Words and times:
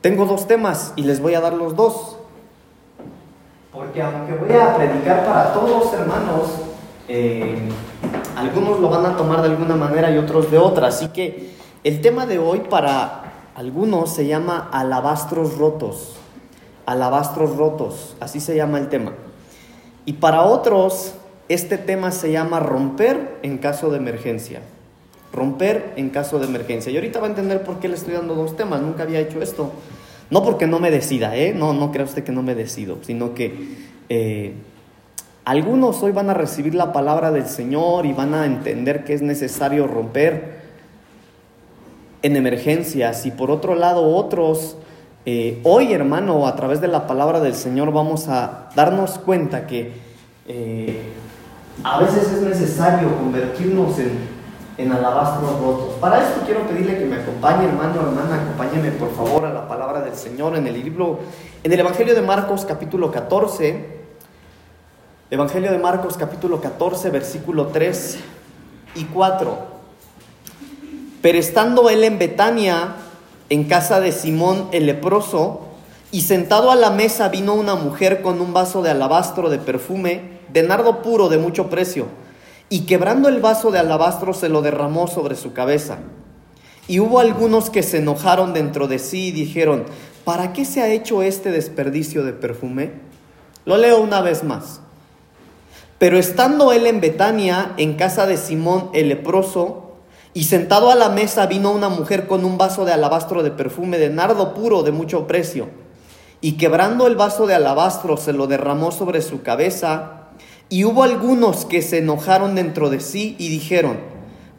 Tengo 0.00 0.26
dos 0.26 0.46
temas 0.46 0.92
y 0.94 1.02
les 1.02 1.20
voy 1.20 1.34
a 1.34 1.40
dar 1.40 1.54
los 1.54 1.74
dos. 1.74 2.16
Porque 3.72 4.00
aunque 4.00 4.34
voy 4.34 4.56
a 4.56 4.76
predicar 4.76 5.26
para 5.26 5.52
todos, 5.52 5.92
hermanos, 5.92 6.50
eh, 7.08 7.68
algunos 8.36 8.78
lo 8.78 8.88
van 8.90 9.06
a 9.06 9.16
tomar 9.16 9.42
de 9.42 9.48
alguna 9.48 9.74
manera 9.74 10.10
y 10.10 10.18
otros 10.18 10.50
de 10.50 10.58
otra. 10.58 10.88
Así 10.88 11.08
que 11.08 11.52
el 11.82 12.00
tema 12.00 12.26
de 12.26 12.38
hoy 12.38 12.60
para 12.60 13.32
algunos 13.56 14.14
se 14.14 14.26
llama 14.26 14.68
alabastros 14.72 15.58
rotos. 15.58 16.14
Alabastros 16.86 17.56
rotos, 17.56 18.16
así 18.20 18.40
se 18.40 18.56
llama 18.56 18.78
el 18.78 18.88
tema. 18.88 19.12
Y 20.04 20.14
para 20.14 20.42
otros, 20.42 21.14
este 21.48 21.76
tema 21.76 22.12
se 22.12 22.30
llama 22.30 22.60
romper 22.60 23.38
en 23.42 23.58
caso 23.58 23.90
de 23.90 23.98
emergencia. 23.98 24.62
Romper 25.32 25.92
en 25.96 26.10
caso 26.10 26.38
de 26.38 26.46
emergencia. 26.46 26.90
Y 26.90 26.96
ahorita 26.96 27.20
va 27.20 27.26
a 27.26 27.30
entender 27.30 27.62
por 27.62 27.78
qué 27.80 27.88
le 27.88 27.94
estoy 27.94 28.14
dando 28.14 28.34
dos 28.34 28.56
temas. 28.56 28.80
Nunca 28.80 29.02
había 29.02 29.20
hecho 29.20 29.42
esto. 29.42 29.72
No 30.30 30.42
porque 30.42 30.66
no 30.66 30.78
me 30.78 30.90
decida, 30.90 31.36
¿eh? 31.36 31.54
No, 31.54 31.72
no 31.72 31.90
crea 31.90 32.04
usted 32.04 32.24
que 32.24 32.32
no 32.32 32.42
me 32.42 32.54
decido, 32.54 32.98
sino 33.02 33.34
que 33.34 33.76
eh, 34.08 34.54
algunos 35.44 36.02
hoy 36.02 36.12
van 36.12 36.28
a 36.28 36.34
recibir 36.34 36.74
la 36.74 36.92
palabra 36.92 37.30
del 37.30 37.46
Señor 37.46 38.04
y 38.04 38.12
van 38.12 38.34
a 38.34 38.44
entender 38.44 39.04
que 39.04 39.14
es 39.14 39.22
necesario 39.22 39.86
romper 39.86 40.58
en 42.20 42.36
emergencias. 42.36 43.24
Y 43.24 43.30
por 43.30 43.50
otro 43.50 43.74
lado, 43.74 44.02
otros, 44.02 44.76
eh, 45.24 45.60
hoy 45.64 45.92
hermano, 45.94 46.46
a 46.46 46.54
través 46.56 46.82
de 46.82 46.88
la 46.88 47.06
palabra 47.06 47.40
del 47.40 47.54
Señor 47.54 47.92
vamos 47.92 48.28
a 48.28 48.68
darnos 48.76 49.18
cuenta 49.18 49.66
que 49.66 49.92
eh, 50.46 51.00
a 51.82 52.00
veces 52.00 52.30
es 52.30 52.42
necesario 52.42 53.16
convertirnos 53.16 53.98
en 53.98 54.37
en 54.78 54.92
alabastros 54.92 55.58
rotos. 55.60 55.94
Para 56.00 56.22
esto 56.22 56.40
quiero 56.46 56.66
pedirle 56.66 56.96
que 56.98 57.04
me 57.04 57.16
acompañe, 57.16 57.66
hermano, 57.66 58.00
hermana, 58.00 58.42
acompáñeme 58.42 58.92
por 58.92 59.12
favor 59.12 59.44
a 59.44 59.52
la 59.52 59.66
palabra 59.66 60.00
del 60.00 60.14
Señor 60.14 60.56
en 60.56 60.68
el 60.68 60.74
libro, 60.74 61.18
en 61.64 61.72
el 61.72 61.80
Evangelio 61.80 62.14
de 62.14 62.22
Marcos 62.22 62.64
capítulo 62.64 63.10
14, 63.10 63.98
Evangelio 65.30 65.72
de 65.72 65.78
Marcos 65.78 66.16
capítulo 66.16 66.60
14, 66.60 67.10
versículo 67.10 67.66
3 67.66 68.18
y 68.94 69.04
4. 69.06 69.58
Pero 71.20 71.38
estando 71.38 71.90
él 71.90 72.04
en 72.04 72.20
Betania, 72.20 72.94
en 73.50 73.64
casa 73.64 73.98
de 73.98 74.12
Simón 74.12 74.68
el 74.70 74.86
leproso, 74.86 75.62
y 76.12 76.22
sentado 76.22 76.70
a 76.70 76.76
la 76.76 76.90
mesa 76.90 77.28
vino 77.28 77.52
una 77.52 77.74
mujer 77.74 78.22
con 78.22 78.40
un 78.40 78.54
vaso 78.54 78.80
de 78.82 78.90
alabastro 78.90 79.50
de 79.50 79.58
perfume, 79.58 80.38
de 80.52 80.62
nardo 80.62 81.02
puro 81.02 81.28
de 81.28 81.36
mucho 81.36 81.68
precio 81.68 82.06
y 82.70 82.80
quebrando 82.80 83.28
el 83.28 83.40
vaso 83.40 83.70
de 83.70 83.78
alabastro 83.78 84.34
se 84.34 84.48
lo 84.48 84.62
derramó 84.62 85.08
sobre 85.08 85.36
su 85.36 85.52
cabeza. 85.52 85.98
Y 86.86 87.00
hubo 87.00 87.20
algunos 87.20 87.70
que 87.70 87.82
se 87.82 87.98
enojaron 87.98 88.52
dentro 88.54 88.88
de 88.88 88.98
sí 88.98 89.28
y 89.28 89.32
dijeron, 89.32 89.84
¿para 90.24 90.52
qué 90.52 90.64
se 90.64 90.82
ha 90.82 90.88
hecho 90.88 91.22
este 91.22 91.50
desperdicio 91.50 92.24
de 92.24 92.32
perfume? 92.32 92.92
Lo 93.64 93.76
leo 93.76 94.00
una 94.00 94.20
vez 94.20 94.44
más. 94.44 94.80
Pero 95.98 96.18
estando 96.18 96.72
él 96.72 96.86
en 96.86 97.00
Betania, 97.00 97.72
en 97.76 97.94
casa 97.94 98.26
de 98.26 98.36
Simón 98.36 98.90
el 98.94 99.08
leproso, 99.08 99.84
y 100.34 100.44
sentado 100.44 100.90
a 100.90 100.94
la 100.94 101.08
mesa 101.08 101.46
vino 101.46 101.72
una 101.72 101.88
mujer 101.88 102.26
con 102.26 102.44
un 102.44 102.58
vaso 102.58 102.84
de 102.84 102.92
alabastro 102.92 103.42
de 103.42 103.50
perfume 103.50 103.98
de 103.98 104.10
nardo 104.10 104.54
puro 104.54 104.82
de 104.82 104.92
mucho 104.92 105.26
precio, 105.26 105.68
y 106.40 106.52
quebrando 106.52 107.06
el 107.06 107.16
vaso 107.16 107.46
de 107.46 107.54
alabastro 107.54 108.16
se 108.16 108.32
lo 108.32 108.46
derramó 108.46 108.92
sobre 108.92 109.22
su 109.22 109.42
cabeza, 109.42 110.17
y 110.68 110.84
hubo 110.84 111.02
algunos 111.02 111.64
que 111.64 111.82
se 111.82 111.98
enojaron 111.98 112.54
dentro 112.54 112.90
de 112.90 113.00
sí 113.00 113.36
y 113.38 113.48
dijeron, 113.48 113.98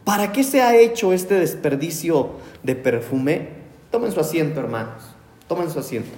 ¿para 0.04 0.32
qué 0.32 0.44
se 0.44 0.62
ha 0.62 0.76
hecho 0.76 1.14
este 1.14 1.36
desperdicio 1.36 2.32
de 2.64 2.76
perfume? 2.76 3.50
Tomen 3.92 4.12
su 4.12 4.20
asiento, 4.20 4.60
hermanos, 4.60 5.04
tomen 5.48 5.70
su 5.70 5.80
asiento. 5.80 6.10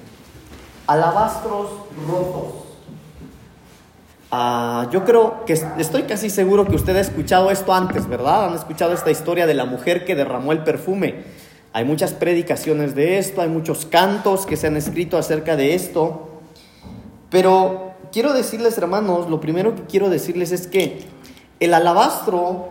Alabastros 0.88 1.70
rotos. 2.08 2.62
Ah, 4.34 4.88
yo 4.92 5.04
creo 5.04 5.44
que 5.46 5.60
estoy 5.78 6.04
casi 6.04 6.30
seguro 6.30 6.66
que 6.66 6.76
usted 6.76 6.96
ha 6.96 7.02
escuchado 7.02 7.52
esto 7.52 7.74
antes, 7.74 8.08
¿verdad? 8.08 8.46
Han 8.46 8.56
escuchado 8.56 8.94
esta 8.94 9.12
historia 9.12 9.46
de 9.46 9.54
la 9.54 9.66
mujer 9.66 10.06
que 10.06 10.16
derramó 10.16 10.54
el 10.54 10.64
perfume. 10.64 11.24
Hay 11.74 11.84
muchas 11.84 12.14
predicaciones 12.14 12.96
de 12.96 13.18
esto, 13.18 13.42
hay 13.42 13.50
muchos 13.50 13.86
cantos 13.86 14.46
que 14.46 14.56
se 14.56 14.68
han 14.68 14.78
escrito 14.78 15.18
acerca 15.18 15.58
de 15.58 15.74
esto, 15.74 16.30
pero 17.30 17.91
quiero 18.12 18.34
decirles, 18.34 18.78
hermanos, 18.78 19.30
lo 19.30 19.40
primero 19.40 19.76
que 19.76 19.84
quiero 19.84 20.10
decirles 20.10 20.52
es 20.52 20.68
que 20.68 21.06
el 21.60 21.74
alabastro 21.74 22.70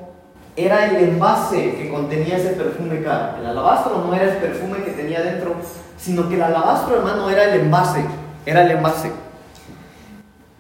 era 0.57 0.87
el 0.87 1.11
envase 1.11 1.75
que 1.77 1.91
contenía 1.91 2.37
ese 2.37 2.51
perfume 2.51 3.03
caro. 3.03 3.39
El 3.39 3.47
alabastro 3.47 4.05
no 4.05 4.15
era 4.15 4.25
el 4.25 4.37
perfume 4.39 4.85
que 4.85 4.91
tenía 4.91 5.23
dentro, 5.23 5.55
sino 5.99 6.29
que 6.29 6.35
el 6.35 6.43
alabastro, 6.43 6.97
hermano, 6.97 7.31
era 7.31 7.45
el 7.45 7.61
envase. 7.61 8.05
Era 8.45 8.63
el 8.63 8.71
envase. 8.73 9.11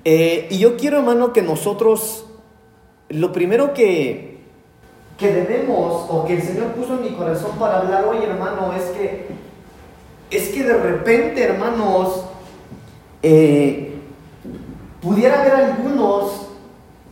Eh, 0.05 0.49
y 0.51 0.59
yo 0.59 0.77
quiero, 0.77 0.99
hermano, 0.99 1.33
que 1.33 1.43
nosotros, 1.43 2.25
lo 3.09 3.33
primero 3.33 3.75
que, 3.75 4.41
que 5.19 5.33
debemos, 5.33 6.07
o 6.09 6.25
que 6.25 6.35
el 6.35 6.43
Señor 6.43 6.69
puso 6.69 6.95
en 6.95 7.03
mi 7.03 7.11
corazón 7.11 7.59
para 7.59 7.81
hablar 7.81 8.05
hoy, 8.07 8.19
hermano, 8.23 8.73
es 8.73 8.85
que, 8.97 9.27
es 10.31 10.49
que 10.49 10.63
de 10.63 10.75
repente, 10.75 11.43
hermanos, 11.43 12.25
eh, 13.23 13.90
Pudiera 15.01 15.41
haber 15.41 15.55
algunos, 15.55 16.49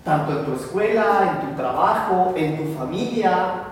tanto 0.04 0.38
en 0.38 0.44
tu 0.44 0.54
escuela, 0.54 1.40
en 1.40 1.48
tu 1.48 1.56
trabajo, 1.56 2.34
en 2.36 2.56
tu 2.58 2.78
familia, 2.78 3.62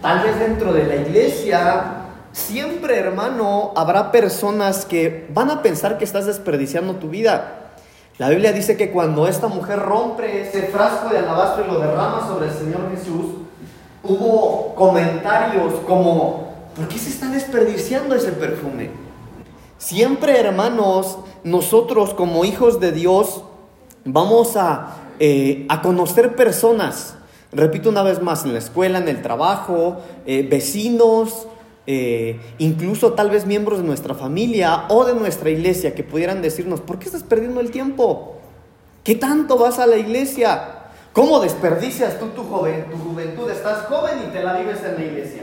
tal 0.00 0.20
vez 0.20 0.38
dentro 0.38 0.72
de 0.72 0.84
la 0.84 0.96
iglesia, 0.96 1.84
siempre 2.30 2.98
hermano, 3.00 3.72
habrá 3.74 4.12
personas 4.12 4.84
que 4.84 5.26
van 5.30 5.50
a 5.50 5.60
pensar 5.60 5.98
que 5.98 6.04
estás 6.04 6.26
desperdiciando 6.26 6.94
tu 6.96 7.08
vida. 7.08 7.72
La 8.18 8.28
Biblia 8.28 8.52
dice 8.52 8.76
que 8.76 8.92
cuando 8.92 9.26
esta 9.26 9.48
mujer 9.48 9.80
rompe 9.80 10.42
ese 10.42 10.68
frasco 10.68 11.08
de 11.08 11.18
alabastro 11.18 11.64
y 11.64 11.68
lo 11.68 11.80
derrama 11.80 12.26
sobre 12.28 12.46
el 12.46 12.54
Señor 12.54 12.90
Jesús, 12.96 13.26
hubo 14.04 14.72
comentarios 14.76 15.74
como, 15.86 16.54
¿por 16.76 16.86
qué 16.86 16.96
se 16.96 17.10
está 17.10 17.26
desperdiciando 17.26 18.14
ese 18.14 18.30
perfume? 18.30 19.05
Siempre, 19.78 20.38
hermanos, 20.40 21.18
nosotros 21.44 22.14
como 22.14 22.44
hijos 22.44 22.80
de 22.80 22.92
Dios 22.92 23.44
vamos 24.04 24.56
a, 24.56 24.96
eh, 25.18 25.66
a 25.68 25.82
conocer 25.82 26.34
personas, 26.34 27.16
repito 27.52 27.90
una 27.90 28.02
vez 28.02 28.22
más, 28.22 28.44
en 28.44 28.52
la 28.52 28.58
escuela, 28.58 28.98
en 28.98 29.08
el 29.08 29.20
trabajo, 29.20 29.98
eh, 30.24 30.46
vecinos, 30.48 31.46
eh, 31.86 32.40
incluso 32.58 33.12
tal 33.12 33.30
vez 33.30 33.46
miembros 33.46 33.78
de 33.78 33.84
nuestra 33.84 34.14
familia 34.14 34.86
o 34.88 35.04
de 35.04 35.14
nuestra 35.14 35.50
iglesia 35.50 35.94
que 35.94 36.02
pudieran 36.02 36.42
decirnos, 36.42 36.80
¿por 36.80 36.98
qué 36.98 37.06
estás 37.06 37.22
perdiendo 37.22 37.60
el 37.60 37.70
tiempo? 37.70 38.36
¿Qué 39.04 39.14
tanto 39.14 39.56
vas 39.56 39.78
a 39.78 39.86
la 39.86 39.96
iglesia? 39.96 40.86
¿Cómo 41.12 41.38
desperdicias 41.40 42.18
tú 42.18 42.26
tu, 42.28 42.44
joven, 42.44 42.86
tu 42.90 42.98
juventud? 42.98 43.48
Estás 43.50 43.86
joven 43.86 44.14
y 44.26 44.32
te 44.32 44.42
la 44.42 44.58
vives 44.58 44.82
en 44.84 44.94
la 44.96 45.04
iglesia. 45.04 45.42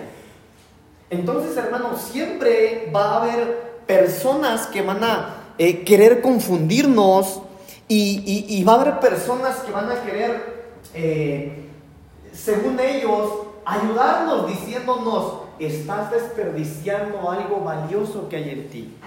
Entonces, 1.10 1.56
hermano, 1.56 1.98
siempre 1.98 2.92
va 2.94 3.12
a 3.12 3.22
haber 3.22 3.73
personas 3.86 4.68
que 4.68 4.82
van 4.82 5.04
a 5.04 5.36
eh, 5.58 5.84
querer 5.84 6.22
confundirnos 6.22 7.42
y, 7.88 8.64
va 8.64 8.74
a 8.74 8.82
haber 8.82 9.00
personas 9.00 9.58
que 9.58 9.72
van 9.72 9.92
a 9.92 10.02
querer, 10.02 10.66
eh, 10.96 11.70
según 12.32 12.80
ellos, 12.80 13.32
ayudarnos 13.66 14.48
diciéndonos, 14.48 15.44
estás 15.60 16.12
desperdiciando 16.12 17.30
algo 17.30 17.60
valioso 17.60 18.28
que 18.30 18.38
hay 18.38 18.50
en 18.50 18.70
ti. 18.70 18.98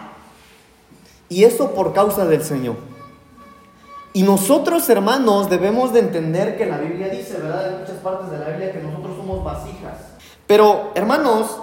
Y 1.28 1.44
eso 1.44 1.72
por 1.72 1.92
causa 1.92 2.24
del 2.26 2.44
Señor. 2.44 2.76
Y 4.12 4.22
nosotros, 4.22 4.88
hermanos, 4.88 5.50
debemos 5.50 5.92
de 5.92 6.00
entender 6.00 6.56
que 6.56 6.64
la 6.66 6.78
Biblia 6.78 7.08
dice, 7.08 7.38
¿verdad? 7.38 7.72
En 7.72 7.80
muchas 7.80 7.96
partes 7.96 8.30
de 8.30 8.38
la 8.38 8.48
Biblia 8.48 8.72
que 8.72 8.78
nosotros 8.78 9.16
somos 9.16 9.44
vasijas. 9.44 9.98
Pero, 10.46 10.92
hermanos, 10.94 11.58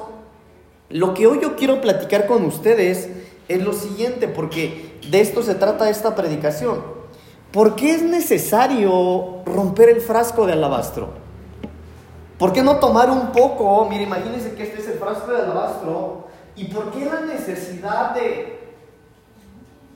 lo 0.89 1.13
que 1.13 1.27
hoy 1.27 1.39
yo 1.41 1.55
quiero 1.55 1.81
platicar 1.81 2.27
con 2.27 2.45
ustedes 2.45 3.09
es 3.47 3.63
lo 3.63 3.73
siguiente, 3.73 4.27
porque 4.27 4.99
de 5.09 5.21
esto 5.21 5.43
se 5.43 5.55
trata 5.55 5.89
esta 5.89 6.15
predicación. 6.15 6.83
¿Por 7.51 7.75
qué 7.75 7.93
es 7.93 8.01
necesario 8.01 9.43
romper 9.45 9.89
el 9.89 10.01
frasco 10.01 10.45
de 10.45 10.53
alabastro? 10.53 11.09
¿Por 12.37 12.51
qué 12.51 12.63
no 12.63 12.77
tomar 12.77 13.09
un 13.09 13.31
poco? 13.31 13.87
Mire, 13.89 14.03
imagínense 14.03 14.55
que 14.55 14.63
este 14.63 14.81
es 14.81 14.87
el 14.87 14.99
frasco 14.99 15.31
de 15.31 15.41
alabastro. 15.41 16.27
¿Y 16.55 16.65
por 16.65 16.91
qué 16.91 17.05
la 17.05 17.21
necesidad 17.21 18.13
de 18.15 18.59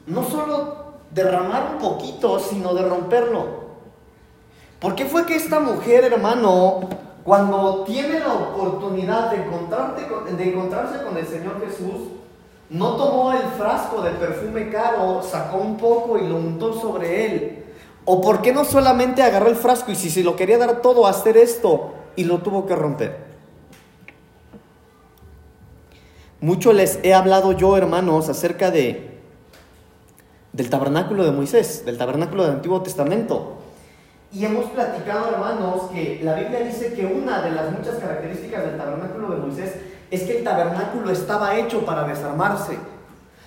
no 0.05 0.23
solo 0.23 0.93
derramar 1.11 1.71
un 1.73 1.79
poquito, 1.79 2.39
sino 2.39 2.73
de 2.73 2.87
romperlo? 2.87 3.67
¿Por 4.79 4.95
qué 4.95 5.05
fue 5.05 5.25
que 5.25 5.35
esta 5.35 5.59
mujer, 5.59 6.03
hermano, 6.03 6.81
cuando 7.27 7.83
tiene 7.83 8.21
la 8.21 8.33
oportunidad 8.33 9.31
de, 9.31 9.39
encontrarse 9.39 11.03
con 11.03 11.17
el 11.17 11.27
Señor 11.27 11.59
Jesús, 11.59 12.07
no 12.69 12.95
tomó 12.95 13.33
el 13.33 13.41
frasco 13.57 14.01
de 14.01 14.11
perfume 14.11 14.69
caro, 14.69 15.21
sacó 15.21 15.57
un 15.57 15.75
poco 15.75 16.17
y 16.17 16.25
lo 16.25 16.37
untó 16.37 16.71
sobre 16.71 17.25
él. 17.25 17.65
¿O 18.05 18.21
por 18.21 18.41
qué 18.41 18.53
no 18.53 18.63
solamente 18.63 19.23
agarró 19.23 19.49
el 19.49 19.57
frasco 19.57 19.91
y 19.91 19.95
si 19.95 20.09
se 20.09 20.23
lo 20.23 20.37
quería 20.37 20.57
dar 20.57 20.81
todo 20.81 21.05
hacer 21.05 21.35
esto 21.35 21.95
y 22.15 22.23
lo 22.23 22.37
tuvo 22.37 22.65
que 22.65 22.77
romper? 22.77 23.27
mucho 26.39 26.71
les 26.71 27.01
he 27.03 27.13
hablado 27.13 27.51
yo, 27.51 27.75
hermanos, 27.75 28.29
acerca 28.29 28.71
de 28.71 29.19
del 30.53 30.69
tabernáculo 30.69 31.25
de 31.25 31.33
Moisés, 31.33 31.83
del 31.85 31.97
tabernáculo 31.97 32.43
del 32.43 32.53
Antiguo 32.53 32.81
Testamento. 32.83 33.56
Y 34.37 34.45
hemos 34.45 34.65
platicado, 34.65 35.31
hermanos, 35.31 35.89
que 35.91 36.21
la 36.23 36.35
Biblia 36.35 36.59
dice 36.59 36.93
que 36.93 37.07
una 37.07 37.41
de 37.41 37.49
las 37.49 37.71
muchas 37.71 37.95
características 37.95 38.65
del 38.65 38.77
tabernáculo 38.77 39.31
de 39.31 39.37
Moisés 39.37 39.73
es 40.11 40.21
que 40.21 40.37
el 40.37 40.43
tabernáculo 40.43 41.09
estaba 41.09 41.55
hecho 41.55 41.83
para 41.83 42.03
desarmarse. 42.07 42.77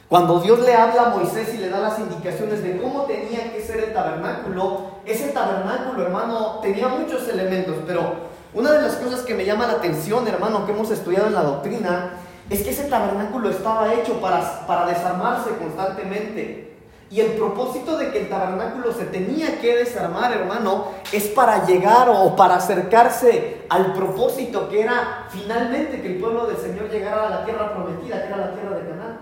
Cuando 0.08 0.40
Dios 0.40 0.58
le 0.58 0.74
habla 0.74 1.02
a 1.02 1.08
Moisés 1.10 1.54
y 1.54 1.58
le 1.58 1.68
da 1.68 1.78
las 1.78 2.00
indicaciones 2.00 2.64
de 2.64 2.78
cómo 2.78 3.02
tenía 3.04 3.52
que 3.52 3.62
ser 3.62 3.84
el 3.84 3.92
tabernáculo, 3.92 4.80
ese 5.06 5.28
tabernáculo, 5.28 6.02
hermano, 6.02 6.58
tenía 6.60 6.88
muchos 6.88 7.28
elementos, 7.28 7.76
pero 7.86 8.14
una 8.52 8.72
de 8.72 8.82
las 8.82 8.96
cosas 8.96 9.20
que 9.20 9.36
me 9.36 9.44
llama 9.44 9.68
la 9.68 9.74
atención, 9.74 10.26
hermano, 10.26 10.66
que 10.66 10.72
hemos 10.72 10.90
estudiado 10.90 11.28
en 11.28 11.34
la 11.34 11.44
doctrina, 11.44 12.14
es 12.50 12.64
que 12.64 12.70
ese 12.70 12.88
tabernáculo 12.88 13.48
estaba 13.48 13.94
hecho 13.94 14.20
para, 14.20 14.66
para 14.66 14.86
desarmarse 14.86 15.50
constantemente. 15.50 16.69
Y 17.10 17.20
el 17.20 17.32
propósito 17.32 17.98
de 17.98 18.12
que 18.12 18.20
el 18.20 18.28
tabernáculo 18.28 18.92
se 18.92 19.04
tenía 19.06 19.60
que 19.60 19.78
desarmar, 19.78 20.32
hermano, 20.32 20.92
es 21.10 21.26
para 21.26 21.66
llegar 21.66 22.08
o 22.08 22.36
para 22.36 22.54
acercarse 22.54 23.62
al 23.68 23.92
propósito 23.94 24.68
que 24.68 24.82
era 24.82 25.26
finalmente 25.28 26.00
que 26.00 26.14
el 26.14 26.20
pueblo 26.20 26.46
del 26.46 26.56
Señor 26.56 26.88
llegara 26.88 27.26
a 27.26 27.30
la 27.30 27.44
tierra 27.44 27.74
prometida, 27.74 28.20
que 28.20 28.28
era 28.28 28.36
la 28.36 28.52
tierra 28.52 28.76
de 28.76 28.88
Canaán. 28.88 29.18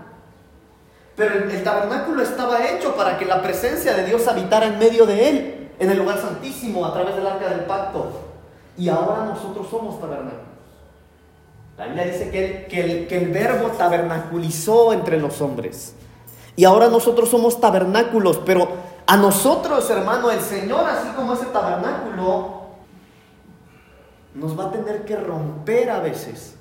Pero 1.15 1.33
el, 1.33 1.63
tabernáculo 1.63 2.21
estaba 2.21 2.63
hecho 2.67 2.95
para 2.95 3.17
que 3.17 3.25
la 3.25 3.41
presencia 3.41 3.95
de 3.95 4.05
Dios 4.05 4.27
habitara 4.27 4.67
en 4.67 4.77
medio 4.77 5.07
de 5.07 5.29
él, 5.29 5.69
en 5.79 5.89
el 5.89 5.97
lugar 5.97 6.19
santísimo, 6.19 6.85
a 6.85 6.93
través 6.93 7.15
del 7.15 7.25
arca 7.25 7.49
del 7.49 7.61
pacto. 7.61 8.11
Y 8.77 8.87
ahora 8.87 9.25
nosotros 9.25 9.67
somos 9.67 9.99
tabernáculos. 9.99 10.45
La 11.75 11.85
Biblia 11.85 12.05
dice 12.05 12.29
que 12.29 12.67
que 12.69 12.81
el, 12.81 13.07
que 13.07 13.17
el 13.17 13.31
verbo 13.31 13.69
tabernaculizó 13.69 14.93
entre 14.93 15.19
los 15.19 15.41
hombres. 15.41 15.95
Y 16.59 16.65
ahora 16.65 16.89
nosotros 16.89 17.29
somos 17.29 17.61
tabernáculos, 17.61 18.41
pero 18.45 18.67
a 19.07 19.15
nosotros, 19.15 19.89
hermano, 19.89 20.29
el 20.29 20.41
Señor, 20.41 20.85
así 20.89 21.07
como 21.15 21.31
ese 21.31 21.45
tabernáculo, 21.45 22.63
nos 24.35 24.59
va 24.59 24.65
a 24.65 24.71
tener 24.73 25.05
que 25.05 25.15
romper 25.15 25.89
a 25.89 26.01
veces. 26.01 26.55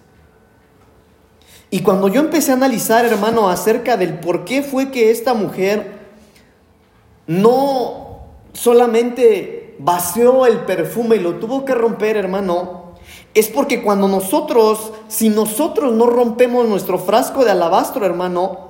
Y 1.69 1.81
cuando 1.83 2.07
yo 2.07 2.21
empecé 2.21 2.53
a 2.53 2.55
analizar, 2.55 3.07
hermano, 3.07 3.49
acerca 3.49 3.97
del 3.97 4.21
por 4.21 4.45
qué 4.45 4.63
fue 4.63 4.93
que 4.93 5.11
esta 5.11 5.35
mujer 5.35 5.99
no 7.27 8.21
solamente 8.53 9.75
vació 9.81 10.47
el 10.47 10.61
perfume 10.61 11.17
y 11.17 11.19
lo 11.19 11.41
tuvo 11.41 11.65
que 11.65 11.75
romper, 11.75 12.17
hermano, 12.17 12.93
es 13.35 13.49
porque 13.49 13.83
cuando 13.83 14.07
nosotros, 14.07 14.93
si 15.09 15.29
nosotros 15.29 15.93
no 15.93 16.07
rompemos 16.07 16.69
nuestro 16.69 17.01
frasco 17.01 17.45
de 17.45 17.51
alabastro, 17.51 18.07
hermano, 18.07 18.68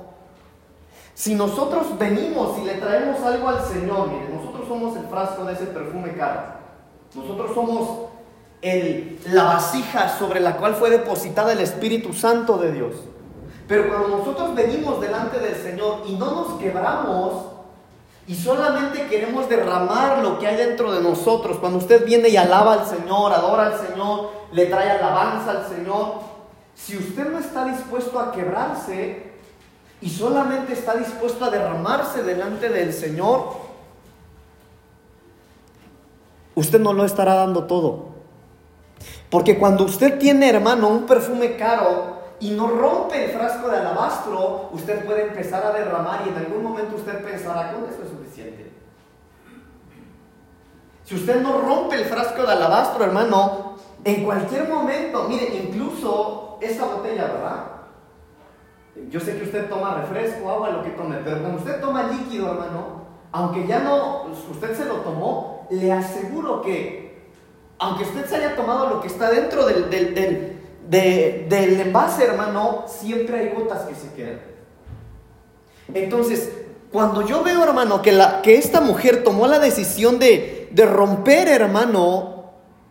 si 1.19 1.35
nosotros 1.35 1.97
venimos 1.99 2.57
y 2.59 2.61
le 2.63 2.75
traemos 2.75 3.19
algo 3.23 3.49
al 3.49 3.61
Señor, 3.65 4.07
miren, 4.07 4.37
nosotros 4.37 4.65
somos 4.69 4.95
el 4.95 5.03
frasco 5.07 5.43
de 5.43 5.51
ese 5.51 5.65
perfume 5.65 6.13
caro. 6.13 6.43
Nosotros 7.13 7.51
somos 7.53 7.89
el, 8.61 9.19
la 9.25 9.43
vasija 9.43 10.17
sobre 10.17 10.39
la 10.39 10.55
cual 10.55 10.75
fue 10.75 10.89
depositada 10.89 11.51
el 11.51 11.59
Espíritu 11.59 12.13
Santo 12.13 12.57
de 12.57 12.71
Dios. 12.71 12.93
Pero 13.67 13.89
cuando 13.89 14.19
nosotros 14.19 14.55
venimos 14.55 15.01
delante 15.01 15.39
del 15.39 15.55
Señor 15.55 16.03
y 16.07 16.13
no 16.13 16.31
nos 16.31 16.53
quebramos 16.57 17.47
y 18.25 18.35
solamente 18.35 19.07
queremos 19.07 19.49
derramar 19.49 20.19
lo 20.19 20.39
que 20.39 20.47
hay 20.47 20.55
dentro 20.55 20.89
de 20.93 21.03
nosotros, 21.03 21.57
cuando 21.57 21.79
usted 21.79 22.05
viene 22.05 22.29
y 22.29 22.37
alaba 22.37 22.75
al 22.75 22.85
Señor, 22.85 23.33
adora 23.33 23.65
al 23.65 23.77
Señor, 23.77 24.29
le 24.53 24.67
trae 24.67 24.89
alabanza 24.89 25.51
al 25.51 25.67
Señor, 25.67 26.13
si 26.75 26.95
usted 26.95 27.29
no 27.29 27.39
está 27.39 27.65
dispuesto 27.65 28.17
a 28.17 28.31
quebrarse, 28.31 29.28
y 30.01 30.09
solamente 30.09 30.73
está 30.73 30.95
dispuesto 30.95 31.45
a 31.45 31.49
derramarse 31.49 32.23
delante 32.23 32.69
del 32.69 32.93
Señor, 32.93 33.53
usted 36.55 36.79
no 36.79 36.93
lo 36.93 37.05
estará 37.05 37.35
dando 37.35 37.65
todo. 37.65 38.09
Porque 39.29 39.59
cuando 39.59 39.83
usted 39.83 40.17
tiene, 40.17 40.49
hermano, 40.49 40.87
un 40.87 41.05
perfume 41.05 41.55
caro 41.55 42.19
y 42.39 42.51
no 42.51 42.67
rompe 42.67 43.25
el 43.25 43.31
frasco 43.31 43.69
de 43.69 43.77
alabastro, 43.77 44.69
usted 44.71 45.05
puede 45.05 45.27
empezar 45.27 45.65
a 45.65 45.71
derramar 45.71 46.21
y 46.25 46.29
en 46.29 46.37
algún 46.37 46.63
momento 46.63 46.95
usted 46.95 47.23
pensará, 47.23 47.73
con 47.73 47.83
eso 47.83 48.01
es 48.03 48.09
suficiente. 48.09 48.71
Si 51.03 51.15
usted 51.15 51.41
no 51.41 51.59
rompe 51.59 51.95
el 51.95 52.05
frasco 52.05 52.43
de 52.43 52.51
alabastro, 52.53 53.03
hermano, 53.03 53.75
en 54.03 54.23
cualquier 54.23 54.69
momento, 54.69 55.25
mire, 55.27 55.47
incluso 55.55 56.57
esta 56.61 56.85
botella, 56.85 57.25
¿verdad? 57.25 57.78
Yo 59.09 59.19
sé 59.19 59.37
que 59.37 59.43
usted 59.43 59.69
toma 59.69 59.95
refresco, 59.95 60.49
agua, 60.49 60.69
lo 60.71 60.83
que 60.83 60.89
tome, 60.89 61.17
pero 61.23 61.39
cuando 61.39 61.59
usted 61.59 61.79
toma 61.79 62.03
líquido, 62.03 62.51
hermano, 62.51 62.99
aunque 63.31 63.67
ya 63.67 63.79
no, 63.79 64.25
usted 64.51 64.75
se 64.75 64.85
lo 64.85 64.95
tomó, 64.97 65.67
le 65.69 65.91
aseguro 65.91 66.61
que, 66.61 67.29
aunque 67.77 68.03
usted 68.03 68.25
se 68.25 68.35
haya 68.35 68.55
tomado 68.55 68.89
lo 68.89 69.01
que 69.01 69.07
está 69.07 69.29
dentro 69.29 69.65
del, 69.65 69.89
del, 70.89 71.81
envase, 71.81 72.25
hermano, 72.25 72.85
siempre 72.87 73.39
hay 73.39 73.49
gotas 73.49 73.83
que 73.83 73.95
se 73.95 74.13
quedan. 74.13 74.41
Entonces, 75.93 76.51
cuando 76.91 77.25
yo 77.25 77.43
veo, 77.43 77.63
hermano, 77.63 78.01
que, 78.01 78.11
la, 78.11 78.41
que 78.41 78.55
esta 78.55 78.81
mujer 78.81 79.23
tomó 79.23 79.47
la 79.47 79.59
decisión 79.59 80.17
de, 80.17 80.67
de 80.71 80.85
romper, 80.85 81.47
hermano, 81.47 82.39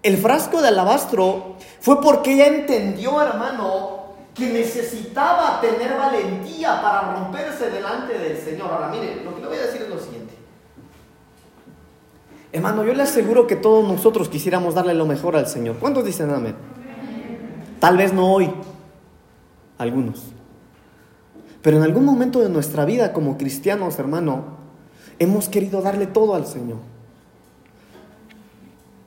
el 0.02 0.16
frasco 0.16 0.62
de 0.62 0.68
alabastro, 0.68 1.56
fue 1.80 2.00
porque 2.00 2.34
ella 2.34 2.46
entendió, 2.46 3.20
hermano, 3.20 3.97
que 4.38 4.52
necesitaba 4.52 5.60
tener 5.60 5.96
valentía 5.98 6.80
para 6.80 7.12
romperse 7.12 7.70
delante 7.70 8.16
del 8.16 8.38
Señor. 8.38 8.70
Ahora, 8.70 8.88
mire, 8.88 9.22
lo 9.24 9.34
que 9.34 9.40
le 9.40 9.48
voy 9.48 9.56
a 9.56 9.66
decir 9.66 9.82
es 9.82 9.88
lo 9.88 9.98
siguiente. 9.98 10.34
Hermano, 12.52 12.84
yo 12.84 12.94
le 12.94 13.02
aseguro 13.02 13.46
que 13.46 13.56
todos 13.56 13.86
nosotros 13.86 14.28
quisiéramos 14.28 14.74
darle 14.74 14.94
lo 14.94 15.06
mejor 15.06 15.36
al 15.36 15.48
Señor. 15.48 15.76
¿Cuántos 15.76 16.04
dicen 16.04 16.30
amén? 16.30 16.54
Tal 17.80 17.96
vez 17.96 18.12
no 18.12 18.32
hoy, 18.32 18.50
algunos. 19.76 20.22
Pero 21.60 21.76
en 21.76 21.82
algún 21.82 22.04
momento 22.04 22.40
de 22.40 22.48
nuestra 22.48 22.84
vida 22.84 23.12
como 23.12 23.36
cristianos, 23.36 23.98
hermano, 23.98 24.56
hemos 25.18 25.48
querido 25.48 25.82
darle 25.82 26.06
todo 26.06 26.34
al 26.34 26.46
Señor. 26.46 26.78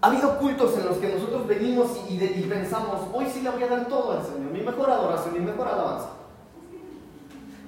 Ha 0.01 0.07
habido 0.07 0.39
cultos 0.39 0.75
en 0.77 0.85
los 0.85 0.97
que 0.97 1.09
nosotros 1.09 1.45
venimos 1.45 1.91
y, 2.09 2.17
pensamos, 2.17 3.01
hoy 3.13 3.27
sí 3.31 3.41
le 3.41 3.51
voy 3.51 3.61
a 3.61 3.67
dar 3.67 3.87
todo 3.87 4.13
al 4.13 4.25
Señor, 4.25 4.51
mi 4.51 4.61
mejor 4.61 4.89
adoración, 4.89 5.33
mi 5.35 5.41
mejor 5.41 5.67
alabanza. 5.67 6.07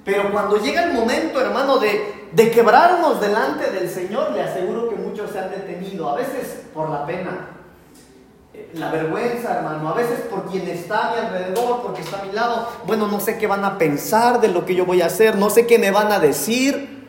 Pero 0.04 0.32
cuando 0.32 0.58
llega 0.58 0.82
el 0.82 0.92
momento, 0.92 1.40
hermano, 1.40 1.78
de, 1.78 2.28
de 2.32 2.50
quebrarnos 2.50 3.20
delante 3.20 3.70
del 3.70 3.88
Señor, 3.88 4.32
le 4.32 4.42
aseguro 4.42 4.90
que 4.90 4.96
muchos 4.96 5.30
se 5.30 5.38
han 5.38 5.50
detenido, 5.50 6.10
a 6.10 6.16
veces 6.16 6.64
por 6.74 6.90
la 6.90 7.06
pena, 7.06 7.50
eh, 8.52 8.70
la 8.74 8.90
vergüenza, 8.90 9.56
hermano, 9.56 9.88
a 9.88 9.94
veces 9.94 10.20
por 10.22 10.46
quien 10.46 10.66
está 10.66 11.08
a 11.08 11.12
mi 11.12 11.26
alrededor, 11.26 11.82
porque 11.82 12.02
está 12.02 12.20
a 12.20 12.24
mi 12.24 12.32
lado. 12.32 12.68
Bueno, 12.84 13.06
no 13.06 13.20
sé 13.20 13.38
qué 13.38 13.46
van 13.46 13.64
a 13.64 13.78
pensar 13.78 14.40
de 14.40 14.48
lo 14.48 14.66
que 14.66 14.74
yo 14.74 14.84
voy 14.84 15.02
a 15.02 15.06
hacer, 15.06 15.36
no 15.36 15.50
sé 15.50 15.66
qué 15.68 15.78
me 15.78 15.92
van 15.92 16.10
a 16.10 16.18
decir. 16.18 17.08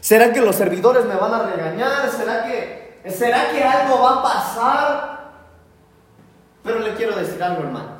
¿Será 0.00 0.32
que 0.32 0.40
los 0.40 0.56
servidores 0.56 1.04
me 1.04 1.16
van 1.16 1.34
a 1.34 1.42
regañar? 1.42 2.10
¿Será 2.10 2.44
que 2.44 2.83
¿Será 3.08 3.50
que 3.50 3.62
algo 3.62 4.02
va 4.02 4.20
a 4.20 4.22
pasar? 4.22 5.14
Pero 6.62 6.78
le 6.78 6.94
quiero 6.94 7.16
decir 7.16 7.42
algo, 7.42 7.62
hermano. 7.62 7.94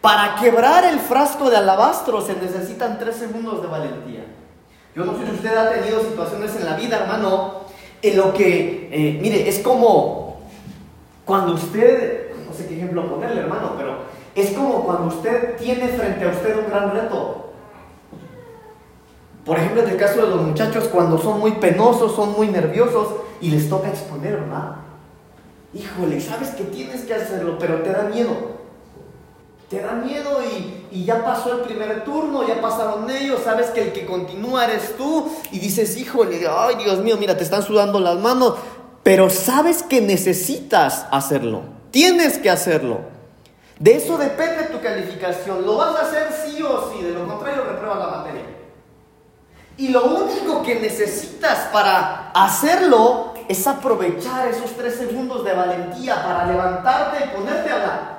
Para 0.00 0.36
quebrar 0.36 0.84
el 0.84 1.00
frasco 1.00 1.50
de 1.50 1.56
alabastro 1.56 2.20
se 2.20 2.34
necesitan 2.34 2.98
tres 2.98 3.16
segundos 3.16 3.62
de 3.62 3.68
valentía. 3.68 4.24
Yo 4.94 5.04
no 5.04 5.16
sé 5.16 5.26
si 5.26 5.32
usted 5.32 5.56
ha 5.56 5.70
tenido 5.70 6.00
situaciones 6.00 6.54
en 6.56 6.64
la 6.64 6.76
vida, 6.76 6.98
hermano, 6.98 7.62
en 8.02 8.16
lo 8.16 8.32
que, 8.32 8.88
eh, 8.92 9.18
mire, 9.20 9.48
es 9.48 9.58
como 9.60 10.40
cuando 11.24 11.54
usted, 11.54 12.34
no 12.46 12.52
sé 12.52 12.66
qué 12.66 12.76
ejemplo 12.76 13.08
ponerle, 13.08 13.40
hermano, 13.40 13.72
pero 13.76 13.96
es 14.34 14.50
como 14.50 14.84
cuando 14.84 15.06
usted 15.08 15.56
tiene 15.56 15.88
frente 15.88 16.24
a 16.24 16.28
usted 16.28 16.58
un 16.58 16.70
gran 16.70 16.92
reto. 16.92 17.45
Por 19.46 19.56
ejemplo, 19.56 19.84
en 19.84 19.90
el 19.90 19.96
caso 19.96 20.22
de 20.22 20.28
los 20.28 20.42
muchachos, 20.42 20.88
cuando 20.92 21.18
son 21.18 21.38
muy 21.38 21.52
penosos, 21.52 22.16
son 22.16 22.32
muy 22.32 22.48
nerviosos 22.48 23.06
y 23.40 23.50
les 23.50 23.68
toca 23.68 23.88
exponer, 23.88 24.40
¿verdad? 24.40 24.74
Híjole, 25.72 26.20
sabes 26.20 26.48
que 26.50 26.64
tienes 26.64 27.02
que 27.02 27.14
hacerlo, 27.14 27.56
pero 27.56 27.80
te 27.82 27.92
da 27.92 28.02
miedo. 28.02 28.56
Te 29.70 29.80
da 29.80 29.92
miedo 29.92 30.40
y, 30.90 31.04
ya 31.04 31.24
pasó 31.24 31.52
el 31.52 31.60
primer 31.60 32.04
turno, 32.04 32.46
ya 32.46 32.60
pasaron 32.60 33.08
ellos, 33.08 33.40
sabes 33.44 33.66
que 33.70 33.82
el 33.82 33.92
que 33.92 34.06
continúa 34.06 34.64
eres 34.64 34.96
tú 34.96 35.30
y 35.52 35.60
dices, 35.60 35.96
híjole, 35.96 36.46
ay 36.48 36.76
Dios 36.76 36.98
mío, 37.00 37.16
mira, 37.18 37.36
te 37.36 37.44
están 37.44 37.62
sudando 37.62 38.00
las 38.00 38.16
manos, 38.16 38.54
pero 39.02 39.28
sabes 39.28 39.82
que 39.82 40.00
necesitas 40.00 41.06
hacerlo, 41.10 41.62
tienes 41.90 42.38
que 42.38 42.48
hacerlo. 42.48 43.00
De 43.78 43.96
eso 43.96 44.16
depende 44.16 44.64
tu 44.72 44.80
calificación, 44.80 45.66
lo 45.66 45.76
vas 45.76 45.96
a 45.96 46.02
hacer 46.06 46.28
sí 46.32 46.62
o 46.62 46.90
sí, 46.90 47.04
de 47.04 47.12
lo 47.12 47.26
contrario 47.26 47.64
repruebas 47.64 47.98
la 47.98 48.16
materia. 48.18 48.55
Y 49.78 49.88
lo 49.88 50.04
único 50.04 50.62
que 50.62 50.80
necesitas 50.80 51.68
para 51.72 52.30
hacerlo 52.32 53.34
es 53.48 53.66
aprovechar 53.66 54.48
esos 54.48 54.72
tres 54.72 54.96
segundos 54.96 55.44
de 55.44 55.52
valentía 55.52 56.22
para 56.22 56.46
levantarte 56.46 57.24
y 57.24 57.36
ponerte 57.36 57.70
a 57.70 57.74
hablar. 57.74 58.16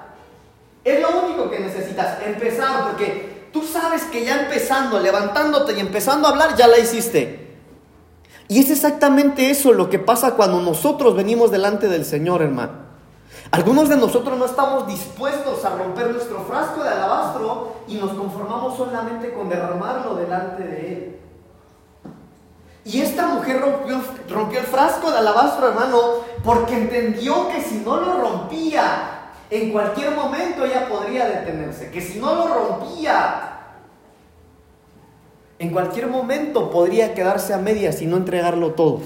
Es 0.84 1.02
lo 1.02 1.22
único 1.22 1.50
que 1.50 1.60
necesitas, 1.60 2.20
empezar, 2.26 2.88
porque 2.88 3.50
tú 3.52 3.64
sabes 3.64 4.04
que 4.04 4.24
ya 4.24 4.42
empezando, 4.44 5.00
levantándote 5.00 5.74
y 5.74 5.80
empezando 5.80 6.28
a 6.28 6.32
hablar, 6.32 6.56
ya 6.56 6.68
la 6.68 6.78
hiciste. 6.78 7.58
Y 8.48 8.60
es 8.60 8.70
exactamente 8.70 9.50
eso 9.50 9.74
lo 9.74 9.90
que 9.90 10.00
pasa 10.00 10.36
cuando 10.36 10.62
nosotros 10.62 11.16
venimos 11.16 11.52
delante 11.52 11.88
del 11.88 12.06
Señor, 12.06 12.42
hermano. 12.42 12.88
Algunos 13.52 13.90
de 13.90 13.98
nosotros 13.98 14.38
no 14.38 14.46
estamos 14.46 14.88
dispuestos 14.88 15.64
a 15.66 15.72
romper 15.72 16.12
nuestro 16.12 16.42
frasco 16.46 16.84
de 16.84 16.90
alabastro 16.90 17.74
y 17.88 17.96
nos 17.96 18.12
conformamos 18.12 18.78
solamente 18.78 19.34
con 19.34 19.50
derramarlo 19.50 20.16
delante 20.16 20.64
de 20.64 20.94
Él. 20.94 21.20
Y 22.88 23.02
esta 23.02 23.28
mujer 23.28 23.60
rompió, 23.60 24.02
rompió, 24.30 24.62
el 24.62 24.66
frasco 24.66 25.12
de 25.12 25.18
alabastro, 25.18 25.68
hermano, 25.68 25.98
porque 26.42 26.74
entendió 26.78 27.50
que 27.50 27.62
si 27.62 27.80
no 27.80 27.98
lo 27.98 28.22
rompía, 28.22 29.34
en 29.50 29.74
cualquier 29.74 30.16
momento 30.16 30.64
ella 30.64 30.88
podría 30.88 31.28
detenerse. 31.28 31.92
Que 31.92 32.00
si 32.00 32.18
no 32.18 32.34
lo 32.34 32.48
rompía, 32.48 33.58
en 35.60 35.72
cualquier 35.72 36.08
momento 36.08 36.72
podría 36.72 37.14
quedarse 37.14 37.54
a 37.54 37.58
medias 37.58 38.02
y 38.02 38.06
no 38.06 38.16
entregarlo 38.16 38.72
todo. 38.72 39.02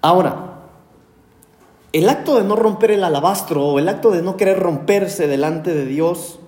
Ahora, 0.00 0.60
el 1.92 2.08
acto 2.08 2.36
de 2.36 2.44
no 2.44 2.54
romper 2.54 2.92
el 2.92 3.02
alabastro 3.02 3.66
o 3.66 3.80
el 3.80 3.88
acto 3.88 4.12
de 4.12 4.22
no 4.22 4.36
querer 4.36 4.60
romperse 4.60 5.26
delante 5.26 5.74
de 5.74 5.86
Dios 5.86 6.38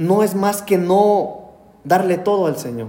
no 0.00 0.22
es 0.22 0.34
más 0.34 0.62
que 0.62 0.78
no 0.78 1.50
darle 1.84 2.16
todo 2.16 2.46
al 2.46 2.56
Señor. 2.56 2.88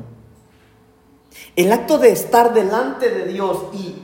El 1.58 1.74
acto 1.74 1.98
de 1.98 2.10
estar 2.10 2.54
delante 2.54 3.10
de 3.10 3.26
Dios 3.26 3.66
y, 3.74 4.02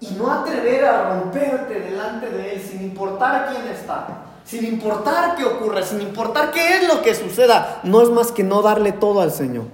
y 0.00 0.10
no 0.18 0.30
atrever 0.30 0.84
a 0.84 1.14
romperte 1.14 1.80
delante 1.80 2.28
de 2.28 2.52
Él 2.52 2.60
sin 2.62 2.82
importar 2.82 3.48
quién 3.50 3.66
está, 3.68 4.26
sin 4.44 4.66
importar 4.66 5.34
qué 5.34 5.46
ocurra, 5.46 5.82
sin 5.82 6.02
importar 6.02 6.50
qué 6.50 6.76
es 6.76 6.86
lo 6.86 7.00
que 7.00 7.14
suceda, 7.14 7.80
no 7.84 8.02
es 8.02 8.10
más 8.10 8.32
que 8.32 8.44
no 8.44 8.60
darle 8.60 8.92
todo 8.92 9.22
al 9.22 9.32
Señor. 9.32 9.64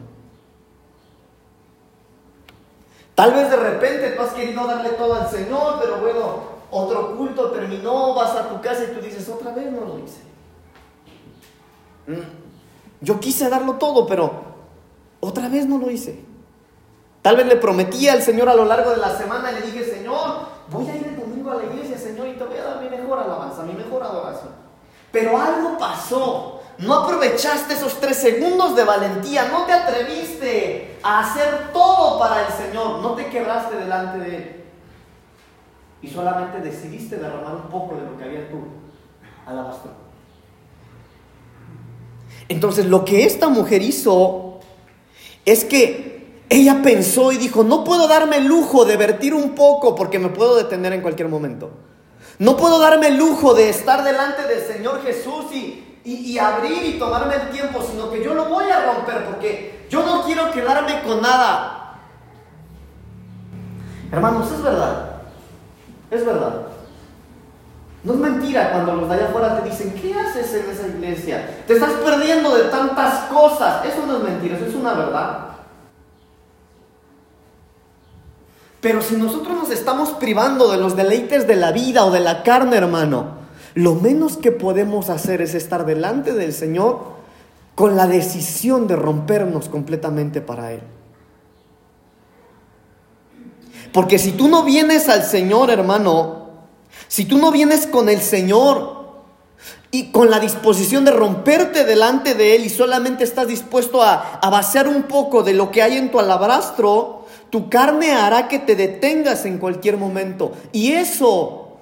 Tal 3.16 3.33
vez 3.33 3.50
de 3.50 3.57
repente 3.57 4.11
tú 4.12 4.23
has 4.23 4.35
querido 4.35 4.64
darle 4.69 4.90
todo 4.90 5.14
al 5.14 5.28
Señor, 5.28 5.81
pero 5.81 5.99
bueno, 5.99 6.42
otro 6.71 7.16
culto 7.16 7.50
terminó, 7.50 8.14
vas 8.14 8.37
a 8.37 8.49
tu 8.49 8.61
casa 8.61 8.85
y 8.85 8.95
tú 8.95 9.00
dices, 9.00 9.28
otra 9.28 9.50
vez 9.50 9.69
no 9.73 9.81
lo 9.81 9.99
hice. 9.99 10.21
Yo 13.02 13.18
quise 13.18 13.50
darlo 13.50 13.75
todo, 13.75 14.06
pero 14.06 14.30
otra 15.21 15.49
vez 15.49 15.66
no 15.66 15.78
lo 15.78 15.90
hice. 15.90 16.25
Tal 17.21 17.37
vez 17.37 17.47
le 17.47 17.56
prometí 17.56 18.09
al 18.09 18.23
Señor 18.23 18.49
a 18.49 18.54
lo 18.54 18.64
largo 18.64 18.90
de 18.90 18.97
la 18.97 19.16
semana 19.16 19.50
y 19.52 19.54
le 19.56 19.61
dije, 19.62 19.85
Señor, 19.85 20.47
voy 20.71 20.88
a 20.88 20.97
ir 20.97 21.06
el 21.06 21.16
domingo 21.16 21.50
a 21.50 21.56
la 21.56 21.64
iglesia, 21.64 21.99
Señor, 21.99 22.28
y 22.28 22.35
te 22.35 22.44
voy 22.44 22.56
a 22.56 22.64
dar 22.64 22.82
mi 22.82 22.88
mejor 22.88 23.18
alabanza, 23.18 23.62
mi 23.64 23.75
mejor 23.75 24.02
adoración. 24.02 24.50
Pero 25.11 25.37
algo 25.37 25.76
pasó. 25.78 26.61
No 26.78 26.94
aprovechaste 26.94 27.75
esos 27.75 28.00
tres 28.00 28.16
segundos 28.16 28.75
de 28.75 28.85
valentía, 28.85 29.49
no 29.49 29.64
te 29.66 29.73
atreviste 29.73 30.99
a 31.02 31.21
hacer 31.21 31.73
todo 31.73 32.18
para 32.18 32.47
el 32.47 32.52
Señor, 32.52 33.00
no 33.00 33.12
te 33.12 33.26
quebraste 33.26 33.76
delante 33.76 34.18
de 34.18 34.37
Él. 34.37 34.64
Y 36.00 36.09
solamente 36.09 36.61
decidiste 36.61 37.16
derramar 37.16 37.54
un 37.56 37.68
poco 37.68 37.94
de 37.97 38.02
lo 38.02 38.16
que 38.16 38.25
había 38.25 38.40
en 38.40 38.50
tu 38.50 38.64
alabastro. 39.47 39.92
Entonces 42.52 42.85
lo 42.85 43.02
que 43.06 43.25
esta 43.25 43.49
mujer 43.49 43.80
hizo 43.80 44.61
es 45.47 45.64
que 45.64 46.42
ella 46.50 46.82
pensó 46.82 47.32
y 47.32 47.38
dijo, 47.38 47.64
no 47.64 47.82
puedo 47.82 48.06
darme 48.06 48.37
el 48.37 48.44
lujo 48.44 48.85
de 48.85 48.99
vertir 48.99 49.32
un 49.32 49.54
poco 49.54 49.94
porque 49.94 50.18
me 50.18 50.28
puedo 50.28 50.56
detener 50.56 50.92
en 50.92 51.00
cualquier 51.00 51.28
momento. 51.28 51.71
No 52.38 52.59
puedo 52.59 52.78
darme 52.78 53.09
el 53.09 53.16
lujo 53.16 53.54
de 53.54 53.71
estar 53.71 54.04
delante 54.04 54.42
del 54.47 54.61
Señor 54.66 55.02
Jesús 55.02 55.47
y, 55.50 55.99
y, 56.04 56.38
abrir 56.38 56.85
y 56.85 56.99
tomarme 56.99 57.37
el 57.37 57.49
tiempo, 57.49 57.82
sino 57.90 58.11
que 58.11 58.23
yo 58.23 58.35
lo 58.35 58.44
voy 58.44 58.64
a 58.71 58.85
romper 58.92 59.25
porque 59.25 59.87
yo 59.88 60.04
no 60.04 60.23
quiero 60.25 60.52
quedarme 60.52 61.00
con 61.04 61.23
nada. 61.23 62.02
Hermanos, 64.12 64.52
es 64.52 64.62
verdad. 64.62 65.23
Es 66.11 66.26
verdad. 66.26 66.72
No 68.04 68.14
es 68.14 68.18
mentira 68.18 68.73
cuando 68.73 68.97
los 68.97 69.09
de 69.09 69.14
allá 69.14 69.28
afuera 69.28 69.61
te 69.61 69.71
dicen, 69.71 69.94
¿qué 69.94 70.12
haces 70.12 70.52
en 70.54 70.71
esa 70.71 70.88
iglesia? 70.88 71.62
Te 71.66 71.75
estás 71.75 71.92
perdiendo 72.04 72.54
de 72.54 72.64
tantas 72.64 73.26
cosas. 73.26 73.85
Eso 73.87 74.04
no 74.06 74.16
es 74.16 74.23
mentira, 74.25 74.56
eso 74.56 74.66
es 74.66 74.75
una 74.75 74.94
verdad. 74.94 75.38
Pero 78.80 79.00
si 79.00 79.14
nosotros 79.14 79.56
nos 79.56 79.71
estamos 79.71 80.11
privando 80.11 80.68
de 80.73 80.78
los 80.78 80.97
deleites 80.97 81.47
de 81.47 81.54
la 81.54 81.71
vida 81.71 82.04
o 82.04 82.11
de 82.11 82.18
la 82.18 82.42
carne, 82.42 82.76
hermano, 82.76 83.37
lo 83.75 83.94
menos 83.94 84.37
que 84.37 84.50
podemos 84.50 85.09
hacer 85.09 85.40
es 85.40 85.54
estar 85.54 85.87
delante 85.87 86.35
del 86.35 86.52
Señor 86.52 87.12
con 87.76 87.94
la 87.94 88.09
decisión 88.09 88.88
de 88.88 88.97
rompernos 88.97 89.68
completamente 89.68 90.40
para 90.40 90.73
Él. 90.73 90.80
Porque 93.92 94.18
si 94.18 94.32
tú 94.32 94.49
no 94.49 94.64
vienes 94.64 95.09
al 95.09 95.23
Señor, 95.23 95.71
hermano, 95.71 96.42
si 97.12 97.26
tú 97.26 97.37
no 97.37 97.52
vienes 97.52 97.87
con 97.87 98.09
el 98.09 98.23
Señor 98.23 99.02
y 99.90 100.12
con 100.12 100.31
la 100.31 100.40
disposición 100.40 101.04
de 101.04 101.11
romperte 101.11 101.85
delante 101.85 102.35
de 102.35 102.57
Él 102.57 102.64
y 102.64 102.71
solamente 102.71 103.23
estás 103.23 103.49
dispuesto 103.49 104.02
a, 104.02 104.40
vaciar 104.50 104.88
un 104.88 105.02
poco 105.02 105.42
de 105.42 105.52
lo 105.52 105.71
que 105.71 105.83
hay 105.83 105.99
en 105.99 106.11
tu 106.11 106.19
alabrastro, 106.19 107.26
tu 107.50 107.69
carne 107.69 108.12
hará 108.12 108.49
que 108.49 108.61
te 108.61 108.76
detengas 108.76 109.45
en 109.45 109.59
cualquier 109.59 109.99
momento. 109.99 110.52
Y 110.73 110.92
eso 110.92 111.76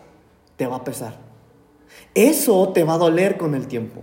te 0.56 0.66
va 0.66 0.78
a 0.78 0.84
pesar. 0.84 1.14
Eso 2.12 2.70
te 2.70 2.82
va 2.82 2.94
a 2.94 2.98
doler 2.98 3.36
con 3.36 3.54
el 3.54 3.68
tiempo. 3.68 4.02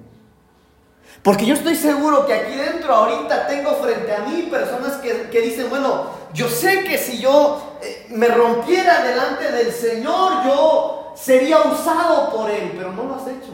Porque 1.24 1.45
yo 1.45 1.55
estoy 1.55 1.75
seguro 1.75 2.25
que 2.25 2.33
aquí 2.33 2.53
dentro 2.53 2.93
ahorita 2.93 3.47
tengo 3.47 3.71
frente 3.75 4.13
a 4.13 4.19
mí 4.19 4.43
personas 4.43 4.93
que, 4.97 5.41
dicen, 5.41 5.69
bueno, 5.69 6.05
yo 6.33 6.47
sé 6.47 6.83
que 6.83 6.97
si 6.97 7.19
yo 7.19 7.77
eh, 7.81 8.07
me 8.09 8.27
rompiera 8.27 9.03
delante 9.03 9.51
del 9.51 9.71
Señor, 9.74 10.45
yo 10.45 11.13
sería 11.15 11.62
usado 11.62 12.31
por 12.31 12.50
Él, 12.50 12.74
pero 12.77 12.91
no 12.91 13.03
lo 13.03 13.15
has 13.15 13.27
hecho. 13.27 13.53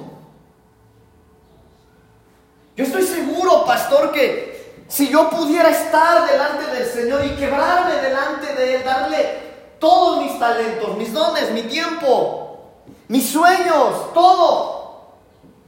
Yo 2.75 2.83
estoy 2.83 3.03
seguro, 3.03 3.65
pastor, 3.65 4.11
que 4.11 4.83
si 4.87 5.09
yo 5.09 5.29
pudiera 5.29 5.69
estar 5.69 6.29
delante 6.29 6.67
del 6.67 6.85
Señor 6.85 7.25
y 7.25 7.31
quebrarme 7.31 7.95
delante 7.95 8.53
de 8.53 8.75
Él, 8.75 8.83
darle 8.83 9.53
todos 9.79 10.23
mis 10.23 10.37
talentos, 10.39 10.97
mis 10.97 11.11
dones, 11.11 11.51
mi 11.51 11.63
tiempo, 11.63 12.71
mis 13.07 13.29
sueños, 13.29 14.13
todo. 14.13 14.82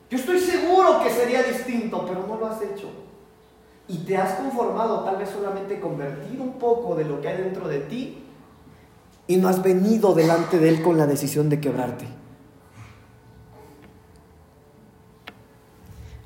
Yo 0.09 0.17
estoy 0.17 0.39
seguro 0.39 1.01
que 1.03 1.09
sería 1.09 1.43
distinto, 1.43 2.05
pero 2.07 2.25
no 2.27 2.37
lo 2.37 2.47
has 2.47 2.61
hecho. 2.61 2.89
Y 3.87 3.99
te 3.99 4.17
has 4.17 4.35
conformado 4.35 5.03
tal 5.03 5.17
vez 5.17 5.29
solamente 5.29 5.79
convertir 5.79 6.39
un 6.39 6.53
poco 6.53 6.95
de 6.95 7.05
lo 7.05 7.21
que 7.21 7.27
hay 7.27 7.37
dentro 7.37 7.67
de 7.67 7.79
ti 7.79 8.23
y 9.27 9.37
no 9.37 9.47
has 9.47 9.61
venido 9.63 10.13
delante 10.13 10.59
de 10.59 10.69
Él 10.69 10.81
con 10.83 10.97
la 10.97 11.07
decisión 11.07 11.49
de 11.49 11.59
quebrarte. 11.59 12.05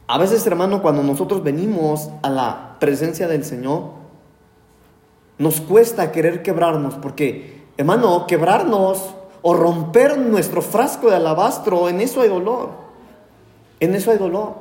A 0.07 0.17
veces, 0.17 0.45
hermano, 0.47 0.81
cuando 0.81 1.03
nosotros 1.03 1.43
venimos 1.43 2.09
a 2.23 2.29
la 2.29 2.77
presencia 2.79 3.27
del 3.27 3.45
Señor, 3.45 3.91
nos 5.37 5.61
cuesta 5.61 6.11
querer 6.11 6.41
quebrarnos, 6.41 6.95
porque, 6.95 7.67
hermano, 7.77 8.25
quebrarnos 8.25 9.15
o 9.41 9.53
romper 9.53 10.17
nuestro 10.17 10.61
frasco 10.61 11.09
de 11.09 11.15
alabastro, 11.15 11.87
en 11.89 12.01
eso 12.01 12.21
hay 12.21 12.29
dolor. 12.29 12.88
En 13.79 13.95
eso 13.95 14.11
hay 14.11 14.17
dolor. 14.17 14.55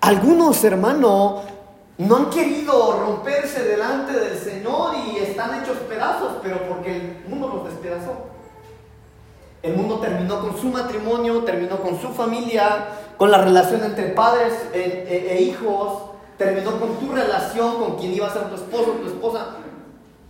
Algunos, 0.00 0.62
hermanos, 0.64 1.42
no 1.98 2.16
han 2.16 2.30
querido 2.30 3.04
romperse 3.04 3.62
delante 3.64 4.12
del 4.12 4.38
Señor 4.38 4.94
y 5.06 5.18
están 5.18 5.62
hechos 5.62 5.76
pedazos, 5.88 6.38
pero 6.42 6.66
porque 6.68 6.96
el 6.96 7.24
mundo 7.28 7.48
los 7.48 7.64
despedazó. 7.64 8.32
El 9.62 9.76
mundo 9.76 9.98
terminó 9.98 10.40
con 10.40 10.58
su 10.58 10.68
matrimonio, 10.68 11.44
terminó 11.44 11.76
con 11.76 12.00
su 12.00 12.08
familia, 12.08 12.88
con 13.16 13.30
la 13.30 13.38
relación 13.38 13.84
entre 13.84 14.08
padres 14.08 14.54
e, 14.72 14.78
e, 14.80 15.36
e 15.36 15.42
hijos, 15.42 16.02
terminó 16.36 16.80
con 16.80 16.96
tu 16.96 17.12
relación 17.12 17.76
con 17.76 17.96
quien 17.96 18.12
iba 18.12 18.26
a 18.26 18.32
ser 18.32 18.48
tu 18.48 18.56
esposo, 18.56 18.92
tu 19.00 19.06
esposa. 19.06 19.56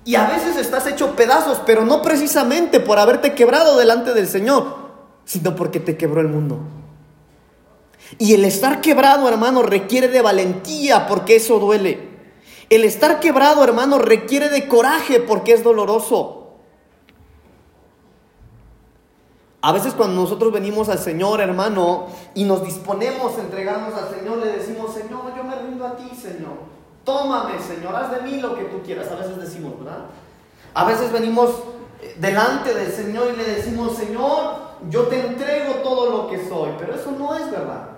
Y 0.04 0.16
a 0.16 0.26
veces 0.26 0.57
estás 0.57 0.87
hecho 0.87 1.16
pedazos, 1.16 1.62
pero 1.64 1.85
no 1.85 2.02
precisamente 2.02 2.81
por 2.81 2.99
haberte 2.99 3.35
quebrado 3.35 3.78
delante 3.78 4.12
del 4.12 4.26
Señor, 4.26 4.64
sino 5.25 5.57
porque 5.57 5.81
te 5.81 5.97
quebró 5.97 6.21
el 6.21 6.28
mundo. 6.28 6.59
Y 8.19 8.35
el 8.35 8.45
estar 8.45 8.81
quebrado, 8.81 9.28
hermano, 9.28 9.62
requiere 9.62 10.09
de 10.09 10.23
valentía 10.23 11.07
porque 11.07 11.37
eso 11.37 11.59
duele. 11.59 12.11
El 12.71 12.85
estar 12.85 13.21
quebrado, 13.21 13.62
hermano, 13.64 13.99
requiere 13.99 14.49
de 14.49 14.66
coraje 14.69 15.21
porque 15.21 15.52
es 15.52 15.62
doloroso. 15.62 16.42
A 19.64 19.73
veces 19.73 19.95
cuando 19.95 20.21
nosotros 20.21 20.52
venimos 20.52 20.88
al 20.88 20.99
Señor, 20.99 21.40
hermano, 21.40 22.07
y 22.35 22.45
nos 22.45 22.64
disponemos 22.64 23.38
a 23.38 23.42
entregarnos 23.42 23.95
al 23.95 24.09
Señor, 24.12 24.38
le 24.38 24.59
decimos, 24.59 24.92
Señor, 24.92 25.37
yo 25.37 25.45
me 25.45 25.54
rindo 25.54 25.87
a 25.87 25.97
ti, 25.97 26.11
Señor. 26.16 26.73
Tómame, 27.04 27.61
Señor, 27.61 27.95
haz 27.95 28.11
de 28.11 28.23
mí 28.23 28.40
lo 28.40 28.57
que 28.57 28.64
tú 28.64 28.83
quieras. 28.83 29.09
A 29.12 29.16
veces 29.16 29.37
decimos, 29.37 29.78
¿verdad? 29.78 30.07
A 30.75 30.85
veces 30.85 31.12
venimos 31.12 31.50
eh, 32.00 32.16
delante 32.19 32.75
del 32.75 32.90
Señor 32.90 33.35
y 33.35 33.37
le 33.37 33.45
decimos, 33.45 33.97
Señor, 33.97 34.57
yo 34.90 35.02
te 35.02 35.21
entrego 35.21 35.75
todo 35.83 36.11
lo 36.11 36.28
que 36.28 36.49
soy, 36.49 36.71
pero 36.78 36.95
eso 36.95 37.12
no 37.12 37.37
es 37.37 37.49
verdad. 37.50 37.92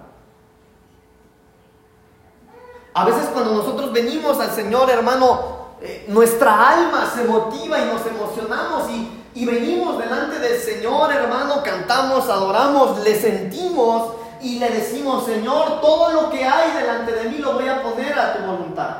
A 2.94 3.04
veces 3.04 3.28
cuando 3.32 3.54
nosotros 3.54 3.92
venimos 3.92 4.38
al 4.38 4.50
Señor, 4.50 4.88
hermano, 4.88 5.40
eh, 5.80 6.06
nuestra 6.08 6.70
alma 6.70 7.10
se 7.12 7.24
motiva 7.24 7.78
y 7.80 7.86
nos 7.86 8.06
emocionamos 8.06 8.88
y, 8.90 9.22
y 9.34 9.44
venimos 9.44 9.98
delante 9.98 10.38
del 10.38 10.58
Señor, 10.58 11.12
hermano, 11.12 11.62
cantamos, 11.64 12.28
adoramos, 12.28 13.02
le 13.02 13.20
sentimos 13.20 14.14
y 14.40 14.58
le 14.60 14.70
decimos, 14.70 15.26
Señor, 15.26 15.80
todo 15.80 16.12
lo 16.12 16.30
que 16.30 16.44
hay 16.44 16.72
delante 16.80 17.12
de 17.12 17.30
mí 17.30 17.38
lo 17.38 17.54
voy 17.54 17.66
a 17.68 17.82
poner 17.82 18.16
a 18.18 18.36
tu 18.36 18.44
voluntad. 18.44 18.96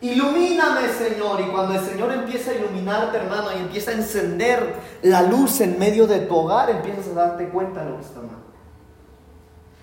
Ilumíname, 0.00 0.88
Señor. 0.88 1.40
Y 1.40 1.50
cuando 1.50 1.74
el 1.74 1.84
Señor 1.84 2.12
empieza 2.12 2.50
a 2.50 2.54
iluminarte, 2.54 3.16
hermano, 3.16 3.48
y 3.56 3.60
empieza 3.60 3.90
a 3.90 3.94
encender 3.94 4.74
la 5.02 5.22
luz 5.22 5.60
en 5.60 5.78
medio 5.78 6.06
de 6.06 6.20
tu 6.20 6.36
hogar, 6.36 6.70
empiezas 6.70 7.08
a 7.08 7.14
darte 7.14 7.48
cuenta 7.48 7.84
de 7.84 7.90
lo 7.90 7.96
que 7.96 8.04
está 8.04 8.20
mal. 8.20 8.47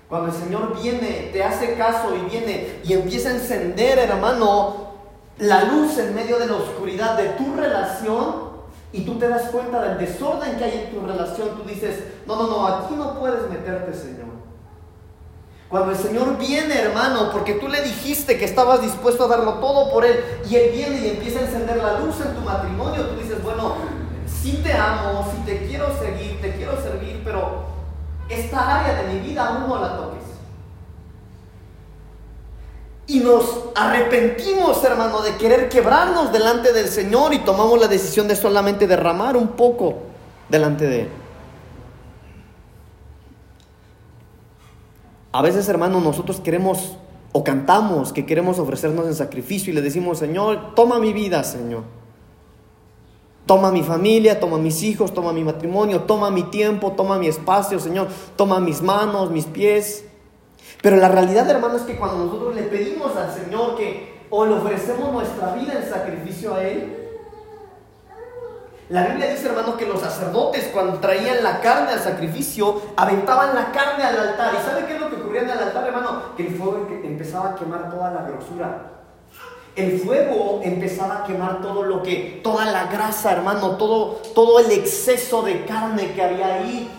Cuando 0.09 0.31
el 0.31 0.35
Señor 0.35 0.79
viene, 0.81 1.29
te 1.33 1.43
hace 1.43 1.73
caso 1.75 2.15
y 2.15 2.29
viene 2.29 2.79
y 2.83 2.93
empieza 2.93 3.29
a 3.29 3.33
encender, 3.33 3.97
hermano, 3.97 4.85
la 5.39 5.63
luz 5.63 5.97
en 5.97 6.13
medio 6.13 6.37
de 6.37 6.47
la 6.47 6.55
oscuridad 6.55 7.17
de 7.17 7.29
tu 7.29 7.55
relación, 7.55 8.45
y 8.93 9.01
tú 9.01 9.17
te 9.19 9.27
das 9.27 9.49
cuenta 9.49 9.81
del 9.81 9.97
desorden 9.97 10.57
que 10.57 10.63
hay 10.63 10.87
en 10.87 10.95
tu 10.95 11.05
relación, 11.05 11.49
tú 11.57 11.67
dices, 11.67 12.03
no, 12.25 12.35
no, 12.35 12.47
no, 12.47 12.67
aquí 12.67 12.95
no 12.95 13.19
puedes 13.19 13.49
meterte, 13.49 13.93
Señor. 13.93 14.35
Cuando 15.67 15.91
el 15.91 15.97
Señor 15.97 16.37
viene, 16.37 16.79
hermano, 16.79 17.31
porque 17.31 17.55
tú 17.55 17.67
le 17.67 17.81
dijiste 17.81 18.37
que 18.37 18.45
estabas 18.45 18.81
dispuesto 18.81 19.25
a 19.25 19.27
darlo 19.27 19.55
todo 19.55 19.91
por 19.91 20.05
Él, 20.05 20.23
y 20.49 20.55
Él 20.55 20.71
viene 20.71 20.99
y 20.99 21.09
empieza 21.09 21.39
a 21.39 21.43
encender 21.43 21.77
la 21.77 21.99
luz 21.99 22.15
en 22.21 22.35
tu 22.35 22.41
matrimonio, 22.41 23.07
tú 23.07 23.19
dices, 23.19 23.43
bueno, 23.43 23.73
sí 24.25 24.61
te 24.63 24.71
amo, 24.71 25.27
sí 25.31 25.41
te 25.45 25.65
quiero 25.67 25.87
seguir, 25.99 26.39
te 26.39 26.55
quiero 26.55 26.81
servir, 26.81 27.21
pero 27.25 27.74
esta 28.29 28.79
área 28.79 29.03
de 29.03 29.13
mi 29.13 29.19
vida 29.19 29.47
aún 29.47 29.69
no 29.69 29.79
la 29.79 29.97
toques. 29.97 30.23
Y 33.07 33.19
nos 33.19 33.65
arrepentimos, 33.75 34.83
hermano, 34.83 35.21
de 35.21 35.35
querer 35.35 35.69
quebrarnos 35.69 36.31
delante 36.31 36.73
del 36.73 36.87
Señor 36.87 37.33
y 37.33 37.39
tomamos 37.39 37.79
la 37.79 37.87
decisión 37.87 38.27
de 38.27 38.35
solamente 38.35 38.87
derramar 38.87 39.37
un 39.37 39.49
poco 39.49 39.99
delante 40.49 40.87
de 40.87 41.01
Él. 41.01 41.09
A 45.31 45.41
veces, 45.41 45.67
hermano, 45.69 45.99
nosotros 45.99 46.39
queremos 46.39 46.97
o 47.33 47.43
cantamos 47.43 48.13
que 48.13 48.25
queremos 48.25 48.57
ofrecernos 48.57 49.05
en 49.05 49.13
sacrificio 49.13 49.71
y 49.71 49.75
le 49.75 49.81
decimos, 49.81 50.17
Señor, 50.17 50.73
toma 50.73 50.97
mi 50.97 51.11
vida, 51.11 51.43
Señor. 51.43 51.83
Toma 53.45 53.71
mi 53.71 53.83
familia, 53.83 54.39
toma 54.39 54.57
mis 54.57 54.81
hijos, 54.81 55.13
toma 55.13 55.31
mi 55.31 55.43
matrimonio, 55.43 56.01
toma 56.01 56.31
mi 56.31 56.43
tiempo, 56.43 56.93
toma 56.93 57.19
mi 57.19 57.27
espacio, 57.27 57.79
Señor. 57.79 58.07
Toma 58.35 58.59
mis 58.59 58.81
manos, 58.81 59.29
mis 59.29 59.45
pies. 59.45 60.05
Pero 60.81 60.97
la 60.97 61.09
realidad, 61.09 61.49
hermano, 61.49 61.77
es 61.77 61.83
que 61.83 61.97
cuando 61.97 62.25
nosotros 62.25 62.55
le 62.55 62.63
pedimos 62.63 63.15
al 63.15 63.33
Señor 63.33 63.75
que 63.75 64.25
o 64.29 64.45
le 64.45 64.55
ofrecemos 64.55 65.11
nuestra 65.11 65.53
vida 65.53 65.73
en 65.73 65.89
sacrificio 65.89 66.55
a 66.55 66.63
Él, 66.63 67.05
la 68.89 69.07
Biblia 69.07 69.31
dice, 69.31 69.47
hermano, 69.47 69.77
que 69.77 69.87
los 69.87 69.99
sacerdotes 69.99 70.69
cuando 70.71 70.99
traían 70.99 71.43
la 71.43 71.59
carne 71.59 71.93
al 71.93 71.99
sacrificio, 71.99 72.81
aventaban 72.95 73.55
la 73.55 73.71
carne 73.71 74.03
al 74.03 74.17
altar. 74.17 74.53
¿Y 74.53 74.63
sabe 74.63 74.85
qué 74.85 74.95
es 74.95 75.01
lo 75.01 75.09
que 75.09 75.15
ocurría 75.15 75.41
en 75.41 75.49
el 75.49 75.57
altar, 75.57 75.87
hermano? 75.87 76.35
Que 76.37 76.47
el 76.47 76.55
fuego 76.55 76.87
empezaba 77.03 77.49
a 77.49 77.55
quemar 77.55 77.89
toda 77.89 78.11
la 78.11 78.23
grosura. 78.23 78.94
El 79.75 79.99
fuego 79.99 80.61
empezaba 80.63 81.19
a 81.19 81.23
quemar 81.25 81.61
todo 81.61 81.83
lo 81.83 82.01
que, 82.01 82.39
toda 82.43 82.65
la 82.65 82.85
grasa, 82.85 83.33
hermano, 83.33 83.71
todo, 83.71 84.21
todo 84.33 84.59
el 84.59 84.71
exceso 84.71 85.41
de 85.41 85.65
carne 85.65 86.13
que 86.13 86.21
había 86.21 86.55
ahí. 86.55 86.89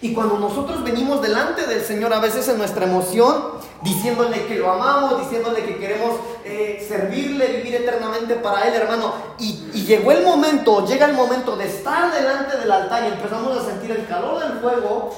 Y 0.00 0.14
cuando 0.14 0.38
nosotros 0.38 0.82
venimos 0.84 1.20
delante 1.20 1.66
del 1.66 1.82
Señor, 1.82 2.14
a 2.14 2.20
veces 2.20 2.48
en 2.48 2.56
nuestra 2.56 2.86
emoción, 2.86 3.58
diciéndole 3.82 4.46
que 4.46 4.54
lo 4.54 4.70
amamos, 4.70 5.20
diciéndole 5.20 5.64
que 5.64 5.76
queremos 5.76 6.12
eh, 6.44 6.84
servirle, 6.88 7.48
vivir 7.56 7.74
eternamente 7.74 8.36
para 8.36 8.66
Él, 8.68 8.74
hermano, 8.74 9.12
y, 9.38 9.56
llegó 9.88 10.12
el 10.12 10.24
momento, 10.24 10.86
llega 10.86 11.06
el 11.06 11.14
momento 11.14 11.56
de 11.56 11.66
estar 11.66 12.12
delante 12.12 12.58
del 12.58 12.70
altar 12.70 13.04
y 13.04 13.12
empezamos 13.14 13.56
a 13.56 13.64
sentir 13.64 13.90
el 13.90 14.06
calor 14.06 14.38
del 14.40 14.60
fuego, 14.60 15.14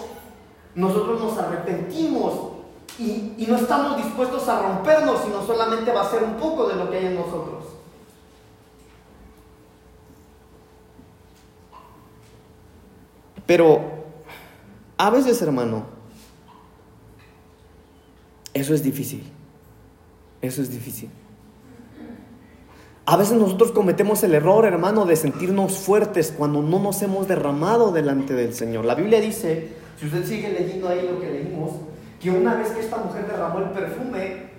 nosotros 0.75 1.21
nos 1.21 1.37
arrepentimos 1.39 2.60
y, 2.99 3.47
no 3.49 3.57
estamos 3.57 3.97
dispuestos 3.97 4.47
a 4.49 4.61
rompernos, 4.63 5.23
sino 5.25 5.45
solamente 5.47 5.91
va 5.93 6.03
a 6.03 6.11
ser 6.11 6.23
un 6.23 6.35
poco 6.35 6.69
de 6.69 6.77
lo 6.77 6.91
que 6.91 6.99
hay 6.99 7.07
en 7.07 7.15
nosotros. 7.15 7.65
Pero 13.47 13.81
a 14.97 15.11
veces, 15.11 15.41
hermano, 15.43 15.85
eso 18.55 18.75
es 18.75 18.83
difícil. 18.83 19.25
Eso 20.43 20.63
es 20.63 20.71
difícil. 20.71 21.11
A 23.07 23.17
veces 23.17 23.37
nosotros 23.37 23.73
cometemos 23.73 24.23
el 24.23 24.35
error, 24.35 24.65
hermano, 24.67 25.05
de 25.05 25.17
sentirnos 25.17 25.79
fuertes 25.79 26.33
cuando 26.37 26.63
no 26.63 26.79
nos 26.79 27.03
hemos 27.03 27.27
derramado 27.27 27.91
delante 27.91 28.35
del 28.35 28.55
Señor. 28.55 28.85
La 28.85 28.95
Biblia 28.95 29.21
dice, 29.21 29.73
si 29.99 30.07
usted 30.07 30.25
sigue 30.25 30.51
leyendo 30.51 30.89
ahí 30.89 31.09
lo 31.11 31.21
que 31.21 31.29
leímos, 31.29 31.73
que 32.21 32.31
una 32.31 32.55
vez 32.55 32.71
que 32.71 32.81
esta 32.81 32.99
mujer 32.99 33.27
derramó 33.27 33.61
el 33.61 33.71
perfume, 33.71 34.51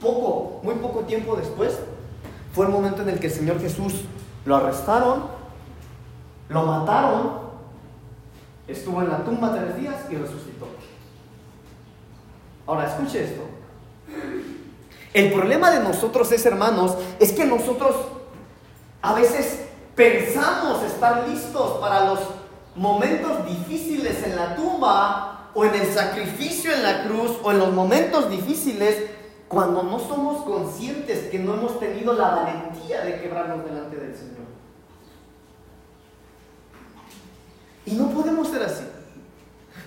poco, 0.00 0.60
muy 0.62 0.74
poco 0.76 1.00
tiempo 1.00 1.36
después, 1.36 1.78
fue 2.52 2.66
el 2.66 2.72
momento 2.72 3.02
en 3.02 3.08
el 3.08 3.18
que 3.18 3.28
el 3.28 3.32
Señor 3.32 3.60
Jesús 3.60 4.04
lo 4.44 4.56
arrestaron, 4.56 5.24
lo 6.48 6.62
mataron 6.64 7.42
estuvo 8.68 9.02
en 9.02 9.08
la 9.08 9.24
tumba 9.24 9.54
tres 9.54 9.76
días 9.76 9.96
y 10.10 10.16
resucitó. 10.16 10.68
Ahora, 12.66 12.86
escuche 12.86 13.24
esto. 13.24 13.42
El 15.12 15.32
problema 15.32 15.70
de 15.70 15.80
nosotros 15.80 16.30
es, 16.32 16.44
hermanos, 16.46 16.96
es 17.18 17.32
que 17.32 17.44
nosotros 17.44 17.94
a 19.02 19.14
veces 19.14 19.66
pensamos 19.94 20.82
estar 20.84 21.28
listos 21.28 21.78
para 21.80 22.06
los 22.06 22.20
momentos 22.74 23.44
difíciles 23.46 24.22
en 24.24 24.36
la 24.36 24.56
tumba 24.56 25.31
o 25.54 25.64
en 25.64 25.74
el 25.74 25.86
sacrificio 25.92 26.72
en 26.72 26.82
la 26.82 27.04
cruz 27.04 27.38
o 27.42 27.50
en 27.50 27.58
los 27.58 27.72
momentos 27.72 28.30
difíciles 28.30 29.10
cuando 29.48 29.82
no 29.82 29.98
somos 29.98 30.44
conscientes 30.44 31.30
que 31.30 31.38
no 31.38 31.54
hemos 31.54 31.78
tenido 31.78 32.14
la 32.14 32.30
valentía 32.30 33.02
de 33.02 33.20
quebrarnos 33.20 33.64
delante 33.64 33.96
del 33.96 34.16
Señor. 34.16 34.32
Y 37.84 37.94
no 37.94 38.10
podemos 38.10 38.48
ser 38.48 38.62
así. 38.62 38.84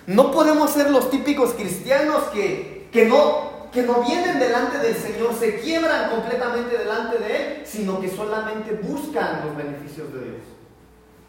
No 0.06 0.30
podemos 0.30 0.70
ser 0.70 0.90
los 0.90 1.10
típicos 1.10 1.54
cristianos 1.54 2.24
que, 2.32 2.88
que, 2.92 3.06
no, 3.06 3.70
que 3.72 3.82
no 3.82 4.02
vienen 4.02 4.38
delante 4.38 4.78
del 4.78 4.94
Señor, 4.94 5.34
se 5.34 5.58
quiebran 5.58 6.10
completamente 6.10 6.78
delante 6.78 7.18
de 7.18 7.36
Él, 7.36 7.62
sino 7.66 8.00
que 8.00 8.08
solamente 8.08 8.72
buscan 8.74 9.46
los 9.46 9.56
beneficios 9.56 10.12
de 10.12 10.20
Dios. 10.20 10.55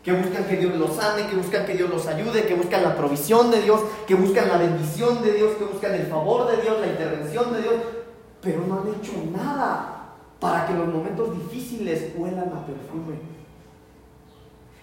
Que 0.07 0.13
buscan 0.13 0.45
que 0.45 0.55
Dios 0.55 0.73
los 0.75 0.95
sane, 0.95 1.27
que 1.27 1.35
buscan 1.35 1.65
que 1.65 1.73
Dios 1.73 1.89
los 1.89 2.07
ayude, 2.07 2.45
que 2.45 2.55
buscan 2.55 2.81
la 2.81 2.95
provisión 2.95 3.51
de 3.51 3.61
Dios, 3.61 3.81
que 4.07 4.15
buscan 4.15 4.47
la 4.47 4.55
bendición 4.55 5.21
de 5.21 5.33
Dios, 5.33 5.57
que 5.57 5.65
buscan 5.65 5.95
el 5.95 6.07
favor 6.07 6.49
de 6.49 6.61
Dios, 6.61 6.79
la 6.79 6.87
intervención 6.87 7.51
de 7.51 7.61
Dios, 7.61 7.73
pero 8.41 8.61
no 8.65 8.75
han 8.75 8.87
hecho 8.87 9.11
nada 9.35 10.13
para 10.39 10.65
que 10.65 10.75
los 10.75 10.87
momentos 10.87 11.37
difíciles 11.37 12.13
huelan 12.15 12.53
a 12.53 12.65
perfume. 12.65 13.19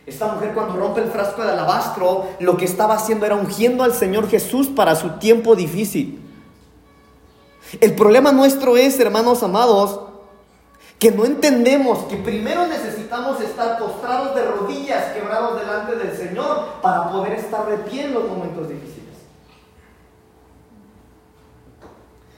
Esta 0.04 0.30
mujer 0.34 0.52
cuando 0.52 0.76
rompe 0.76 1.00
el 1.00 1.08
frasco 1.08 1.42
de 1.42 1.52
alabastro, 1.52 2.26
lo 2.40 2.58
que 2.58 2.66
estaba 2.66 2.92
haciendo 2.92 3.24
era 3.24 3.37
ungiendo 3.37 3.82
al 3.82 3.94
Señor 3.94 4.28
Jesús 4.28 4.66
para 4.66 4.94
su 4.94 5.12
tiempo 5.12 5.56
difícil. 5.56 6.20
El 7.80 7.94
problema 7.94 8.30
nuestro 8.30 8.76
es, 8.76 9.00
hermanos 9.00 9.42
amados, 9.42 10.00
que 11.05 11.11
no 11.11 11.27
entendemos 11.27 11.99
que 12.05 12.17
primero 12.17 12.67
necesitamos 12.67 13.38
estar 13.43 13.79
postrados 13.79 14.35
de 14.35 14.43
rodillas, 14.43 15.12
quebrados 15.12 15.61
delante 15.61 15.97
del 15.97 16.17
Señor, 16.17 16.81
para 16.81 17.11
poder 17.11 17.35
estar 17.35 17.69
de 17.69 17.77
pie 17.77 18.07
en 18.07 18.14
los 18.14 18.27
momentos 18.27 18.71
difíciles. 18.71 19.12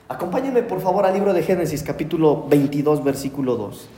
Acompáñenme 0.08 0.64
por 0.64 0.80
favor 0.80 1.06
al 1.06 1.14
libro 1.14 1.32
de 1.32 1.44
Génesis 1.44 1.84
capítulo 1.84 2.48
22, 2.48 3.04
versículo 3.04 3.54
2 3.54 3.88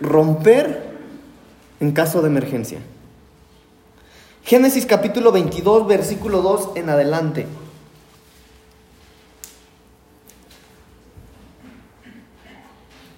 romper 0.00 0.96
en 1.78 1.92
caso 1.92 2.22
de 2.22 2.26
emergencia. 2.26 2.80
Génesis 4.42 4.84
capítulo 4.84 5.30
22, 5.30 5.86
versículo 5.86 6.42
2 6.42 6.70
en 6.74 6.88
adelante. 6.90 7.46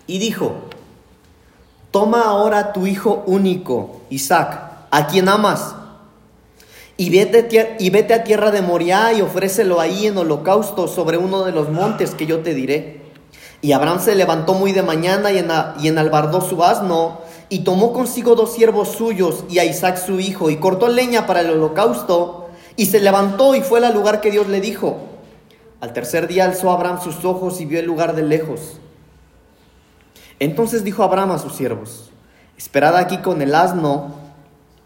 Y 0.06 0.18
dijo, 0.18 0.52
toma 1.90 2.22
ahora 2.22 2.72
tu 2.72 2.86
hijo 2.86 3.24
único, 3.26 4.02
Isaac, 4.10 4.60
a 4.90 5.06
quien 5.06 5.28
amas, 5.28 5.74
y 6.96 7.10
vete, 7.10 7.76
y 7.78 7.90
vete 7.90 8.14
a 8.14 8.24
tierra 8.24 8.50
de 8.50 8.62
Moriah 8.62 9.12
y 9.12 9.20
ofrécelo 9.20 9.80
ahí 9.80 10.06
en 10.06 10.16
holocausto 10.16 10.88
sobre 10.88 11.18
uno 11.18 11.44
de 11.44 11.52
los 11.52 11.68
montes 11.68 12.14
que 12.14 12.26
yo 12.26 12.40
te 12.40 12.54
diré. 12.54 13.02
Y 13.60 13.72
Abraham 13.72 14.00
se 14.00 14.14
levantó 14.14 14.54
muy 14.54 14.72
de 14.72 14.82
mañana 14.82 15.30
y, 15.32 15.38
en, 15.38 15.48
y 15.80 15.88
enalbardó 15.88 16.40
su 16.40 16.62
asno 16.64 17.20
y 17.48 17.60
tomó 17.60 17.92
consigo 17.92 18.34
dos 18.34 18.54
siervos 18.54 18.88
suyos 18.92 19.44
y 19.48 19.58
a 19.58 19.64
Isaac 19.64 19.98
su 19.98 20.20
hijo, 20.20 20.50
y 20.50 20.56
cortó 20.56 20.88
leña 20.88 21.26
para 21.26 21.40
el 21.40 21.50
holocausto, 21.50 22.48
y 22.76 22.86
se 22.86 23.00
levantó 23.00 23.54
y 23.54 23.60
fue 23.60 23.84
al 23.84 23.94
lugar 23.94 24.20
que 24.20 24.30
Dios 24.30 24.48
le 24.48 24.60
dijo. 24.60 24.96
Al 25.80 25.92
tercer 25.92 26.26
día 26.28 26.44
alzó 26.44 26.70
Abraham 26.70 27.00
sus 27.02 27.24
ojos 27.24 27.60
y 27.60 27.66
vio 27.66 27.78
el 27.78 27.86
lugar 27.86 28.14
de 28.14 28.22
lejos. 28.22 28.78
Entonces 30.38 30.84
dijo 30.84 31.02
Abraham 31.02 31.32
a 31.32 31.38
sus 31.38 31.54
siervos, 31.54 32.10
esperad 32.58 32.96
aquí 32.96 33.18
con 33.18 33.40
el 33.40 33.54
asno, 33.54 34.14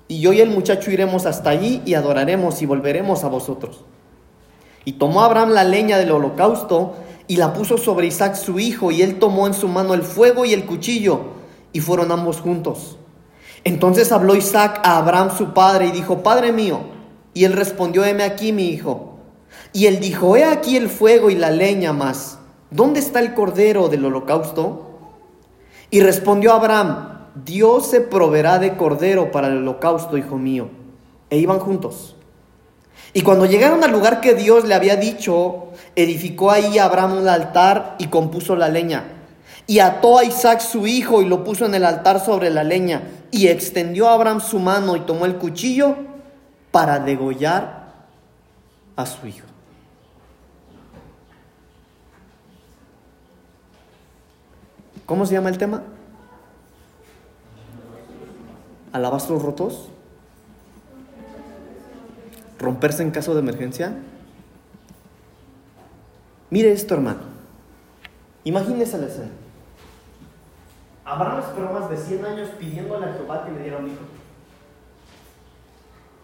y 0.06 0.20
yo 0.20 0.32
y 0.32 0.40
el 0.40 0.50
muchacho 0.50 0.90
iremos 0.90 1.26
hasta 1.26 1.50
allí 1.50 1.82
y 1.84 1.94
adoraremos 1.94 2.62
y 2.62 2.66
volveremos 2.66 3.24
a 3.24 3.28
vosotros. 3.28 3.84
Y 4.84 4.92
tomó 4.92 5.22
Abraham 5.22 5.50
la 5.50 5.64
leña 5.64 5.98
del 5.98 6.10
holocausto 6.10 6.94
y 7.26 7.36
la 7.36 7.52
puso 7.52 7.78
sobre 7.78 8.06
Isaac 8.06 8.34
su 8.34 8.58
hijo, 8.58 8.90
y 8.90 9.02
él 9.02 9.18
tomó 9.18 9.46
en 9.46 9.54
su 9.54 9.68
mano 9.68 9.94
el 9.94 10.02
fuego 10.02 10.44
y 10.44 10.52
el 10.52 10.66
cuchillo, 10.66 11.20
y 11.72 11.80
fueron 11.80 12.10
ambos 12.10 12.40
juntos. 12.40 12.96
Entonces 13.62 14.10
habló 14.10 14.34
Isaac 14.34 14.80
a 14.82 14.98
Abraham 14.98 15.30
su 15.36 15.52
padre 15.52 15.86
y 15.86 15.92
dijo, 15.92 16.22
Padre 16.22 16.52
mío, 16.52 16.80
y 17.34 17.44
él 17.44 17.52
respondió, 17.52 18.04
heme 18.04 18.24
aquí 18.24 18.52
mi 18.52 18.68
hijo. 18.68 19.18
Y 19.72 19.86
él 19.86 20.00
dijo, 20.00 20.36
he 20.36 20.44
aquí 20.44 20.76
el 20.76 20.88
fuego 20.88 21.30
y 21.30 21.36
la 21.36 21.50
leña 21.50 21.92
más, 21.92 22.38
¿dónde 22.70 23.00
está 23.00 23.20
el 23.20 23.34
cordero 23.34 23.88
del 23.88 24.04
holocausto? 24.04 24.89
Y 25.90 26.00
respondió 26.00 26.52
Abraham, 26.52 27.28
Dios 27.44 27.86
se 27.86 28.00
proveerá 28.00 28.58
de 28.58 28.76
cordero 28.76 29.32
para 29.32 29.48
el 29.48 29.58
holocausto, 29.58 30.16
hijo 30.16 30.38
mío. 30.38 30.68
E 31.30 31.38
iban 31.38 31.58
juntos. 31.58 32.16
Y 33.12 33.22
cuando 33.22 33.46
llegaron 33.46 33.82
al 33.82 33.90
lugar 33.90 34.20
que 34.20 34.34
Dios 34.34 34.64
le 34.64 34.74
había 34.74 34.96
dicho, 34.96 35.68
edificó 35.96 36.50
ahí 36.50 36.78
Abraham 36.78 37.18
un 37.18 37.28
altar 37.28 37.96
y 37.98 38.06
compuso 38.06 38.54
la 38.54 38.68
leña. 38.68 39.04
Y 39.66 39.80
ató 39.80 40.18
a 40.18 40.24
Isaac 40.24 40.60
su 40.60 40.86
hijo 40.86 41.22
y 41.22 41.26
lo 41.26 41.42
puso 41.42 41.66
en 41.66 41.74
el 41.74 41.84
altar 41.84 42.24
sobre 42.24 42.50
la 42.50 42.62
leña. 42.62 43.02
Y 43.32 43.48
extendió 43.48 44.08
a 44.08 44.14
Abraham 44.14 44.40
su 44.40 44.58
mano 44.58 44.96
y 44.96 45.00
tomó 45.00 45.26
el 45.26 45.36
cuchillo 45.36 45.96
para 46.70 47.00
degollar 47.00 47.94
a 48.96 49.06
su 49.06 49.26
hijo. 49.26 49.49
¿Cómo 55.10 55.26
se 55.26 55.32
llama 55.32 55.48
el 55.48 55.58
tema? 55.58 55.82
¿Alabastros 58.92 59.42
rotos? 59.42 59.88
¿Romperse 62.60 63.02
en 63.02 63.10
caso 63.10 63.34
de 63.34 63.40
emergencia? 63.40 63.92
Mire 66.48 66.70
esto, 66.70 66.94
hermano. 66.94 67.22
Imagínese 68.44 68.98
la 68.98 69.06
escena. 69.08 69.30
Abraham 71.04 71.40
esperó 71.40 71.72
más 71.72 71.90
de 71.90 71.96
100 71.96 72.24
años 72.24 72.48
pidiéndole 72.50 73.06
a 73.06 73.12
Jehová 73.14 73.44
que 73.44 73.50
le 73.50 73.62
diera 73.64 73.78
un 73.78 73.88
hijo. 73.88 74.04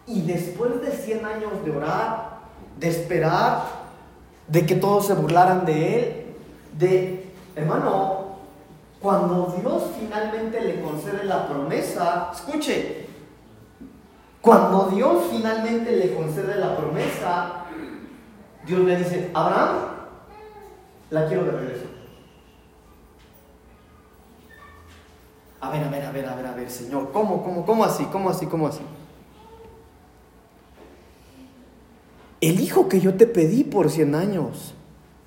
Y 0.07 0.23
después 0.23 0.81
de 0.81 0.93
100 0.93 1.25
años 1.25 1.65
de 1.65 1.73
orar, 1.73 2.39
de 2.79 2.87
esperar, 2.87 3.65
de 4.47 4.65
que 4.65 4.77
todos 4.77 5.09
se 5.09 5.15
burlaran 5.15 5.67
de 5.67 5.99
él, 5.99 6.27
de, 6.79 7.33
hermano, 7.57 8.16
cuando 9.01 9.55
Dios 9.61 9.83
finalmente 9.99 10.61
le 10.61 10.81
concede 10.81 11.25
la 11.25 11.49
promesa, 11.49 12.31
escuche, 12.35 13.07
cuando 14.41 14.91
Dios 14.91 15.25
finalmente 15.31 15.93
le 15.97 16.15
concede 16.15 16.57
la 16.57 16.77
promesa, 16.77 17.65
Dios 18.67 18.81
le 18.81 18.97
dice, 18.97 19.31
Abraham, 19.35 19.77
la 21.11 21.27
quiero 21.27 21.45
de 21.45 21.51
regreso. 21.51 21.85
A 25.61 25.71
ver, 25.71 25.85
a 25.85 25.89
ver, 25.89 26.05
a 26.05 26.13
ver, 26.13 26.27
a 26.27 26.35
ver, 26.37 26.47
a 26.47 26.55
ver, 26.55 26.71
Señor, 26.71 27.11
¿cómo, 27.13 27.43
cómo, 27.43 27.67
cómo 27.67 27.85
así, 27.85 28.05
cómo 28.07 28.31
así, 28.31 28.47
cómo 28.47 28.69
así? 28.69 28.83
El 32.41 32.61
hijo 32.61 32.89
que 32.89 33.01
yo 33.01 33.17
te 33.17 33.27
pedí 33.27 33.65
por 33.65 33.91
100 33.91 34.15
años, 34.15 34.75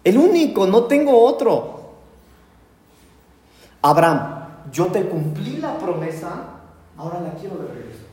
el 0.04 0.18
único, 0.18 0.66
no 0.68 0.84
tengo 0.86 1.24
otro. 1.24 1.79
Abraham, 3.82 4.46
yo 4.72 4.88
te 4.88 5.08
cumplí 5.08 5.58
la 5.58 5.78
promesa, 5.78 6.30
ahora 6.98 7.22
la 7.22 7.32
quiero 7.32 7.58
de 7.58 7.68
regreso. 7.68 8.04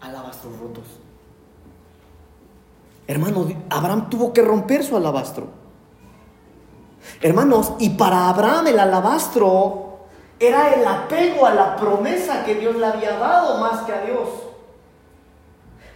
Alabastros 0.00 0.58
rotos. 0.58 0.84
Hermano, 3.06 3.46
Abraham 3.70 4.10
tuvo 4.10 4.32
que 4.32 4.42
romper 4.42 4.82
su 4.82 4.96
alabastro. 4.96 5.46
Hermanos, 7.22 7.74
y 7.78 7.90
para 7.90 8.28
Abraham 8.28 8.66
el 8.66 8.80
alabastro 8.80 10.00
era 10.40 10.74
el 10.74 10.86
apego 10.86 11.46
a 11.46 11.54
la 11.54 11.76
promesa 11.76 12.44
que 12.44 12.56
Dios 12.56 12.76
le 12.76 12.86
había 12.86 13.16
dado 13.18 13.60
más 13.60 13.82
que 13.82 13.92
a 13.92 14.02
Dios. 14.02 14.28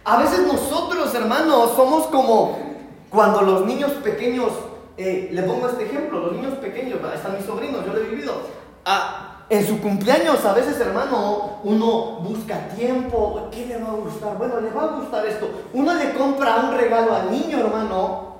A 0.03 0.17
veces 0.17 0.47
nosotros, 0.47 1.13
hermanos, 1.13 1.73
somos 1.75 2.07
como 2.07 2.57
cuando 3.09 3.41
los 3.41 3.65
niños 3.65 3.91
pequeños 4.03 4.51
eh, 5.01 5.29
le 5.31 5.41
pongo 5.43 5.67
este 5.67 5.85
ejemplo, 5.85 6.19
los 6.19 6.33
niños 6.33 6.53
pequeños, 6.55 6.99
están 7.15 7.35
mis 7.35 7.45
sobrinos, 7.45 7.83
yo 7.85 7.93
lo 7.93 7.99
he 7.99 8.03
vivido. 8.03 8.33
Ah, 8.85 9.45
en 9.49 9.65
su 9.65 9.81
cumpleaños 9.81 10.45
a 10.45 10.53
veces, 10.53 10.79
hermano, 10.79 11.59
uno 11.63 12.19
busca 12.21 12.69
tiempo, 12.69 13.49
¿qué 13.51 13.65
le 13.65 13.77
va 13.77 13.89
a 13.89 13.93
gustar? 13.93 14.37
Bueno, 14.37 14.61
le 14.61 14.69
va 14.69 14.83
a 14.83 14.87
gustar 14.97 15.25
esto. 15.25 15.49
Uno 15.73 15.93
le 15.95 16.13
compra 16.13 16.57
un 16.57 16.77
regalo 16.77 17.15
al 17.15 17.31
niño, 17.31 17.59
hermano, 17.59 18.31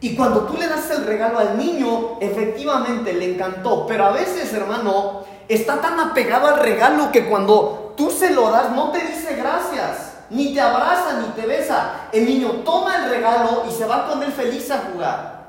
y 0.00 0.16
cuando 0.16 0.40
tú 0.46 0.56
le 0.56 0.66
das 0.66 0.90
el 0.90 1.04
regalo 1.04 1.38
al 1.38 1.58
niño, 1.58 2.18
efectivamente 2.20 3.12
le 3.12 3.34
encantó. 3.34 3.86
Pero 3.86 4.06
a 4.06 4.12
veces, 4.12 4.52
hermano, 4.54 5.22
está 5.48 5.80
tan 5.80 6.00
apegado 6.00 6.48
al 6.48 6.60
regalo 6.60 7.12
que 7.12 7.28
cuando 7.28 7.92
tú 7.96 8.10
se 8.10 8.30
lo 8.30 8.50
das, 8.50 8.70
no 8.70 8.90
te 8.90 8.98
dice 9.00 9.36
gracias 9.36 10.12
ni 10.32 10.54
te 10.54 10.60
abraza, 10.60 11.20
ni 11.20 11.28
te 11.40 11.46
besa. 11.46 12.08
El 12.10 12.24
niño 12.24 12.48
toma 12.64 13.04
el 13.04 13.10
regalo 13.10 13.64
y 13.68 13.72
se 13.72 13.84
va 13.84 14.08
con 14.08 14.22
él 14.22 14.32
feliz 14.32 14.70
a 14.70 14.78
jugar. 14.78 15.41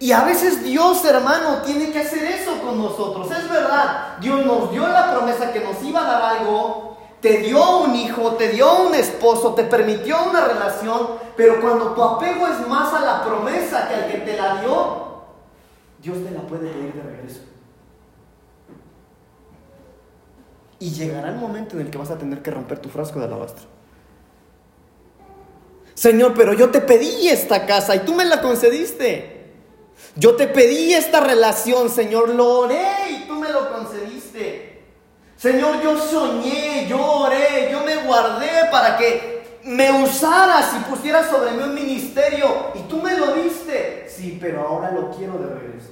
Y 0.00 0.12
a 0.12 0.24
veces 0.24 0.62
Dios, 0.62 1.04
hermano, 1.04 1.62
tiene 1.62 1.90
que 1.90 1.98
hacer 2.00 2.24
eso 2.24 2.60
con 2.60 2.78
nosotros. 2.78 3.30
Es 3.30 3.48
verdad, 3.50 4.18
Dios 4.20 4.46
nos 4.46 4.70
dio 4.70 4.86
la 4.86 5.12
promesa 5.12 5.52
que 5.52 5.60
nos 5.60 5.82
iba 5.82 6.00
a 6.00 6.12
dar 6.12 6.36
algo, 6.36 6.96
te 7.20 7.38
dio 7.38 7.80
un 7.80 7.96
hijo, 7.96 8.34
te 8.34 8.50
dio 8.50 8.82
un 8.82 8.94
esposo, 8.94 9.54
te 9.54 9.64
permitió 9.64 10.16
una 10.30 10.44
relación, 10.46 11.08
pero 11.36 11.60
cuando 11.60 11.94
tu 11.94 12.02
apego 12.02 12.46
es 12.46 12.66
más 12.68 12.94
a 12.94 13.00
la 13.00 13.24
promesa 13.24 13.88
que 13.88 13.94
al 13.96 14.06
que 14.10 14.18
te 14.18 14.36
la 14.36 14.60
dio, 14.60 15.08
Dios 16.00 16.16
te 16.24 16.30
la 16.30 16.42
puede 16.42 16.70
pedir 16.70 16.94
de 16.94 17.02
regreso. 17.02 17.40
Y 20.78 20.90
llegará 20.90 21.30
el 21.30 21.36
momento 21.36 21.74
en 21.74 21.86
el 21.86 21.90
que 21.90 21.98
vas 21.98 22.10
a 22.12 22.18
tener 22.18 22.40
que 22.40 22.52
romper 22.52 22.78
tu 22.78 22.88
frasco 22.88 23.18
de 23.18 23.24
alabastro. 23.24 23.66
Señor, 25.94 26.34
pero 26.36 26.52
yo 26.52 26.70
te 26.70 26.80
pedí 26.80 27.26
esta 27.28 27.66
casa 27.66 27.96
y 27.96 28.00
tú 28.00 28.14
me 28.14 28.24
la 28.24 28.40
concediste. 28.40 29.37
Yo 30.16 30.34
te 30.36 30.48
pedí 30.48 30.94
esta 30.94 31.20
relación, 31.20 31.90
Señor, 31.90 32.30
lo 32.30 32.60
oré 32.60 33.10
y 33.10 33.28
tú 33.28 33.34
me 33.34 33.50
lo 33.50 33.72
concediste. 33.72 34.82
Señor, 35.36 35.80
yo 35.82 35.96
soñé, 35.96 36.86
yo 36.88 37.00
oré, 37.00 37.68
yo 37.70 37.84
me 37.84 37.96
guardé 37.98 38.68
para 38.72 38.96
que 38.96 39.60
me 39.64 40.02
usaras 40.02 40.74
y 40.74 40.90
pusieras 40.90 41.30
sobre 41.30 41.52
mí 41.52 41.62
un 41.62 41.74
ministerio 41.74 42.72
y 42.74 42.80
tú 42.88 43.00
me 43.00 43.16
lo 43.16 43.34
diste. 43.34 44.08
Sí, 44.08 44.38
pero 44.40 44.66
ahora 44.66 44.90
lo 44.90 45.10
quiero 45.10 45.38
de 45.38 45.46
regreso. 45.54 45.90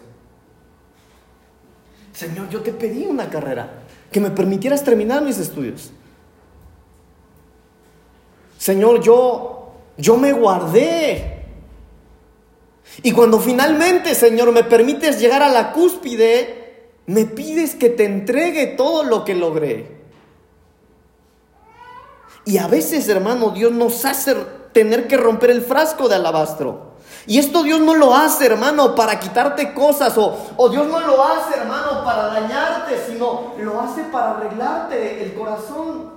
Señor, 2.13 2.49
yo 2.49 2.63
te 2.63 2.73
pedí 2.73 3.05
una 3.05 3.29
carrera 3.29 3.83
que 4.11 4.19
me 4.19 4.31
permitieras 4.31 4.83
terminar 4.83 5.23
mis 5.23 5.39
estudios. 5.39 5.93
Señor, 8.59 9.03
yo, 9.03 9.75
yo 9.99 10.17
me 10.17 10.33
guardé. 10.33 11.36
Y 13.03 13.13
cuando 13.13 13.39
finalmente, 13.41 14.15
Señor, 14.15 14.53
me 14.53 14.65
permites 14.65 15.21
llegar 15.21 15.43
a 15.43 15.49
la 15.49 15.73
cúspide, 15.73 16.91
me 17.07 17.27
pides 17.27 17.75
que 17.75 17.91
te 17.91 18.05
entregue 18.05 18.69
todo 18.69 19.05
lo 19.05 19.25
que 19.25 19.35
logré. 19.35 19.97
Y 22.45 22.59
a 22.59 22.69
veces, 22.69 23.09
hermano, 23.09 23.51
Dios 23.51 23.73
nos 23.73 24.05
hace 24.05 24.35
tener 24.73 25.09
que 25.09 25.17
romper 25.17 25.51
el 25.51 25.63
frasco 25.63 26.09
de 26.09 26.15
alabastro. 26.15 26.95
Y 27.27 27.39
esto 27.39 27.65
Dios 27.65 27.81
no 27.81 27.95
lo 27.95 28.15
hace, 28.15 28.47
hermano, 28.47 28.95
para 28.95 29.19
quitarte 29.19 29.75
cosas 29.75 30.17
o, 30.17 30.39
o, 30.57 30.69
Dios 30.69 30.87
no 30.87 31.01
lo 31.01 31.25
hace, 31.25 31.57
hermano, 31.57 32.05
para 32.05 32.27
dañarte, 32.27 33.05
sino 33.09 33.55
lo 33.59 33.81
hace 33.81 34.05
para 34.05 34.37
arreglarte 34.37 35.25
el 35.25 35.35
corazón. 35.35 36.13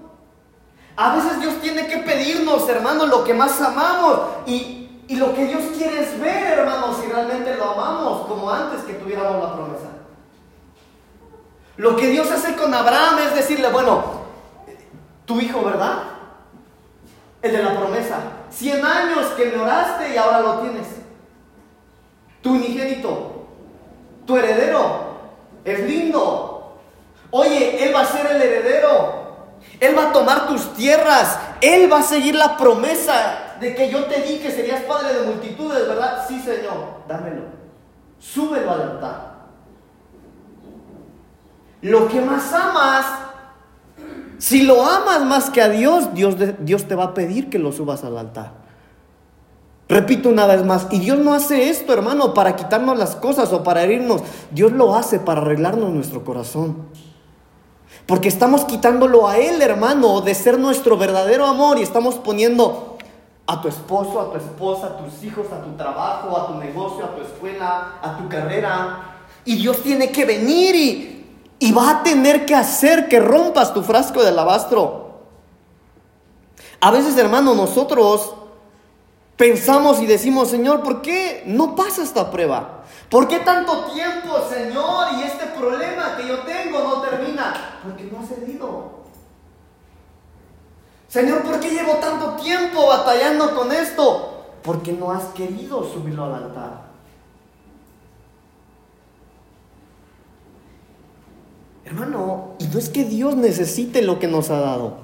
A 0.95 1.15
veces 1.15 1.39
Dios 1.39 1.55
tiene 1.61 1.87
que 1.87 1.97
pedirnos, 1.97 2.67
hermano, 2.69 3.07
lo 3.07 3.23
que 3.23 3.33
más 3.33 3.59
amamos 3.59 4.19
y, 4.45 4.78
y 5.09 5.15
lo 5.15 5.33
que 5.33 5.45
Dios 5.45 5.63
quiere 5.75 6.03
es 6.03 6.19
ver, 6.19 6.59
hermano, 6.59 6.93
si 6.93 7.07
realmente 7.07 7.55
lo 7.55 7.71
amamos 7.71 8.27
como 8.27 8.51
antes 8.51 8.83
que 8.83 8.93
tuviéramos 8.93 9.43
la 9.43 9.55
promesa. 9.55 9.87
Lo 11.77 11.95
que 11.95 12.09
Dios 12.09 12.29
hace 12.29 12.55
con 12.55 12.71
Abraham 12.71 13.17
es 13.25 13.33
decirle, 13.33 13.69
bueno, 13.71 14.03
tu 15.25 15.41
hijo, 15.41 15.63
¿verdad? 15.63 16.03
El 17.41 17.53
de 17.53 17.63
la 17.63 17.75
promesa. 17.75 18.17
Cien 18.51 18.85
años 18.85 19.25
que 19.35 19.45
me 19.45 19.57
oraste 19.57 20.13
y 20.13 20.17
ahora 20.17 20.41
lo 20.41 20.59
tienes 20.59 20.85
tu 22.43 22.51
unigénito, 22.51 23.47
tu 24.27 24.37
heredero. 24.37 25.07
Es 25.65 25.79
lindo. 25.79 26.77
Oye, 27.31 27.83
Él 27.83 27.95
va 27.95 28.01
a 28.01 28.05
ser 28.05 28.27
el 28.27 28.39
heredero. 28.43 29.47
Él 29.79 29.97
va 29.97 30.09
a 30.09 30.13
tomar 30.13 30.47
tus 30.47 30.71
tierras. 30.75 31.39
Él 31.61 31.91
va 31.91 31.97
a 31.97 32.03
seguir 32.03 32.35
la 32.35 32.57
promesa 32.57 33.48
de 33.59 33.75
que 33.75 33.89
yo 33.89 34.05
te 34.05 34.21
di 34.21 34.39
que 34.39 34.51
serías 34.51 34.83
padre 34.83 35.13
de 35.13 35.27
multitudes, 35.27 35.87
¿verdad? 35.87 36.25
Sí, 36.27 36.39
Señor, 36.39 37.03
dámelo. 37.07 37.43
Súbelo 38.19 38.71
al 38.71 38.81
altar. 38.81 39.29
Lo 41.81 42.07
que 42.07 42.21
más 42.21 42.51
amas, 42.53 43.05
si 44.37 44.63
lo 44.63 44.85
amas 44.85 45.25
más 45.25 45.49
que 45.49 45.61
a 45.61 45.69
Dios, 45.69 46.13
Dios, 46.13 46.35
Dios 46.59 46.85
te 46.87 46.95
va 46.95 47.05
a 47.05 47.13
pedir 47.13 47.49
que 47.49 47.59
lo 47.59 47.71
subas 47.71 48.03
al 48.03 48.17
altar. 48.17 48.59
Repito 49.87 50.29
una 50.29 50.45
vez 50.45 50.63
más, 50.63 50.87
y 50.91 50.99
Dios 50.99 51.17
no 51.17 51.33
hace 51.33 51.69
esto, 51.69 51.93
hermano, 51.93 52.33
para 52.33 52.55
quitarnos 52.55 52.97
las 52.97 53.15
cosas 53.15 53.51
o 53.53 53.63
para 53.63 53.83
herirnos. 53.83 54.21
Dios 54.51 54.71
lo 54.71 54.95
hace 54.95 55.19
para 55.19 55.41
arreglarnos 55.41 55.89
nuestro 55.91 56.23
corazón. 56.23 56.89
Porque 58.05 58.27
estamos 58.27 58.65
quitándolo 58.65 59.27
a 59.27 59.37
Él, 59.37 59.61
hermano, 59.61 60.21
de 60.21 60.35
ser 60.35 60.59
nuestro 60.59 60.97
verdadero 60.97 61.45
amor 61.45 61.79
y 61.79 61.81
estamos 61.81 62.15
poniendo 62.15 62.88
a 63.49 63.59
tu 63.59 63.67
esposo, 63.67 64.21
a 64.21 64.31
tu 64.31 64.37
esposa, 64.37 64.85
a 64.85 64.97
tus 64.97 65.23
hijos, 65.23 65.47
a 65.51 65.59
tu 65.63 65.71
trabajo, 65.71 66.37
a 66.37 66.47
tu 66.47 66.53
negocio, 66.53 67.03
a 67.03 67.15
tu 67.15 67.21
escuela, 67.23 67.95
a 67.99 68.15
tu 68.15 68.29
carrera. 68.29 69.21
Y 69.43 69.55
Dios 69.55 69.81
tiene 69.81 70.11
que 70.11 70.23
venir 70.23 70.75
y, 70.75 71.25
y 71.57 71.71
va 71.71 71.89
a 71.89 72.03
tener 72.03 72.45
que 72.45 72.53
hacer 72.53 73.07
que 73.07 73.19
rompas 73.19 73.73
tu 73.73 73.81
frasco 73.81 74.21
de 74.21 74.27
alabastro. 74.27 75.21
A 76.79 76.91
veces, 76.91 77.17
hermano, 77.17 77.55
nosotros 77.55 78.35
pensamos 79.35 79.99
y 79.99 80.05
decimos, 80.05 80.49
Señor, 80.49 80.83
¿por 80.83 81.01
qué 81.01 81.41
no 81.47 81.75
pasa 81.75 82.03
esta 82.03 82.29
prueba? 82.29 82.83
¿Por 83.09 83.27
qué 83.27 83.39
tanto 83.39 83.85
tiempo, 83.85 84.37
Señor, 84.47 85.07
y 85.17 85.23
este 85.23 85.47
problema 85.57 86.17
que 86.17 86.27
yo 86.27 86.41
tengo 86.41 86.81
no 86.83 87.01
termina? 87.01 87.79
Porque 87.83 88.03
no 88.03 88.19
ha 88.19 88.27
cedido. 88.27 88.98
Señor, 91.09 91.41
¿por 91.41 91.59
qué 91.59 91.71
llevo 91.71 91.93
tanto 91.93 92.33
tiempo 92.41 92.87
batallando 92.87 93.55
con 93.55 93.71
esto? 93.71 94.45
Porque 94.61 94.93
no 94.93 95.11
has 95.11 95.23
querido 95.33 95.83
subirlo 95.83 96.25
al 96.25 96.35
altar. 96.35 96.89
Hermano, 101.83 102.51
y 102.59 102.65
no 102.65 102.77
es 102.77 102.89
que 102.89 103.05
Dios 103.05 103.35
necesite 103.35 104.03
lo 104.03 104.19
que 104.19 104.27
nos 104.27 104.51
ha 104.51 104.59
dado, 104.59 104.97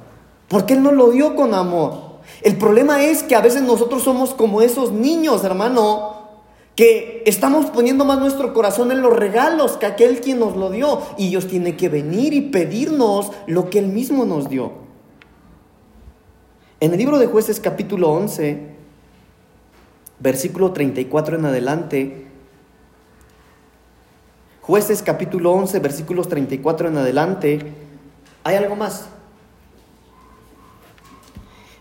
porque 0.47 0.75
Él 0.75 0.83
nos 0.83 0.93
lo 0.93 1.09
dio 1.09 1.35
con 1.35 1.55
amor. 1.55 2.19
El 2.43 2.57
problema 2.57 3.03
es 3.03 3.23
que 3.23 3.35
a 3.35 3.41
veces 3.41 3.63
nosotros 3.63 4.03
somos 4.03 4.35
como 4.35 4.61
esos 4.61 4.91
niños, 4.91 5.43
hermano, 5.43 6.13
que 6.75 7.23
estamos 7.25 7.65
poniendo 7.71 8.05
más 8.05 8.19
nuestro 8.19 8.53
corazón 8.53 8.91
en 8.91 9.01
los 9.01 9.15
regalos 9.15 9.77
que 9.77 9.87
aquel 9.87 10.21
quien 10.21 10.37
nos 10.37 10.55
lo 10.55 10.69
dio. 10.69 11.01
Y 11.17 11.29
Dios 11.29 11.47
tiene 11.47 11.75
que 11.75 11.89
venir 11.89 12.33
y 12.33 12.41
pedirnos 12.41 13.31
lo 13.47 13.71
que 13.71 13.79
Él 13.79 13.87
mismo 13.87 14.25
nos 14.25 14.49
dio. 14.49 14.84
En 16.81 16.91
el 16.91 16.97
libro 16.97 17.19
de 17.19 17.27
jueces 17.27 17.61
capítulo 17.61 18.09
11, 18.09 18.59
versículo 20.19 20.73
34 20.73 21.37
en 21.37 21.45
adelante, 21.45 22.27
jueces 24.61 25.01
capítulo 25.01 25.53
11, 25.53 25.79
versículos 25.79 26.27
34 26.27 26.89
en 26.89 26.97
adelante, 26.97 27.73
hay 28.43 28.55
algo 28.57 28.75
más. 28.75 29.05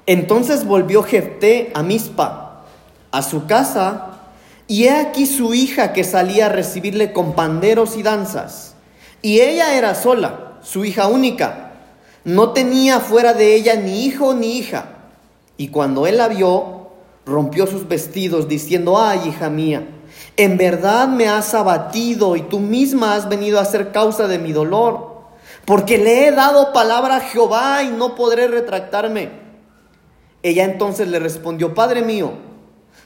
Entonces 0.07 0.65
volvió 0.65 1.03
Jefté 1.03 1.73
a 1.75 1.83
Mispa, 1.83 2.65
a 3.11 3.23
su 3.23 3.47
casa, 3.47 4.21
y 4.69 4.85
he 4.85 4.93
aquí 4.93 5.27
su 5.27 5.55
hija 5.55 5.93
que 5.93 6.05
salía 6.05 6.47
a 6.47 6.51
recibirle 6.51 7.13
con 7.13 7.35
panderos 7.35 7.97
y 7.97 8.05
danzas. 8.05 8.77
Y 9.23 9.41
ella 9.41 9.77
era 9.77 9.97
sola, 9.97 10.61
su 10.63 10.85
hija 10.85 11.09
única. 11.09 11.74
No 12.25 12.51
tenía 12.51 13.01
fuera 13.01 13.35
de 13.35 13.55
ella 13.55 13.77
ni 13.77 14.07
hijo 14.07 14.35
ni 14.35 14.57
hija. 14.59 14.87
Y 15.57 15.69
cuando 15.69 16.07
él 16.07 16.17
la 16.17 16.29
vio, 16.29 16.89
rompió 17.27 17.67
sus 17.67 17.87
vestidos, 17.87 18.49
diciendo, 18.49 18.99
ay, 18.99 19.29
hija 19.29 19.51
mía, 19.51 19.87
en 20.37 20.57
verdad 20.57 21.09
me 21.09 21.29
has 21.29 21.55
abatido 21.55 22.37
y 22.37 22.43
tú 22.43 22.61
misma 22.61 23.15
has 23.15 23.29
venido 23.29 23.61
a 23.61 23.65
ser 23.65 23.93
causa 23.93 24.27
de 24.27 24.39
mi 24.39 24.53
dolor, 24.53 25.15
porque 25.65 25.99
le 25.99 26.27
he 26.27 26.33
dado 26.33 26.73
palabra 26.73 27.17
a 27.17 27.21
Jehová 27.21 27.83
y 27.83 27.89
no 27.89 28.15
podré 28.15 28.49
retractarme. 28.49 29.31
Ella 30.43 30.65
entonces 30.65 31.09
le 31.09 31.19
respondió, 31.19 31.75
Padre 31.75 32.03
mío, 32.03 32.33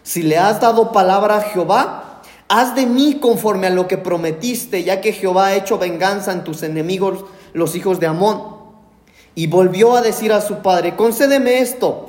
si 0.02 0.22
le 0.22 0.38
has 0.38 0.60
dado 0.60 0.90
palabra 0.90 1.36
a 1.36 1.42
Jehová, 1.42 2.22
haz 2.48 2.74
de 2.74 2.86
mí 2.86 3.18
conforme 3.20 3.66
a 3.66 3.70
lo 3.70 3.86
que 3.86 3.98
prometiste, 3.98 4.82
ya 4.82 5.00
que 5.00 5.12
Jehová 5.12 5.48
ha 5.48 5.54
hecho 5.54 5.78
venganza 5.78 6.32
en 6.32 6.44
tus 6.44 6.62
enemigos, 6.62 7.24
los 7.52 7.76
hijos 7.76 8.00
de 8.00 8.06
Amón. 8.06 8.57
Y 9.38 9.46
volvió 9.46 9.94
a 9.94 10.02
decir 10.02 10.32
a 10.32 10.40
su 10.40 10.62
padre, 10.62 10.96
concédeme 10.96 11.60
esto, 11.60 12.08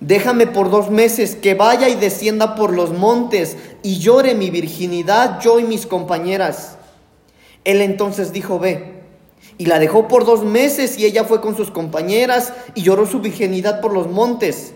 déjame 0.00 0.48
por 0.48 0.70
dos 0.70 0.90
meses 0.90 1.36
que 1.36 1.54
vaya 1.54 1.88
y 1.88 1.94
descienda 1.94 2.56
por 2.56 2.72
los 2.72 2.90
montes 2.90 3.56
y 3.84 4.00
llore 4.00 4.34
mi 4.34 4.50
virginidad 4.50 5.38
yo 5.40 5.60
y 5.60 5.62
mis 5.62 5.86
compañeras. 5.86 6.78
Él 7.62 7.80
entonces 7.80 8.32
dijo, 8.32 8.58
ve. 8.58 9.04
Y 9.56 9.66
la 9.66 9.78
dejó 9.78 10.08
por 10.08 10.24
dos 10.24 10.42
meses 10.42 10.98
y 10.98 11.04
ella 11.04 11.22
fue 11.22 11.40
con 11.40 11.56
sus 11.56 11.70
compañeras 11.70 12.52
y 12.74 12.82
lloró 12.82 13.06
su 13.06 13.20
virginidad 13.20 13.80
por 13.80 13.92
los 13.92 14.10
montes. 14.10 14.74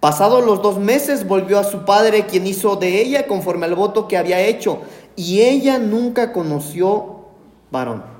Pasados 0.00 0.42
los 0.42 0.62
dos 0.62 0.78
meses 0.78 1.28
volvió 1.28 1.58
a 1.58 1.64
su 1.64 1.84
padre, 1.84 2.24
quien 2.24 2.46
hizo 2.46 2.76
de 2.76 3.02
ella 3.02 3.26
conforme 3.26 3.66
al 3.66 3.74
voto 3.74 4.08
que 4.08 4.16
había 4.16 4.40
hecho, 4.40 4.80
y 5.16 5.42
ella 5.42 5.78
nunca 5.78 6.32
conoció 6.32 7.26
varón. 7.70 8.17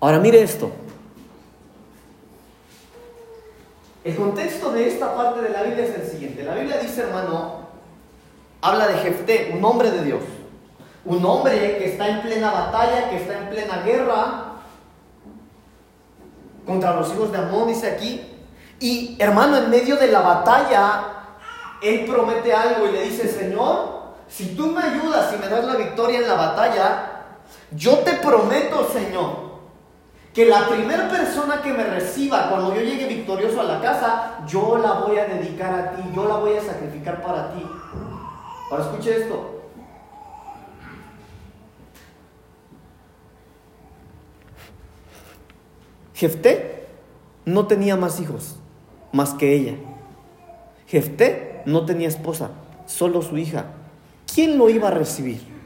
Ahora 0.00 0.18
mire 0.18 0.42
esto. 0.42 0.70
El 4.04 4.16
contexto 4.16 4.70
de 4.70 4.88
esta 4.88 5.14
parte 5.16 5.42
de 5.42 5.50
la 5.50 5.62
Biblia 5.64 5.84
es 5.84 5.94
el 5.94 6.06
siguiente. 6.06 6.44
La 6.44 6.54
Biblia 6.54 6.78
dice, 6.78 7.02
hermano, 7.02 7.68
habla 8.60 8.86
de 8.86 8.94
Jefté, 8.98 9.50
un 9.52 9.64
hombre 9.64 9.90
de 9.90 10.04
Dios. 10.04 10.22
Un 11.04 11.24
hombre 11.24 11.78
que 11.78 11.86
está 11.92 12.08
en 12.08 12.22
plena 12.22 12.50
batalla, 12.50 13.10
que 13.10 13.16
está 13.16 13.38
en 13.38 13.50
plena 13.50 13.82
guerra 13.82 14.44
contra 16.64 16.94
los 16.94 17.12
hijos 17.12 17.32
de 17.32 17.38
Amón, 17.38 17.68
dice 17.68 17.90
aquí. 17.90 18.20
Y 18.78 19.16
hermano, 19.18 19.56
en 19.56 19.70
medio 19.70 19.96
de 19.96 20.08
la 20.08 20.20
batalla, 20.20 21.04
él 21.82 22.04
promete 22.06 22.52
algo 22.52 22.86
y 22.86 22.92
le 22.92 23.02
dice, 23.02 23.26
Señor, 23.26 23.98
si 24.28 24.54
tú 24.54 24.68
me 24.68 24.82
ayudas 24.82 25.32
y 25.34 25.38
me 25.38 25.48
das 25.48 25.64
la 25.64 25.76
victoria 25.76 26.20
en 26.20 26.28
la 26.28 26.34
batalla, 26.34 27.10
yo 27.72 27.98
te 27.98 28.12
prometo, 28.14 28.88
Señor, 28.92 29.47
que 30.38 30.46
la 30.46 30.68
primera 30.68 31.08
persona 31.08 31.60
que 31.60 31.72
me 31.72 31.82
reciba 31.82 32.48
cuando 32.48 32.72
yo 32.72 32.80
llegue 32.80 33.08
victorioso 33.08 33.60
a 33.60 33.64
la 33.64 33.80
casa, 33.80 34.38
yo 34.46 34.78
la 34.78 35.00
voy 35.00 35.18
a 35.18 35.24
dedicar 35.24 35.74
a 35.74 35.90
ti, 35.96 36.02
yo 36.14 36.28
la 36.28 36.36
voy 36.36 36.56
a 36.56 36.62
sacrificar 36.62 37.20
para 37.24 37.52
ti. 37.54 37.66
Ahora 38.70 38.84
escuche 38.84 39.16
esto. 39.16 39.64
Jefté 46.14 46.86
no 47.44 47.66
tenía 47.66 47.96
más 47.96 48.20
hijos 48.20 48.60
más 49.10 49.34
que 49.34 49.56
ella. 49.56 49.74
Jefté 50.86 51.62
no 51.66 51.84
tenía 51.84 52.06
esposa, 52.06 52.50
solo 52.86 53.22
su 53.22 53.38
hija. 53.38 53.64
¿Quién 54.32 54.56
lo 54.56 54.70
iba 54.70 54.86
a 54.86 54.92
recibir? 54.92 55.57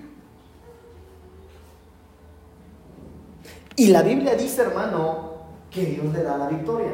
Y 3.76 3.88
la 3.88 4.02
Biblia 4.02 4.34
dice, 4.34 4.62
hermano, 4.62 5.32
que 5.70 5.84
Dios 5.86 6.12
le 6.12 6.22
da 6.22 6.36
la 6.36 6.48
victoria. 6.48 6.92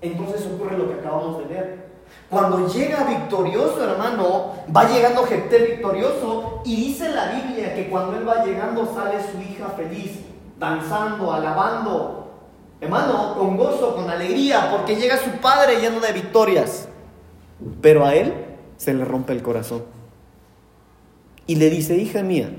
Entonces 0.00 0.46
ocurre 0.46 0.76
lo 0.76 0.88
que 0.88 0.94
acabamos 0.94 1.38
de 1.38 1.44
ver. 1.54 1.90
Cuando 2.28 2.68
llega 2.68 3.04
victorioso, 3.04 3.82
hermano, 3.82 4.52
va 4.74 4.88
llegando 4.88 5.24
Jefté 5.24 5.58
victorioso 5.58 6.62
y 6.64 6.76
dice 6.76 7.08
la 7.10 7.32
Biblia 7.32 7.74
que 7.74 7.88
cuando 7.88 8.16
él 8.16 8.28
va 8.28 8.44
llegando 8.44 8.92
sale 8.94 9.18
su 9.20 9.40
hija 9.40 9.68
feliz, 9.70 10.20
danzando, 10.58 11.32
alabando, 11.32 12.30
hermano, 12.80 13.34
con 13.36 13.56
gozo, 13.56 13.96
con 13.96 14.08
alegría, 14.08 14.70
porque 14.70 14.96
llega 14.96 15.16
su 15.16 15.30
padre 15.40 15.80
lleno 15.80 16.00
de 16.00 16.12
victorias. 16.12 16.88
Pero 17.80 18.04
a 18.06 18.14
él 18.14 18.32
se 18.76 18.94
le 18.94 19.04
rompe 19.04 19.32
el 19.32 19.42
corazón. 19.42 19.84
Y 21.46 21.56
le 21.56 21.68
dice, 21.68 21.96
hija 21.96 22.22
mía, 22.22 22.50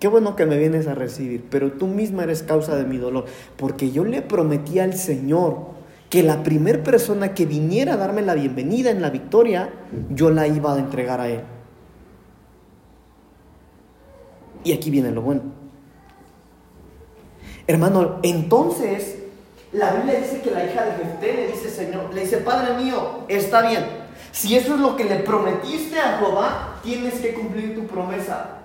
qué 0.00 0.08
bueno 0.08 0.34
que 0.34 0.46
me 0.46 0.56
vienes 0.56 0.88
a 0.88 0.94
recibir, 0.94 1.44
pero 1.50 1.72
tú 1.72 1.86
misma 1.86 2.24
eres 2.24 2.42
causa 2.42 2.74
de 2.74 2.84
mi 2.84 2.96
dolor, 2.96 3.26
porque 3.56 3.92
yo 3.92 4.04
le 4.04 4.22
prometí 4.22 4.78
al 4.78 4.94
Señor 4.94 5.78
que 6.08 6.22
la 6.22 6.42
primera 6.42 6.82
persona 6.82 7.34
que 7.34 7.46
viniera 7.46 7.94
a 7.94 7.96
darme 7.98 8.22
la 8.22 8.34
bienvenida 8.34 8.90
en 8.90 9.02
la 9.02 9.10
victoria, 9.10 9.70
yo 10.08 10.30
la 10.30 10.48
iba 10.48 10.74
a 10.74 10.78
entregar 10.78 11.20
a 11.20 11.28
Él. 11.28 11.42
Y 14.64 14.72
aquí 14.72 14.90
viene 14.90 15.10
lo 15.12 15.22
bueno. 15.22 15.42
Hermano, 17.66 18.18
entonces 18.22 19.18
la 19.72 19.92
Biblia 19.94 20.18
dice 20.18 20.40
que 20.40 20.50
la 20.50 20.64
hija 20.64 20.84
de 20.84 20.92
Jefté 20.92 21.34
le 21.34 21.46
dice, 21.48 21.68
Señor, 21.68 22.12
le 22.12 22.22
dice, 22.22 22.38
Padre 22.38 22.82
mío, 22.82 23.20
está 23.28 23.68
bien, 23.68 23.84
si 24.32 24.56
eso 24.56 24.74
es 24.74 24.80
lo 24.80 24.96
que 24.96 25.04
le 25.04 25.16
prometiste 25.16 26.00
a 26.00 26.18
Jehová, 26.18 26.80
tienes 26.82 27.14
que 27.20 27.34
cumplir 27.34 27.76
tu 27.76 27.86
promesa. 27.86 28.59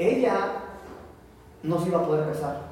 Ella 0.00 0.52
no 1.62 1.78
se 1.78 1.88
iba 1.88 1.98
a 1.98 2.06
poder 2.06 2.32
casar. 2.32 2.62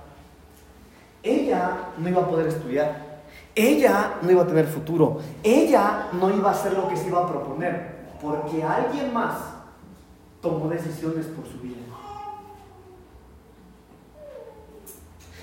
Ella 1.22 1.90
no 1.98 2.08
iba 2.08 2.22
a 2.22 2.26
poder 2.26 2.46
estudiar. 2.48 3.20
Ella 3.54 4.14
no 4.22 4.30
iba 4.30 4.44
a 4.44 4.46
tener 4.46 4.66
futuro. 4.66 5.18
Ella 5.42 6.08
no 6.12 6.30
iba 6.34 6.48
a 6.48 6.52
hacer 6.52 6.72
lo 6.72 6.88
que 6.88 6.96
se 6.96 7.08
iba 7.08 7.22
a 7.22 7.28
proponer. 7.28 7.98
Porque 8.22 8.62
alguien 8.62 9.12
más 9.12 9.34
tomó 10.40 10.70
decisiones 10.70 11.26
por 11.26 11.46
su 11.46 11.58
vida. 11.60 11.76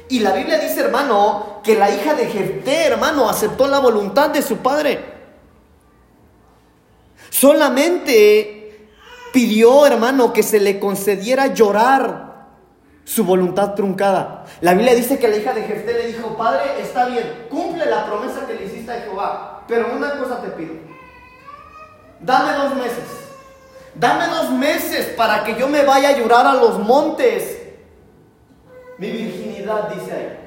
Y 0.09 0.21
la 0.21 0.33
Biblia 0.33 0.57
dice, 0.57 0.81
hermano, 0.81 1.61
que 1.63 1.77
la 1.77 1.91
hija 1.91 2.15
de 2.15 2.25
Jefté, 2.25 2.87
hermano, 2.87 3.29
aceptó 3.29 3.67
la 3.67 3.77
voluntad 3.77 4.31
de 4.31 4.41
su 4.41 4.57
padre. 4.57 5.13
Solamente 7.29 8.54
pidió, 9.35 9.85
hermano, 9.85 10.31
que 10.31 10.43
se 10.43 10.61
le 10.61 10.79
concediera 10.79 11.47
llorar 11.47 12.45
su 13.03 13.25
voluntad 13.25 13.73
truncada. 13.73 14.45
La 14.61 14.73
Biblia 14.73 14.95
dice 14.95 15.19
que 15.19 15.27
la 15.27 15.35
hija 15.35 15.51
de 15.51 15.63
Jefté 15.63 15.93
le 15.93 16.07
dijo, 16.07 16.37
Padre, 16.37 16.81
está 16.81 17.07
bien, 17.07 17.47
cumple 17.49 17.85
la 17.85 18.05
promesa 18.05 18.47
que 18.47 18.53
le 18.53 18.63
hiciste 18.63 18.93
a 18.93 19.01
Jehová, 19.01 19.63
pero 19.67 19.93
una 19.93 20.17
cosa 20.17 20.41
te 20.41 20.47
pido. 20.51 20.75
Dame 22.21 22.53
dos 22.53 22.75
meses. 22.75 23.03
Dame 23.93 24.27
dos 24.27 24.51
meses 24.51 25.07
para 25.17 25.43
que 25.43 25.59
yo 25.59 25.67
me 25.67 25.83
vaya 25.83 26.09
a 26.09 26.17
llorar 26.17 26.47
a 26.47 26.53
los 26.53 26.79
montes 26.79 27.57
mi 28.97 29.11
virginidad, 29.11 29.89
dice 29.89 30.13
ahí. 30.13 30.39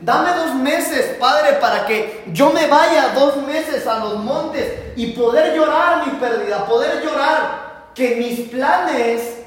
Dame 0.00 0.34
dos 0.34 0.54
meses, 0.54 1.16
Padre, 1.20 1.58
para 1.60 1.84
que 1.84 2.24
yo 2.32 2.48
me 2.48 2.66
vaya 2.66 3.10
dos 3.14 3.36
meses 3.46 3.86
a 3.86 3.98
los 3.98 4.16
montes 4.20 4.72
y 4.96 5.08
poder 5.08 5.54
llorar 5.54 6.06
mi 6.06 6.18
pérdida, 6.18 6.64
poder 6.64 7.04
llorar 7.04 7.71
que 7.94 8.16
mis 8.16 8.48
planes 8.48 9.38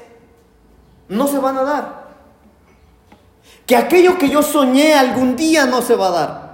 no 1.08 1.26
se 1.26 1.38
van 1.38 1.58
a 1.58 1.62
dar. 1.62 2.06
Que 3.66 3.76
aquello 3.76 4.16
que 4.16 4.28
yo 4.28 4.42
soñé 4.42 4.94
algún 4.94 5.36
día 5.36 5.66
no 5.66 5.82
se 5.82 5.96
va 5.96 6.08
a 6.08 6.10
dar. 6.10 6.46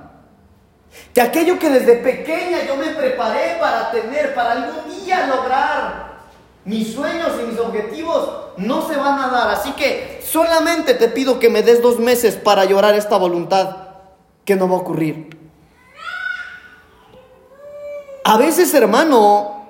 Que 1.13 1.21
aquello 1.21 1.59
que 1.59 1.69
desde 1.69 1.97
pequeña 1.97 2.65
yo 2.67 2.77
me 2.77 2.89
preparé 2.89 3.57
para 3.61 3.91
tener, 3.91 4.35
para 4.35 4.53
algún 4.53 5.05
día 5.05 5.27
lograr, 5.27 6.13
mis 6.65 6.95
sueños 6.95 7.33
y 7.43 7.51
mis 7.51 7.59
objetivos 7.59 8.31
no 8.57 8.89
se 8.89 8.97
van 8.97 9.21
a 9.21 9.29
dar. 9.29 9.51
Así 9.51 9.73
que 9.73 10.23
solamente 10.25 10.95
te 10.95 11.09
pido 11.09 11.39
que 11.39 11.51
me 11.51 11.63
des 11.63 11.83
dos 11.83 11.99
meses 11.99 12.37
para 12.37 12.65
llorar 12.65 12.95
esta 12.95 13.17
voluntad 13.17 13.77
que 14.45 14.57
no 14.57 14.69
va 14.69 14.77
a 14.77 14.81
ocurrir. 14.81 15.39
A 18.25 18.37
veces, 18.37 18.73
hermano, 18.73 19.62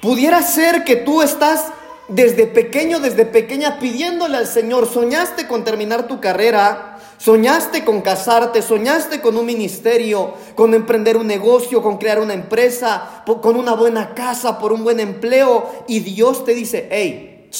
pudiera 0.00 0.42
ser 0.42 0.84
que 0.84 0.96
tú 0.96 1.22
estás 1.22 1.66
desde 2.08 2.46
pequeño, 2.46 3.00
desde 3.00 3.24
pequeña 3.24 3.78
pidiéndole 3.78 4.36
al 4.36 4.46
Señor, 4.46 4.88
soñaste 4.88 5.46
con 5.46 5.64
terminar 5.64 6.08
tu 6.08 6.20
carrera, 6.20 6.90
Soñaste 7.20 7.84
con 7.84 8.00
casarte, 8.00 8.62
soñaste 8.62 9.20
con 9.20 9.36
un 9.36 9.44
ministerio, 9.44 10.32
con 10.54 10.72
emprender 10.72 11.18
un 11.18 11.26
negocio, 11.26 11.82
con 11.82 11.98
crear 11.98 12.18
una 12.18 12.32
empresa, 12.32 13.22
con 13.42 13.56
una 13.56 13.74
buena 13.74 14.14
casa, 14.14 14.58
por 14.58 14.72
un 14.72 14.84
buen 14.84 15.00
empleo. 15.00 15.68
Y 15.86 16.00
Dios 16.00 16.46
te 16.46 16.54
dice, 16.54 16.88
hey, 16.90 17.50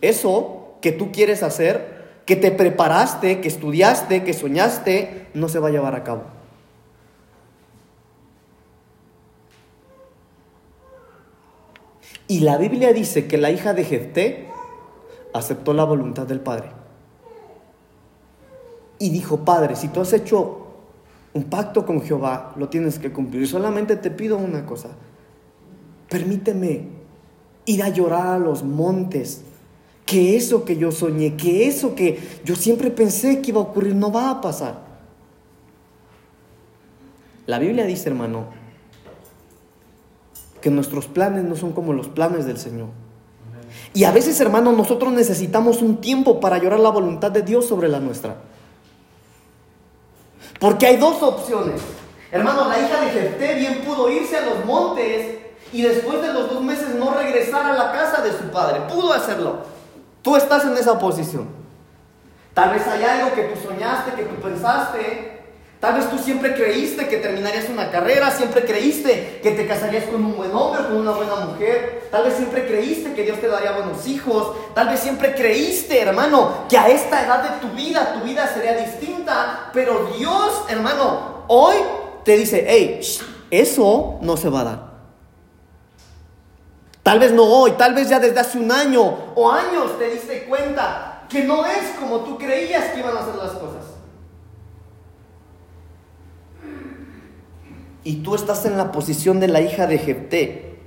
eso 0.00 0.76
que 0.80 0.92
tú 0.92 1.10
quieres 1.10 1.42
hacer, 1.42 2.20
que 2.24 2.36
te 2.36 2.52
preparaste, 2.52 3.40
que 3.40 3.48
estudiaste, 3.48 4.22
que 4.22 4.32
soñaste, 4.32 5.26
no 5.34 5.48
se 5.48 5.58
va 5.58 5.66
a 5.66 5.72
llevar 5.72 5.96
a 5.96 6.04
cabo. 6.04 6.39
Y 12.30 12.38
la 12.38 12.58
Biblia 12.58 12.92
dice 12.92 13.26
que 13.26 13.38
la 13.38 13.50
hija 13.50 13.74
de 13.74 13.82
Jefté 13.82 14.46
aceptó 15.34 15.74
la 15.74 15.82
voluntad 15.82 16.28
del 16.28 16.38
Padre 16.38 16.68
y 19.00 19.10
dijo, 19.10 19.38
Padre, 19.38 19.74
si 19.74 19.88
tú 19.88 20.00
has 20.00 20.12
hecho 20.12 20.68
un 21.34 21.42
pacto 21.42 21.84
con 21.84 22.00
Jehová, 22.02 22.54
lo 22.54 22.68
tienes 22.68 23.00
que 23.00 23.10
cumplir. 23.12 23.48
Solamente 23.48 23.96
te 23.96 24.12
pido 24.12 24.36
una 24.36 24.64
cosa, 24.64 24.90
permíteme 26.08 26.84
ir 27.64 27.82
a 27.82 27.88
llorar 27.88 28.28
a 28.28 28.38
los 28.38 28.62
montes, 28.62 29.42
que 30.06 30.36
eso 30.36 30.64
que 30.64 30.76
yo 30.76 30.92
soñé, 30.92 31.34
que 31.34 31.66
eso 31.66 31.96
que 31.96 32.20
yo 32.44 32.54
siempre 32.54 32.92
pensé 32.92 33.42
que 33.42 33.50
iba 33.50 33.58
a 33.58 33.64
ocurrir 33.64 33.96
no 33.96 34.12
va 34.12 34.30
a 34.30 34.40
pasar. 34.40 34.82
La 37.46 37.58
Biblia 37.58 37.86
dice, 37.86 38.08
hermano, 38.08 38.59
que 40.60 40.70
nuestros 40.70 41.06
planes 41.06 41.44
no 41.44 41.56
son 41.56 41.72
como 41.72 41.92
los 41.92 42.08
planes 42.08 42.46
del 42.46 42.58
Señor. 42.58 42.88
Y 43.92 44.04
a 44.04 44.12
veces, 44.12 44.40
hermano, 44.40 44.72
nosotros 44.72 45.12
necesitamos 45.12 45.82
un 45.82 46.00
tiempo 46.00 46.40
para 46.40 46.58
llorar 46.58 46.80
la 46.80 46.90
voluntad 46.90 47.30
de 47.30 47.42
Dios 47.42 47.66
sobre 47.66 47.88
la 47.88 47.98
nuestra. 47.98 48.36
Porque 50.60 50.86
hay 50.86 50.96
dos 50.96 51.22
opciones. 51.22 51.80
Hermano, 52.30 52.68
la 52.68 52.78
hija 52.78 53.00
de 53.00 53.10
Jefté 53.10 53.54
bien 53.54 53.82
pudo 53.84 54.08
irse 54.10 54.36
a 54.36 54.46
los 54.46 54.64
montes 54.64 55.38
y 55.72 55.82
después 55.82 56.22
de 56.22 56.32
los 56.32 56.50
dos 56.50 56.62
meses 56.62 56.94
no 56.94 57.12
regresar 57.14 57.66
a 57.66 57.72
la 57.72 57.92
casa 57.92 58.22
de 58.22 58.30
su 58.32 58.44
padre. 58.52 58.80
Pudo 58.88 59.12
hacerlo. 59.12 59.58
Tú 60.22 60.36
estás 60.36 60.64
en 60.64 60.76
esa 60.76 60.98
posición. 60.98 61.48
Tal 62.54 62.70
vez 62.70 62.86
hay 62.86 63.02
algo 63.02 63.34
que 63.34 63.42
tú 63.44 63.60
soñaste, 63.68 64.12
que 64.12 64.24
tú 64.24 64.36
pensaste, 64.42 65.39
Tal 65.80 65.94
vez 65.94 66.10
tú 66.10 66.18
siempre 66.18 66.54
creíste 66.54 67.08
que 67.08 67.16
terminarías 67.16 67.70
una 67.70 67.90
carrera, 67.90 68.30
siempre 68.30 68.66
creíste 68.66 69.40
que 69.42 69.52
te 69.52 69.66
casarías 69.66 70.04
con 70.04 70.22
un 70.22 70.36
buen 70.36 70.54
hombre, 70.54 70.82
con 70.82 70.98
una 70.98 71.12
buena 71.12 71.36
mujer. 71.36 72.06
Tal 72.10 72.24
vez 72.24 72.34
siempre 72.34 72.66
creíste 72.66 73.14
que 73.14 73.22
Dios 73.22 73.40
te 73.40 73.48
daría 73.48 73.72
buenos 73.72 74.06
hijos. 74.06 74.54
Tal 74.74 74.88
vez 74.88 75.00
siempre 75.00 75.34
creíste, 75.34 75.98
hermano, 75.98 76.66
que 76.68 76.76
a 76.76 76.88
esta 76.88 77.24
edad 77.24 77.42
de 77.42 77.66
tu 77.66 77.74
vida, 77.74 78.12
tu 78.12 78.26
vida 78.26 78.46
sería 78.52 78.76
distinta. 78.76 79.70
Pero 79.72 80.10
Dios, 80.18 80.64
hermano, 80.68 81.44
hoy 81.48 81.76
te 82.24 82.36
dice, 82.36 82.66
hey, 82.68 83.00
eso 83.50 84.18
no 84.20 84.36
se 84.36 84.50
va 84.50 84.60
a 84.60 84.64
dar. 84.64 84.90
Tal 87.02 87.18
vez 87.18 87.32
no 87.32 87.44
hoy, 87.44 87.72
tal 87.72 87.94
vez 87.94 88.10
ya 88.10 88.20
desde 88.20 88.38
hace 88.38 88.58
un 88.58 88.70
año 88.70 89.32
o 89.34 89.50
años 89.50 89.98
te 89.98 90.10
diste 90.10 90.44
cuenta 90.44 91.22
que 91.30 91.42
no 91.44 91.64
es 91.64 91.96
como 91.98 92.20
tú 92.20 92.36
creías 92.36 92.92
que 92.92 92.98
iban 92.98 93.16
a 93.16 93.24
ser 93.24 93.36
las 93.36 93.52
cosas. 93.52 93.79
Y 98.04 98.16
tú 98.16 98.34
estás 98.34 98.64
en 98.66 98.76
la 98.76 98.92
posición 98.92 99.40
de 99.40 99.48
la 99.48 99.60
hija 99.60 99.86
de 99.86 99.98
Jepté. 99.98 100.78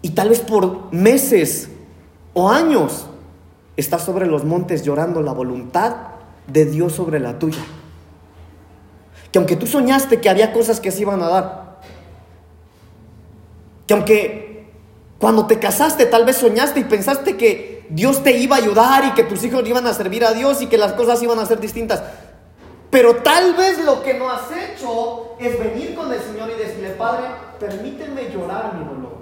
Y 0.00 0.10
tal 0.10 0.28
vez 0.28 0.40
por 0.40 0.92
meses 0.92 1.68
o 2.34 2.50
años 2.50 3.06
estás 3.76 4.04
sobre 4.04 4.26
los 4.26 4.44
montes 4.44 4.82
llorando 4.82 5.22
la 5.22 5.32
voluntad 5.32 5.96
de 6.46 6.66
Dios 6.66 6.92
sobre 6.92 7.20
la 7.20 7.38
tuya. 7.38 7.62
Que 9.30 9.38
aunque 9.38 9.56
tú 9.56 9.66
soñaste 9.66 10.20
que 10.20 10.28
había 10.28 10.52
cosas 10.52 10.80
que 10.80 10.90
se 10.90 11.02
iban 11.02 11.22
a 11.22 11.28
dar, 11.28 11.80
que 13.86 13.94
aunque 13.94 14.70
cuando 15.18 15.46
te 15.46 15.58
casaste 15.58 16.06
tal 16.06 16.24
vez 16.24 16.36
soñaste 16.36 16.80
y 16.80 16.84
pensaste 16.84 17.36
que 17.36 17.86
Dios 17.88 18.22
te 18.22 18.38
iba 18.38 18.56
a 18.56 18.58
ayudar 18.58 19.04
y 19.04 19.12
que 19.12 19.22
tus 19.22 19.44
hijos 19.44 19.66
iban 19.66 19.86
a 19.86 19.94
servir 19.94 20.24
a 20.24 20.32
Dios 20.32 20.62
y 20.62 20.66
que 20.66 20.78
las 20.78 20.92
cosas 20.94 21.22
iban 21.22 21.38
a 21.38 21.46
ser 21.46 21.60
distintas, 21.60 22.02
pero 22.92 23.16
tal 23.22 23.54
vez 23.54 23.82
lo 23.82 24.02
que 24.02 24.12
no 24.12 24.28
has 24.28 24.50
hecho 24.52 25.34
es 25.38 25.58
venir 25.58 25.94
con 25.94 26.12
el 26.12 26.20
Señor 26.20 26.50
y 26.50 26.62
decirle, 26.62 26.90
Padre, 26.90 27.24
permíteme 27.58 28.30
llorar 28.30 28.74
mi 28.74 28.84
dolor. 28.84 29.16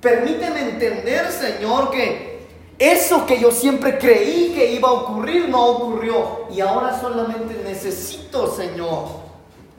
Permíteme 0.00 0.70
entender, 0.70 1.32
Señor, 1.32 1.90
que 1.90 2.46
eso 2.78 3.26
que 3.26 3.40
yo 3.40 3.50
siempre 3.50 3.98
creí 3.98 4.52
que 4.54 4.72
iba 4.72 4.88
a 4.88 4.92
ocurrir 4.92 5.48
no 5.48 5.66
ocurrió. 5.66 6.46
Y 6.52 6.60
ahora 6.60 7.00
solamente 7.00 7.60
necesito, 7.64 8.54
Señor, 8.54 9.06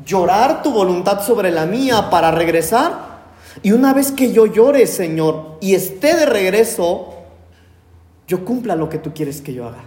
llorar 0.06 0.62
tu 0.62 0.74
voluntad 0.74 1.26
sobre 1.26 1.50
la 1.50 1.66
mía 1.66 2.10
para 2.10 2.30
regresar. 2.32 3.22
Y 3.64 3.72
una 3.72 3.94
vez 3.94 4.12
que 4.12 4.34
yo 4.34 4.48
llore, 4.48 4.86
Señor, 4.86 5.60
y 5.62 5.76
esté 5.76 6.14
de 6.14 6.26
regreso, 6.26 7.14
yo 8.28 8.44
cumpla 8.44 8.76
lo 8.76 8.90
que 8.90 8.98
tú 8.98 9.14
quieres 9.14 9.40
que 9.40 9.54
yo 9.54 9.66
haga. 9.66 9.86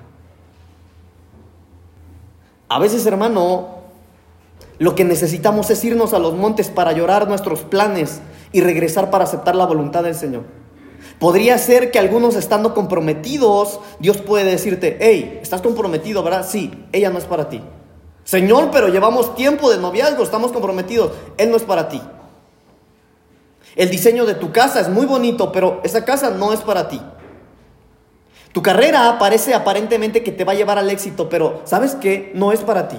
A 2.74 2.80
veces, 2.80 3.06
hermano, 3.06 3.68
lo 4.78 4.96
que 4.96 5.04
necesitamos 5.04 5.70
es 5.70 5.84
irnos 5.84 6.12
a 6.12 6.18
los 6.18 6.34
montes 6.34 6.70
para 6.70 6.90
llorar 6.90 7.28
nuestros 7.28 7.60
planes 7.60 8.20
y 8.50 8.62
regresar 8.62 9.12
para 9.12 9.22
aceptar 9.22 9.54
la 9.54 9.64
voluntad 9.64 10.02
del 10.02 10.16
Señor. 10.16 10.42
Podría 11.20 11.56
ser 11.58 11.92
que 11.92 12.00
algunos 12.00 12.34
estando 12.34 12.74
comprometidos, 12.74 13.78
Dios 14.00 14.16
puede 14.16 14.50
decirte, 14.50 14.98
hey, 15.00 15.38
estás 15.40 15.62
comprometido, 15.62 16.24
¿verdad? 16.24 16.44
Sí, 16.50 16.72
ella 16.90 17.10
no 17.10 17.18
es 17.18 17.26
para 17.26 17.48
ti. 17.48 17.62
Señor, 18.24 18.70
pero 18.72 18.88
llevamos 18.88 19.36
tiempo 19.36 19.70
de 19.70 19.78
noviazgo, 19.78 20.24
estamos 20.24 20.50
comprometidos, 20.50 21.12
Él 21.38 21.52
no 21.52 21.56
es 21.56 21.62
para 21.62 21.88
ti. 21.88 22.02
El 23.76 23.88
diseño 23.88 24.26
de 24.26 24.34
tu 24.34 24.50
casa 24.50 24.80
es 24.80 24.88
muy 24.88 25.06
bonito, 25.06 25.52
pero 25.52 25.80
esa 25.84 26.04
casa 26.04 26.30
no 26.30 26.52
es 26.52 26.58
para 26.58 26.88
ti. 26.88 27.00
Tu 28.54 28.62
carrera 28.62 29.18
parece 29.18 29.52
aparentemente 29.52 30.22
que 30.22 30.30
te 30.30 30.44
va 30.44 30.52
a 30.52 30.54
llevar 30.54 30.78
al 30.78 30.88
éxito, 30.88 31.28
pero 31.28 31.62
¿sabes 31.64 31.96
qué? 31.96 32.30
No 32.36 32.52
es 32.52 32.60
para 32.60 32.86
ti. 32.86 32.96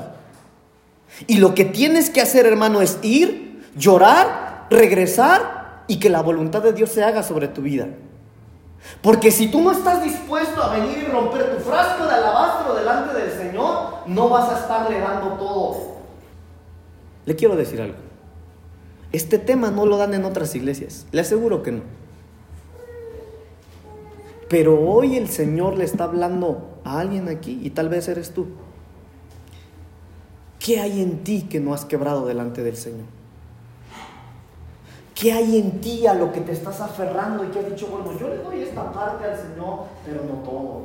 Y 1.27 1.37
lo 1.37 1.55
que 1.55 1.63
tienes 1.63 2.09
que 2.09 2.19
hacer, 2.19 2.45
hermano, 2.45 2.81
es 2.81 2.99
ir, 3.03 3.63
llorar, 3.73 4.67
regresar 4.69 5.85
y 5.87 5.97
que 5.97 6.09
la 6.09 6.21
voluntad 6.21 6.61
de 6.61 6.73
Dios 6.73 6.89
se 6.89 7.05
haga 7.05 7.23
sobre 7.23 7.47
tu 7.47 7.61
vida. 7.61 7.87
Porque 9.01 9.31
si 9.31 9.47
tú 9.47 9.61
no 9.61 9.71
estás 9.71 10.03
dispuesto 10.03 10.61
a 10.61 10.75
venir 10.75 11.05
y 11.07 11.09
romper 11.09 11.55
tu 11.55 11.63
frasco 11.63 12.05
de 12.05 12.15
alabastro 12.15 12.75
delante 12.75 13.17
del 13.17 13.31
Señor, 13.31 13.99
no 14.07 14.27
vas 14.27 14.49
a 14.49 14.59
estarle 14.59 14.99
dando 14.99 15.37
todo. 15.37 15.95
Le 17.25 17.33
quiero 17.37 17.55
decir 17.55 17.81
algo. 17.81 17.95
Este 19.13 19.39
tema 19.39 19.71
no 19.71 19.85
lo 19.85 19.95
dan 19.95 20.13
en 20.15 20.25
otras 20.25 20.53
iglesias. 20.53 21.05
Le 21.13 21.21
aseguro 21.21 21.63
que 21.63 21.71
no. 21.71 21.81
Pero 24.49 24.79
hoy 24.79 25.17
el 25.17 25.27
Señor 25.27 25.77
le 25.77 25.85
está 25.85 26.03
hablando 26.03 26.79
a 26.83 26.99
alguien 26.99 27.29
aquí 27.29 27.59
y 27.63 27.71
tal 27.71 27.89
vez 27.89 28.07
eres 28.07 28.31
tú. 28.31 28.47
¿Qué 30.59 30.79
hay 30.79 31.01
en 31.01 31.23
ti 31.23 31.43
que 31.43 31.59
no 31.59 31.73
has 31.73 31.85
quebrado 31.85 32.25
delante 32.25 32.63
del 32.63 32.75
Señor? 32.75 33.05
¿Qué 35.13 35.31
hay 35.31 35.59
en 35.59 35.79
ti 35.79 36.05
a 36.05 36.13
lo 36.13 36.31
que 36.31 36.41
te 36.41 36.51
estás 36.51 36.81
aferrando 36.81 37.43
y 37.43 37.47
que 37.47 37.59
has 37.59 37.69
dicho, 37.69 37.87
bueno, 37.87 38.17
yo 38.19 38.27
le 38.27 38.37
doy 38.37 38.61
esta 38.61 38.91
parte 38.91 39.25
al 39.25 39.37
Señor, 39.37 39.85
pero 40.05 40.23
no 40.23 40.41
todo? 40.43 40.81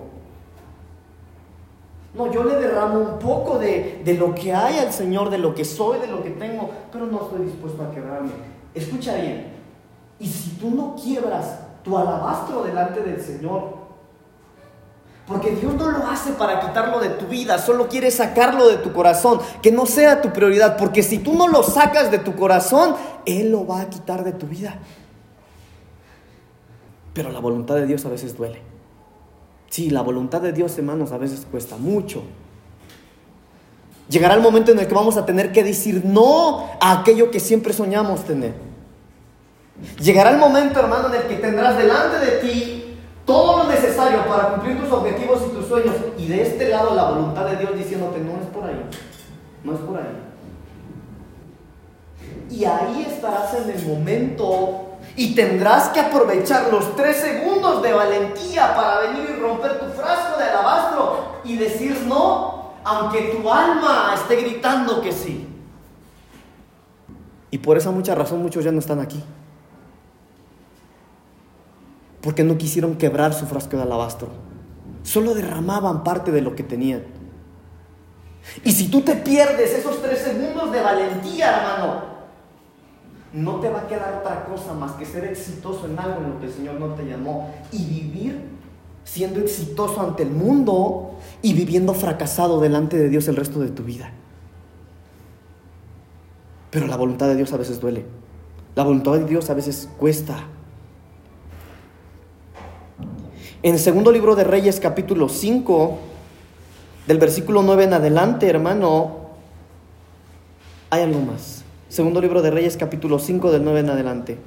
No, 2.15 2.33
yo 2.33 2.45
le 2.45 2.57
derramo 2.57 3.01
un 3.01 3.19
poco 3.19 3.59
de, 3.59 4.03
de, 4.05 4.15
lo 4.15 4.35
que 4.35 4.53
hay 4.53 4.79
al 4.79 4.93
Señor, 4.93 5.31
de 5.31 5.39
lo 5.39 5.55
que 5.55 5.65
soy, 5.65 5.99
de 6.01 6.07
lo 6.07 6.23
que 6.23 6.31
tengo, 6.31 6.71
pero 6.93 7.07
no 7.07 7.23
estoy 7.23 7.47
dispuesto 7.47 7.83
a 7.83 7.91
quebrarme. 7.91 8.33
Escucha 8.75 9.15
bien, 9.17 9.53
y 10.19 10.27
si 10.27 10.51
tú 10.51 10.71
no 10.71 10.97
quiebras 10.97 11.61
tu 11.83 11.97
alabastro 11.97 12.63
delante 12.63 13.01
del 13.01 13.21
Señor, 13.21 13.81
porque 15.27 15.53
Dios 15.53 15.75
no 15.75 15.91
lo 15.91 16.07
hace 16.09 16.33
para 16.33 16.61
quitarlo 16.61 16.99
de 16.99 17.11
tu 17.11 17.27
vida, 17.27 17.59
solo 17.59 17.89
quiere 17.89 18.11
sacarlo 18.11 18.69
de 18.69 18.79
tu 18.79 18.93
corazón, 18.93 19.41
que 19.63 19.71
no 19.71 19.87
sea 19.87 20.21
tu 20.21 20.33
prioridad, 20.33 20.77
porque 20.77 21.05
si 21.05 21.19
tú 21.19 21.35
no 21.35 21.47
lo 21.47 21.63
sacas 21.63 22.11
de 22.11 22.19
tu 22.19 22.35
corazón, 22.35 22.97
Él 23.27 23.53
lo 23.53 23.65
va 23.67 23.83
a 23.83 23.89
quitar 23.89 24.25
de 24.25 24.33
tu 24.33 24.47
vida. 24.47 24.81
Pero 27.15 27.31
la 27.31 27.39
voluntad 27.39 27.77
de 27.77 27.87
Dios 27.87 28.05
a 28.07 28.09
veces 28.09 28.37
duele. 28.37 28.61
Sí, 29.69 29.91
la 29.91 30.03
voluntad 30.03 30.41
de 30.41 30.53
Dios, 30.53 30.77
hermanos, 30.79 31.13
a 31.13 31.19
veces 31.19 31.47
cuesta 31.49 31.77
mucho. 31.77 32.25
Llegará 34.09 34.35
el 34.35 34.41
momento 34.41 34.73
en 34.73 34.81
el 34.81 34.89
que 34.89 34.95
vamos 34.95 35.17
a 35.17 35.25
tener 35.25 35.53
que 35.53 35.63
decir 35.63 36.03
no 36.05 36.67
a 36.81 37.01
aquello 37.01 37.31
que 37.31 37.39
siempre 37.39 37.73
soñamos 37.73 38.25
tener. 38.25 38.70
Llegará 40.01 40.31
el 40.31 40.39
momento, 40.39 40.81
hermano, 40.81 41.09
en 41.09 41.21
el 41.21 41.29
que 41.29 41.37
tendrás 41.37 41.77
delante 41.77 42.19
de 42.25 42.39
ti 42.39 42.97
todo 43.27 43.59
lo 43.59 43.65
necesario 43.65 44.25
para 44.27 44.55
cumplir 44.55 44.81
tus 44.81 44.91
objetivos 44.91 45.43
y 45.47 45.51
tus 45.55 45.67
sueños. 45.67 45.95
Y 46.17 46.27
de 46.27 46.43
este 46.43 46.71
lado 46.71 46.95
la 46.95 47.11
voluntad 47.11 47.45
de 47.45 47.57
Dios 47.57 47.77
diciéndote, 47.77 48.19
no 48.21 48.41
es 48.41 48.47
por 48.49 48.65
ahí, 48.65 48.83
no 49.63 49.75
es 49.75 49.81
por 49.81 49.99
ahí. 49.99 50.19
Y 52.51 52.65
ahí 52.65 53.07
estarás 53.09 53.53
en 53.55 53.71
el 53.71 53.87
momento 53.87 54.87
y 55.17 55.35
tendrás 55.35 55.91
que 55.91 56.01
aprovechar 56.01 56.73
los 56.73 56.97
tres 56.97 57.19
segundos 57.19 57.83
de 57.83 57.93
valentía 57.93 58.75
para 58.75 59.01
venir 59.01 59.37
y 59.37 59.41
romper 59.41 59.81
tu 59.81 59.87
frasco 59.93 60.39
de 60.39 60.45
alabastro 60.45 61.41
y 61.45 61.57
decir 61.57 62.05
no, 62.07 62.73
aunque 62.85 63.37
tu 63.37 63.51
alma 63.51 64.13
esté 64.15 64.37
gritando 64.37 65.03
que 65.03 65.13
sí. 65.13 65.47
Y 67.51 67.59
por 67.59 67.77
esa 67.77 67.91
mucha 67.91 68.15
razón 68.15 68.43
muchos 68.43 68.65
ya 68.65 68.73
no 68.73 68.79
están 68.79 69.01
aquí 69.01 69.23
porque 72.23 72.45
no 72.45 72.59
quisieron 72.59 72.97
quebrar 72.97 73.35
su 73.35 73.47
frasco 73.47 73.77
de 73.77 73.83
alabastro. 73.83 74.29
Solo 75.03 75.35
derramaban 75.35 76.05
parte 76.05 76.31
de 76.31 76.43
lo 76.43 76.55
que 76.55 76.63
tenían. 76.63 77.03
Y 78.65 78.73
si 78.73 78.89
tú 78.89 79.03
te 79.03 79.17
pierdes 79.17 79.73
esos 79.73 80.03
tres 80.03 80.21
segundos 80.21 80.73
de 80.73 80.81
valentía, 80.81 81.57
hermano, 81.57 82.11
no 83.33 83.61
te 83.61 83.71
va 83.71 83.81
a 83.81 83.87
quedar 83.87 84.21
otra 84.21 84.45
cosa 84.45 84.75
más 84.75 84.93
que 84.93 85.07
ser 85.07 85.25
exitoso 85.25 85.87
en 85.87 85.99
algo 85.99 86.21
en 86.21 86.31
lo 86.31 86.41
que 86.41 86.47
el 86.47 86.53
Señor 86.53 86.75
no 86.81 86.95
te 86.95 87.05
llamó 87.05 87.55
y 87.71 87.85
vivir 87.85 88.51
siendo 89.05 89.41
exitoso 89.41 90.01
ante 90.01 90.23
el 90.23 90.31
mundo 90.31 91.19
y 91.43 91.55
viviendo 91.55 91.95
fracasado 91.95 92.61
delante 92.61 92.97
de 92.97 93.09
Dios 93.09 93.29
el 93.29 93.37
resto 93.37 93.61
de 93.61 93.69
tu 93.69 93.83
vida. 93.83 94.13
Pero 96.71 96.87
la 96.87 96.97
voluntad 96.97 97.27
de 97.27 97.37
Dios 97.37 97.53
a 97.53 97.57
veces 97.57 97.81
duele. 97.81 98.05
La 98.75 98.85
voluntad 98.85 99.13
de 99.13 99.25
Dios 99.25 99.51
a 99.51 99.55
veces 99.55 99.89
cuesta. 99.99 100.45
En 103.63 103.75
el 103.75 103.81
segundo 103.81 104.11
libro 104.11 104.37
de 104.37 104.45
Reyes, 104.45 104.81
capítulo 104.81 105.29
5, 105.29 105.99
del 107.07 107.19
versículo 107.19 107.63
9 107.63 107.85
en 107.85 107.93
adelante, 107.93 108.49
hermano, 108.49 109.19
hay 110.89 111.03
algo 111.03 111.21
más. 111.21 111.63
Segundo 111.91 112.23
libro 112.23 112.41
de 112.41 112.51
Reyes, 112.51 112.79
capítulo 112.79 113.19
5, 113.19 113.53
del 113.53 113.63
9 113.63 113.81
en 113.81 113.91
adelante. 113.91 114.39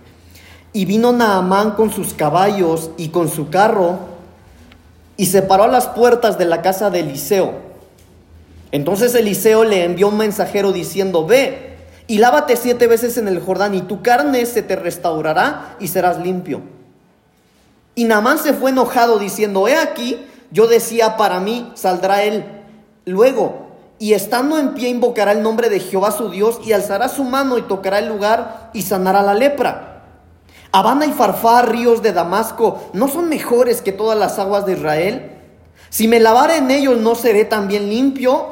Y 0.73 0.85
vino 0.85 1.13
Naamán 1.13 1.71
con 1.71 1.91
sus 1.91 2.15
caballos 2.15 2.89
y 2.97 3.09
con 3.09 3.29
su 3.29 3.51
carro 3.51 3.99
y 5.15 5.27
se 5.27 5.43
paró 5.43 5.65
a 5.65 5.67
las 5.67 5.89
puertas 5.89 6.39
de 6.39 6.45
la 6.45 6.63
casa 6.63 6.89
de 6.89 7.01
Eliseo. 7.01 7.53
Entonces 8.71 9.13
Eliseo 9.13 9.63
le 9.63 9.83
envió 9.83 10.07
un 10.07 10.17
mensajero 10.17 10.71
diciendo, 10.71 11.27
ve 11.27 11.75
y 12.07 12.17
lávate 12.17 12.55
siete 12.55 12.87
veces 12.87 13.19
en 13.19 13.27
el 13.27 13.39
Jordán 13.39 13.75
y 13.75 13.83
tu 13.83 14.01
carne 14.01 14.43
se 14.47 14.63
te 14.63 14.75
restaurará 14.75 15.75
y 15.79 15.89
serás 15.89 16.17
limpio. 16.17 16.61
Y 17.95 18.05
Naamán 18.05 18.39
se 18.39 18.53
fue 18.53 18.71
enojado 18.71 19.19
diciendo, 19.19 19.67
he 19.67 19.75
aquí, 19.75 20.25
yo 20.51 20.67
decía, 20.67 21.17
para 21.17 21.39
mí 21.39 21.71
saldrá 21.75 22.23
él 22.23 22.45
luego. 23.05 23.67
Y 23.99 24.13
estando 24.13 24.57
en 24.57 24.73
pie 24.73 24.89
invocará 24.89 25.31
el 25.31 25.43
nombre 25.43 25.69
de 25.69 25.79
Jehová 25.79 26.11
su 26.11 26.29
Dios 26.29 26.59
y 26.65 26.73
alzará 26.73 27.07
su 27.07 27.23
mano 27.23 27.57
y 27.57 27.61
tocará 27.63 27.99
el 27.99 28.09
lugar 28.09 28.71
y 28.73 28.81
sanará 28.81 29.21
la 29.21 29.33
lepra. 29.33 29.93
Habana 30.71 31.05
y 31.05 31.11
Farfá, 31.11 31.61
ríos 31.61 32.01
de 32.01 32.13
Damasco, 32.13 32.81
¿no 32.93 33.07
son 33.07 33.29
mejores 33.29 33.83
que 33.83 33.91
todas 33.91 34.17
las 34.17 34.39
aguas 34.39 34.65
de 34.65 34.73
Israel? 34.73 35.31
Si 35.89 36.07
me 36.07 36.19
lavare 36.19 36.57
en 36.57 36.71
ellos, 36.71 36.97
¿no 36.97 37.13
seré 37.13 37.45
también 37.45 37.89
limpio? 37.89 38.47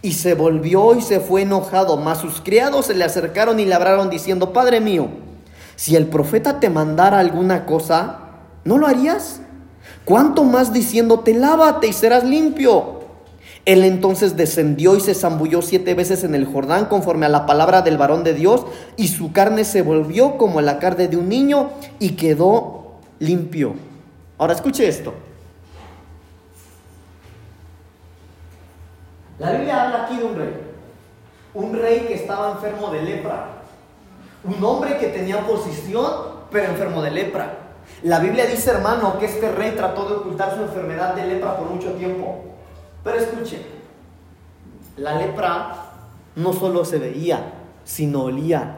Y 0.00 0.12
se 0.12 0.34
volvió 0.34 0.94
y 0.94 1.02
se 1.02 1.18
fue 1.18 1.42
enojado, 1.42 1.96
mas 1.96 2.18
sus 2.18 2.40
criados 2.40 2.86
se 2.86 2.94
le 2.94 3.04
acercaron 3.04 3.58
y 3.58 3.64
le 3.64 3.74
hablaron 3.74 4.08
diciendo, 4.08 4.52
Padre 4.52 4.80
mío, 4.80 5.08
si 5.74 5.96
el 5.96 6.06
profeta 6.06 6.60
te 6.60 6.70
mandara 6.70 7.18
alguna 7.18 7.66
cosa, 7.66 8.19
¿No 8.64 8.78
lo 8.78 8.86
harías? 8.86 9.40
¿Cuánto 10.04 10.44
más 10.44 10.72
diciéndote, 10.72 11.34
lávate 11.34 11.86
y 11.86 11.92
serás 11.92 12.24
limpio? 12.24 13.00
Él 13.64 13.84
entonces 13.84 14.36
descendió 14.36 14.96
y 14.96 15.00
se 15.00 15.14
zambulló 15.14 15.62
siete 15.62 15.94
veces 15.94 16.24
en 16.24 16.34
el 16.34 16.46
Jordán 16.46 16.86
conforme 16.86 17.26
a 17.26 17.28
la 17.28 17.46
palabra 17.46 17.82
del 17.82 17.98
varón 17.98 18.24
de 18.24 18.34
Dios, 18.34 18.64
y 18.96 19.08
su 19.08 19.32
carne 19.32 19.64
se 19.64 19.82
volvió 19.82 20.38
como 20.38 20.60
la 20.60 20.78
carne 20.78 21.08
de 21.08 21.16
un 21.16 21.28
niño 21.28 21.70
y 21.98 22.10
quedó 22.10 22.94
limpio. 23.18 23.74
Ahora 24.38 24.54
escuche 24.54 24.88
esto. 24.88 25.12
La 29.38 29.52
Biblia 29.52 29.84
habla 29.84 30.04
aquí 30.04 30.16
de 30.16 30.24
un 30.24 30.36
rey, 30.36 30.54
un 31.54 31.72
rey 31.74 32.00
que 32.00 32.14
estaba 32.14 32.52
enfermo 32.52 32.90
de 32.90 33.02
lepra, 33.02 33.62
un 34.44 34.62
hombre 34.64 34.98
que 34.98 35.06
tenía 35.08 35.46
posición 35.46 36.04
pero 36.50 36.66
enfermo 36.66 37.00
de 37.02 37.10
lepra. 37.10 37.69
La 38.02 38.18
Biblia 38.18 38.46
dice, 38.46 38.70
hermano, 38.70 39.18
que 39.18 39.26
este 39.26 39.52
rey 39.52 39.72
trató 39.72 40.08
de 40.08 40.14
ocultar 40.16 40.54
su 40.54 40.62
enfermedad 40.62 41.14
de 41.14 41.26
lepra 41.26 41.56
por 41.56 41.68
mucho 41.70 41.92
tiempo. 41.92 42.44
Pero 43.04 43.18
escuche, 43.18 43.60
la 44.96 45.16
lepra 45.16 45.74
no 46.36 46.52
solo 46.52 46.84
se 46.84 46.98
veía, 46.98 47.52
sino 47.84 48.24
olía. 48.24 48.76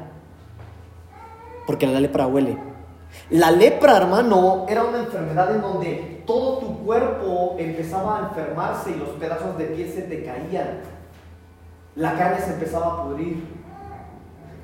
Porque 1.67 1.87
la 1.87 2.01
lepra 2.01 2.27
huele. 2.27 2.59
La 3.31 3.51
lepra, 3.51 3.97
hermano, 3.97 4.67
era 4.69 4.85
una 4.85 4.99
enfermedad 4.99 5.55
en 5.55 5.63
donde 5.63 6.23
todo 6.27 6.59
tu 6.59 6.85
cuerpo 6.85 7.57
empezaba 7.59 8.19
a 8.19 8.29
enfermarse 8.29 8.91
y 8.91 8.97
los 8.97 9.11
pedazos 9.11 9.57
de 9.59 9.67
piel 9.67 9.93
se 9.93 10.03
te 10.03 10.25
caían. 10.25 10.81
La 11.95 12.17
carne 12.17 12.41
se 12.41 12.55
empezaba 12.55 12.87
a 12.87 13.05
pudrir 13.05 13.62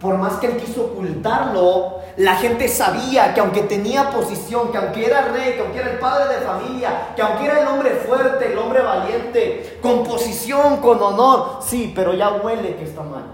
por 0.00 0.16
más 0.16 0.34
que 0.34 0.46
él 0.46 0.56
quiso 0.58 0.84
ocultarlo, 0.86 1.98
la 2.18 2.36
gente 2.36 2.68
sabía 2.68 3.34
que 3.34 3.40
aunque 3.40 3.62
tenía 3.62 4.10
posición, 4.10 4.70
que 4.70 4.78
aunque 4.78 5.06
era 5.06 5.32
rey, 5.32 5.54
que 5.54 5.60
aunque 5.60 5.78
era 5.78 5.92
el 5.92 5.98
padre 5.98 6.34
de 6.36 6.40
familia, 6.42 7.12
que 7.16 7.22
aunque 7.22 7.46
era 7.46 7.60
el 7.62 7.68
hombre 7.68 7.90
fuerte, 8.06 8.52
el 8.52 8.58
hombre 8.58 8.82
valiente, 8.82 9.78
con 9.82 10.04
posición, 10.04 10.78
con 10.78 11.02
honor, 11.02 11.58
sí, 11.62 11.92
pero 11.94 12.14
ya 12.14 12.30
huele 12.30 12.76
que 12.76 12.84
está 12.84 13.02
mal. 13.02 13.24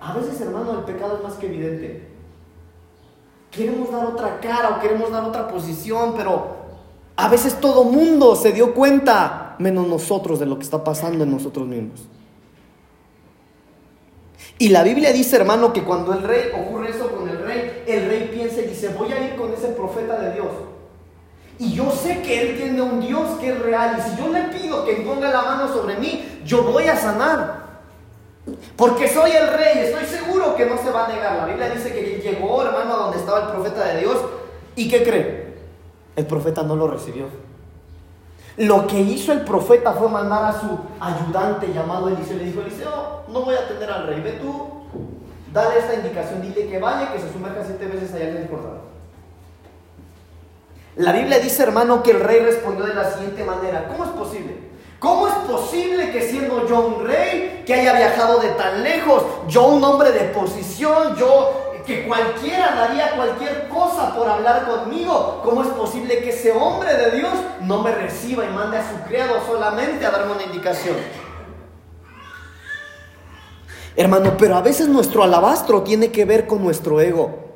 A 0.00 0.12
veces, 0.14 0.40
hermano, 0.40 0.72
el 0.72 0.84
pecado 0.84 1.16
es 1.16 1.22
más 1.22 1.34
que 1.34 1.46
evidente. 1.46 2.08
Queremos 3.50 3.90
dar 3.90 4.04
otra 4.06 4.40
cara 4.40 4.70
o 4.70 4.80
queremos 4.80 5.10
dar 5.10 5.24
otra 5.24 5.48
posición, 5.48 6.14
pero 6.16 6.56
a 7.16 7.28
veces 7.28 7.60
todo 7.60 7.84
mundo 7.84 8.36
se 8.36 8.52
dio 8.52 8.74
cuenta, 8.74 9.56
menos 9.58 9.86
nosotros, 9.86 10.38
de 10.38 10.46
lo 10.46 10.56
que 10.56 10.64
está 10.64 10.82
pasando 10.82 11.24
en 11.24 11.30
nosotros 11.30 11.66
mismos. 11.66 12.08
Y 14.58 14.70
la 14.70 14.82
Biblia 14.82 15.12
dice, 15.12 15.36
hermano, 15.36 15.72
que 15.72 15.84
cuando 15.84 16.12
el 16.12 16.22
rey 16.22 16.50
ocurre 16.52 16.90
eso 16.90 17.10
con 17.10 17.28
el 17.28 17.38
rey, 17.38 17.84
el 17.86 18.08
rey 18.08 18.30
piensa 18.32 18.60
y 18.60 18.66
dice, 18.66 18.88
voy 18.88 19.12
a 19.12 19.24
ir 19.24 19.36
con 19.36 19.52
ese 19.52 19.68
profeta 19.68 20.18
de 20.18 20.32
Dios. 20.32 20.48
Y 21.60 21.72
yo 21.72 21.90
sé 21.90 22.22
que 22.22 22.40
Él 22.40 22.56
tiene 22.56 22.82
un 22.82 23.00
Dios 23.00 23.38
que 23.40 23.50
es 23.50 23.58
real. 23.60 23.96
Y 23.98 24.10
si 24.10 24.16
yo 24.16 24.32
le 24.32 24.42
pido 24.44 24.84
que 24.84 24.94
ponga 24.94 25.30
la 25.30 25.42
mano 25.42 25.72
sobre 25.72 25.96
mí, 25.96 26.40
yo 26.44 26.64
voy 26.64 26.84
a 26.84 26.96
sanar. 26.96 27.68
Porque 28.76 29.08
soy 29.08 29.32
el 29.32 29.48
rey, 29.48 29.78
estoy 29.78 30.04
seguro 30.06 30.56
que 30.56 30.66
no 30.66 30.76
se 30.78 30.90
va 30.90 31.06
a 31.06 31.12
negar. 31.12 31.36
La 31.36 31.46
Biblia 31.46 31.70
dice 31.70 31.92
que 31.92 32.20
llegó, 32.22 32.62
hermano, 32.62 32.94
a 32.94 32.96
donde 32.96 33.18
estaba 33.18 33.46
el 33.46 33.52
profeta 33.52 33.84
de 33.88 34.00
Dios. 34.00 34.16
¿Y 34.74 34.88
qué 34.88 35.02
cree? 35.02 35.54
El 36.16 36.26
profeta 36.26 36.62
no 36.62 36.74
lo 36.76 36.88
recibió. 36.88 37.26
Lo 38.58 38.88
que 38.88 39.00
hizo 39.00 39.32
el 39.32 39.42
profeta 39.42 39.92
fue 39.92 40.08
mandar 40.08 40.44
a 40.44 40.60
su 40.60 40.78
ayudante 40.98 41.72
llamado 41.72 42.08
Eliseo. 42.08 42.38
Le 42.38 42.44
dijo, 42.44 42.60
Eliseo, 42.60 43.22
no 43.28 43.42
voy 43.42 43.54
a 43.54 43.60
atender 43.60 43.88
al 43.88 44.08
rey. 44.08 44.20
Ve 44.20 44.32
tú, 44.32 44.66
dale 45.52 45.78
esta 45.78 45.94
indicación, 45.94 46.42
dile 46.42 46.68
que 46.68 46.78
vaya, 46.78 47.12
que 47.12 47.20
se 47.20 47.32
sumerja 47.32 47.62
siete 47.64 47.86
veces 47.86 48.12
allá 48.14 48.30
en 48.30 48.36
el 48.38 48.48
Jordán. 48.48 48.78
La 50.96 51.12
Biblia 51.12 51.38
dice, 51.38 51.62
hermano, 51.62 52.02
que 52.02 52.10
el 52.10 52.20
rey 52.20 52.40
respondió 52.40 52.84
de 52.84 52.94
la 52.94 53.08
siguiente 53.12 53.44
manera. 53.44 53.86
¿Cómo 53.86 54.04
es 54.04 54.10
posible? 54.10 54.56
¿Cómo 54.98 55.28
es 55.28 55.34
posible 55.34 56.10
que 56.10 56.22
siendo 56.22 56.66
yo 56.66 56.80
un 56.80 57.06
rey, 57.06 57.62
que 57.64 57.74
haya 57.74 57.92
viajado 57.92 58.40
de 58.40 58.48
tan 58.50 58.82
lejos, 58.82 59.22
yo 59.46 59.68
un 59.68 59.84
hombre 59.84 60.10
de 60.10 60.24
posición, 60.30 61.14
yo 61.14 61.67
que 61.88 62.06
cualquiera 62.06 62.74
daría 62.74 63.16
cualquier 63.16 63.66
cosa 63.68 64.14
por 64.14 64.28
hablar 64.28 64.66
conmigo, 64.66 65.40
¿cómo 65.42 65.62
es 65.62 65.68
posible 65.68 66.20
que 66.20 66.28
ese 66.28 66.52
hombre 66.52 66.94
de 66.94 67.12
Dios 67.12 67.32
no 67.62 67.82
me 67.82 67.90
reciba 67.92 68.44
y 68.44 68.48
mande 68.50 68.76
a 68.76 68.88
su 68.88 69.08
criado 69.08 69.40
solamente 69.46 70.04
a 70.04 70.10
darme 70.10 70.34
una 70.34 70.42
indicación? 70.42 70.96
Hermano, 73.96 74.36
pero 74.38 74.56
a 74.56 74.60
veces 74.60 74.86
nuestro 74.86 75.22
alabastro 75.22 75.82
tiene 75.82 76.12
que 76.12 76.26
ver 76.26 76.46
con 76.46 76.62
nuestro 76.62 77.00
ego. 77.00 77.47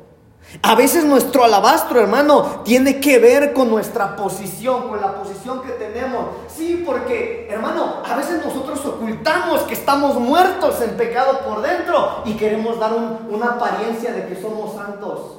A 0.60 0.74
veces 0.74 1.04
nuestro 1.04 1.44
alabastro, 1.44 1.98
hermano, 1.98 2.60
tiene 2.64 3.00
que 3.00 3.18
ver 3.18 3.54
con 3.54 3.70
nuestra 3.70 4.16
posición, 4.16 4.88
con 4.88 5.00
la 5.00 5.14
posición 5.14 5.62
que 5.62 5.70
tenemos. 5.72 6.26
Sí, 6.54 6.82
porque, 6.84 7.48
hermano, 7.50 8.02
a 8.04 8.14
veces 8.16 8.44
nosotros 8.44 8.84
ocultamos 8.84 9.62
que 9.62 9.74
estamos 9.74 10.16
muertos 10.16 10.80
en 10.82 10.90
pecado 10.96 11.40
por 11.40 11.62
dentro 11.62 12.22
y 12.26 12.34
queremos 12.34 12.78
dar 12.78 12.92
una 13.30 13.52
apariencia 13.52 14.12
de 14.12 14.26
que 14.26 14.40
somos 14.40 14.74
santos. 14.74 15.38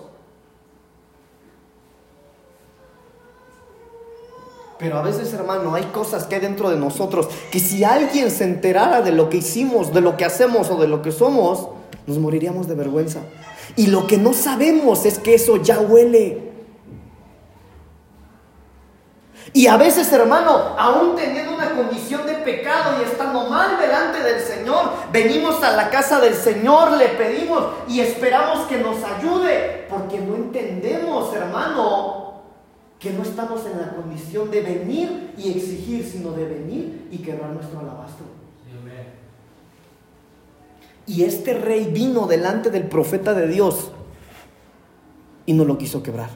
Pero 4.80 4.97
a 4.97 5.01
veces, 5.03 5.32
hermano, 5.34 5.76
hay 5.76 5.84
cosas 5.86 6.26
que 6.26 6.36
hay 6.36 6.41
dentro 6.41 6.70
de 6.70 6.76
nosotros 6.76 7.30
que 7.51 7.59
si 7.59 7.84
alguien 7.84 8.32
se 8.32 8.43
enterara 8.43 9.01
de 9.01 9.11
lo 9.11 9.30
que 9.30 9.38
hicimos, 9.38 9.93
de 9.93 10.01
lo 10.01 10.18
que 10.18 10.26
hacemos 10.26 10.70
o 10.72 10.78
de 10.78 10.88
lo 10.88 11.01
que 11.01 11.11
somos, 11.11 11.70
nos 12.07 12.18
moriríamos 12.18 12.68
de 12.68 12.76
vergüenza. 12.76 13.20
Y 13.76 13.88
lo 13.88 14.05
que 14.07 14.17
no 14.17 14.34
sabemos 14.34 15.05
es 15.05 15.19
que 15.19 15.36
eso 15.36 15.57
ya 15.57 15.80
huele. 15.80 16.53
Y 19.51 19.67
a 19.67 19.78
veces, 19.78 20.11
hermano, 20.11 20.76
aún 20.78 21.15
teniendo 21.15 21.53
una 21.53 21.71
condición 21.76 22.26
de 22.26 22.34
pecado 22.36 22.99
y 22.99 23.03
estando 23.03 23.49
mal 23.49 23.80
delante 23.80 24.21
del 24.21 24.41
Señor, 24.41 24.91
venimos 25.11 25.61
a 25.63 25.71
la 25.76 25.89
casa 25.89 26.19
del 26.19 26.34
Señor, 26.34 26.93
le 26.93 27.09
pedimos 27.09 27.63
y 27.88 27.99
esperamos 27.99 28.67
que 28.67 28.78
nos 28.78 29.03
ayude, 29.03 29.86
porque 29.89 30.19
no 30.19 30.36
entendemos, 30.36 31.36
hermano, 31.36 32.41
que 32.99 33.11
no 33.11 33.21
estamos 33.21 33.65
en 33.65 33.80
la 33.80 33.89
condición 33.89 34.49
de 34.49 34.61
venir 34.61 35.34
y 35.38 35.51
exigir, 35.51 36.09
sino 36.09 36.32
de 36.32 36.45
venir 36.45 37.07
y 37.11 37.17
quebrar 37.17 37.51
nuestro 37.51 37.80
alabastro. 37.80 38.26
Y 41.05 41.23
este 41.23 41.53
rey 41.53 41.89
vino 41.91 42.27
delante 42.27 42.69
del 42.69 42.83
profeta 42.83 43.33
de 43.33 43.47
Dios 43.47 43.91
y 45.45 45.53
no 45.53 45.65
lo 45.65 45.77
quiso 45.77 46.01
quebrar. 46.01 46.29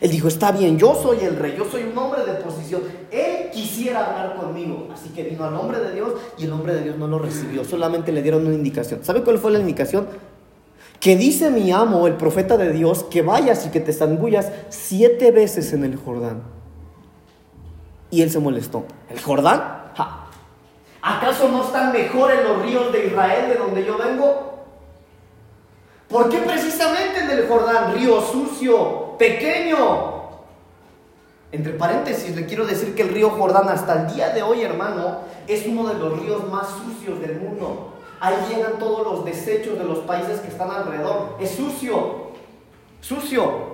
Él 0.00 0.10
dijo, 0.10 0.28
está 0.28 0.52
bien, 0.52 0.78
yo 0.78 0.94
soy 0.94 1.18
el 1.20 1.36
rey, 1.36 1.54
yo 1.56 1.64
soy 1.70 1.84
un 1.84 1.96
hombre 1.96 2.24
de 2.24 2.34
posición. 2.34 2.82
Él 3.10 3.50
quisiera 3.52 4.06
hablar 4.06 4.36
conmigo. 4.36 4.88
Así 4.92 5.10
que 5.10 5.22
vino 5.24 5.44
al 5.44 5.54
hombre 5.54 5.80
de 5.80 5.92
Dios 5.92 6.14
y 6.38 6.44
el 6.44 6.52
hombre 6.52 6.74
de 6.74 6.82
Dios 6.82 6.96
no 6.96 7.06
lo 7.06 7.18
recibió. 7.18 7.64
Solamente 7.64 8.10
le 8.12 8.22
dieron 8.22 8.46
una 8.46 8.54
indicación. 8.54 9.04
¿Sabe 9.04 9.22
cuál 9.22 9.38
fue 9.38 9.52
la 9.52 9.58
indicación? 9.58 10.06
Que 10.98 11.16
dice 11.16 11.50
mi 11.50 11.72
amo, 11.72 12.06
el 12.06 12.14
profeta 12.14 12.56
de 12.56 12.72
Dios, 12.72 13.04
que 13.04 13.22
vayas 13.22 13.66
y 13.66 13.70
que 13.70 13.80
te 13.80 13.92
zambullas 13.92 14.50
siete 14.70 15.30
veces 15.32 15.72
en 15.72 15.84
el 15.84 15.96
Jordán. 15.96 16.42
Y 18.10 18.22
él 18.22 18.30
se 18.30 18.38
molestó. 18.38 18.84
¿El 19.10 19.20
Jordán? 19.20 19.81
¿Acaso 21.02 21.48
no 21.48 21.64
están 21.64 21.92
mejores 21.92 22.44
los 22.44 22.62
ríos 22.62 22.92
de 22.92 23.06
Israel 23.06 23.48
de 23.48 23.56
donde 23.56 23.84
yo 23.84 23.98
vengo? 23.98 24.52
¿Por 26.08 26.28
qué 26.28 26.38
precisamente 26.38 27.20
en 27.20 27.30
el 27.30 27.48
Jordán, 27.48 27.94
río 27.94 28.20
sucio, 28.20 29.16
pequeño? 29.18 30.12
Entre 31.50 31.72
paréntesis, 31.72 32.36
le 32.36 32.46
quiero 32.46 32.64
decir 32.64 32.94
que 32.94 33.02
el 33.02 33.08
río 33.08 33.30
Jordán 33.30 33.68
hasta 33.68 34.02
el 34.02 34.14
día 34.14 34.30
de 34.30 34.42
hoy, 34.42 34.62
hermano, 34.62 35.18
es 35.48 35.66
uno 35.66 35.88
de 35.88 35.94
los 35.94 36.20
ríos 36.20 36.48
más 36.48 36.68
sucios 36.68 37.20
del 37.20 37.40
mundo. 37.40 37.94
Ahí 38.20 38.36
llegan 38.48 38.78
todos 38.78 39.04
los 39.04 39.24
desechos 39.24 39.76
de 39.76 39.84
los 39.84 39.98
países 40.00 40.38
que 40.40 40.48
están 40.48 40.70
alrededor. 40.70 41.36
Es 41.40 41.50
sucio, 41.50 42.30
sucio. 43.00 43.72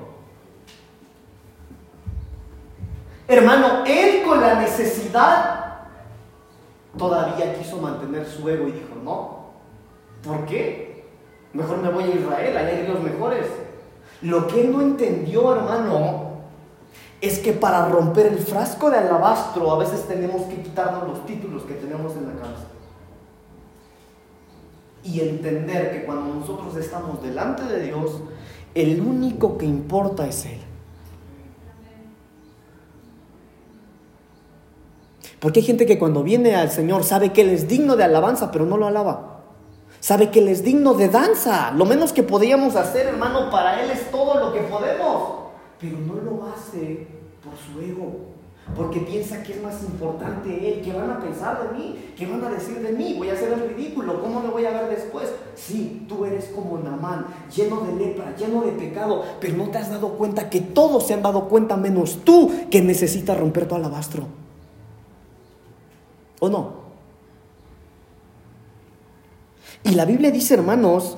Hermano, 3.29 3.85
él 3.87 4.23
con 4.23 4.41
la 4.41 4.55
necesidad 4.55 5.68
todavía 6.97 7.59
quiso 7.59 7.79
mantener 7.79 8.27
su 8.27 8.49
ego 8.49 8.69
y 8.69 8.73
dijo, 8.73 8.95
no, 9.05 9.39
¿por 10.23 10.47
qué? 10.47 11.05
Mejor 11.53 11.79
me 11.79 11.91
voy 11.91 12.05
a 12.05 12.15
Israel, 12.15 12.57
allá 12.57 12.69
hay 12.69 12.87
ríos 12.87 13.03
mejores. 13.03 13.47
Lo 14.23 14.47
que 14.47 14.63
él 14.63 14.73
no 14.73 14.81
entendió, 14.81 15.55
hermano, 15.55 16.29
es 17.21 17.39
que 17.39 17.53
para 17.53 17.89
romper 17.89 18.27
el 18.27 18.39
frasco 18.39 18.91
de 18.91 18.99
alabastro 18.99 19.73
a 19.73 19.79
veces 19.79 20.07
tenemos 20.07 20.43
que 20.43 20.63
quitarnos 20.63 21.09
los 21.09 21.27
títulos 21.27 21.63
que 21.65 21.75
tenemos 21.75 22.13
en 22.17 22.29
la 22.29 22.35
cabeza. 22.35 22.67
Y 25.03 25.21
entender 25.21 25.93
que 25.93 26.05
cuando 26.05 26.35
nosotros 26.35 26.77
estamos 26.77 27.23
delante 27.23 27.65
de 27.65 27.81
Dios, 27.81 28.21
el 28.75 29.01
único 29.01 29.57
que 29.57 29.67
importa 29.67 30.27
es 30.27 30.45
Él. 30.47 30.61
Porque 35.41 35.61
hay 35.61 35.67
gente 35.67 35.87
que 35.87 35.99
cuando 35.99 36.23
viene 36.23 36.57
al 36.57 36.71
Señor 36.71 37.05
sabe 37.05 37.33
que 37.33 37.43
Él 37.43 37.51
es 37.51 37.69
digno 37.69 37.97
de 37.97 38.05
alabanza, 38.05 38.51
pero 38.51 38.67
no 38.67 38.77
lo 38.77 38.87
alaba. 38.87 39.45
Sabe 40.01 40.31
que 40.31 40.41
Él 40.41 40.49
es 40.49 40.65
digno 40.65 40.95
de 40.95 41.09
danza. 41.09 41.71
Lo 41.73 41.85
menos 41.85 42.13
que 42.13 42.23
podíamos 42.23 42.77
hacer, 42.77 43.07
hermano, 43.07 43.51
para 43.51 43.83
Él 43.83 43.91
es 43.91 44.11
todo 44.11 44.39
lo 44.39 44.53
que 44.53 44.61
podemos. 44.61 45.23
Pero 45.81 45.99
no 45.99 46.15
lo 46.15 46.47
hace 46.47 47.07
por 47.43 47.53
su 47.57 47.81
ego. 47.81 48.29
Porque 48.77 49.01
piensa 49.01 49.43
que 49.43 49.55
es 49.55 49.63
más 49.63 49.83
importante 49.83 50.51
Él. 50.51 50.83
¿Qué 50.83 50.93
van 50.93 51.11
a 51.11 51.21
pensar 51.21 51.63
de 51.63 51.79
mí? 51.79 52.13
¿Qué 52.17 52.27
van 52.27 52.45
a 52.45 52.51
decir 52.51 52.81
de 52.81 52.93
mí? 52.93 53.15
Voy 53.17 53.31
a 53.31 53.33
hacer 53.33 53.53
el 53.53 53.77
ridículo. 53.77 54.21
¿Cómo 54.21 54.41
me 54.41 54.49
voy 54.49 54.67
a 54.67 54.71
ver 54.71 54.91
después? 54.91 55.33
Sí, 55.55 56.05
tú 56.09 56.25
eres 56.25 56.47
como 56.47 56.79
Namán, 56.79 57.27
lleno 57.55 57.81
de 57.81 57.95
lepra, 57.95 58.35
lleno 58.37 58.63
de 58.63 58.73
pecado. 58.73 59.25
Pero 59.41 59.57
no 59.57 59.71
te 59.71 59.79
has 59.79 59.91
dado 59.91 60.11
cuenta 60.11 60.51
que 60.51 60.61
todos 60.61 61.07
se 61.07 61.15
han 61.15 61.23
dado 61.23 61.49
cuenta, 61.49 61.77
menos 61.77 62.21
tú, 62.25 62.51
que 62.71 62.83
necesitas 62.83 63.39
romper 63.39 63.67
tu 63.67 63.77
alabastro. 63.77 64.48
¿O 66.41 66.49
no? 66.49 66.89
Y 69.85 69.93
la 69.93 70.05
Biblia 70.05 70.31
dice, 70.31 70.55
hermanos, 70.55 71.17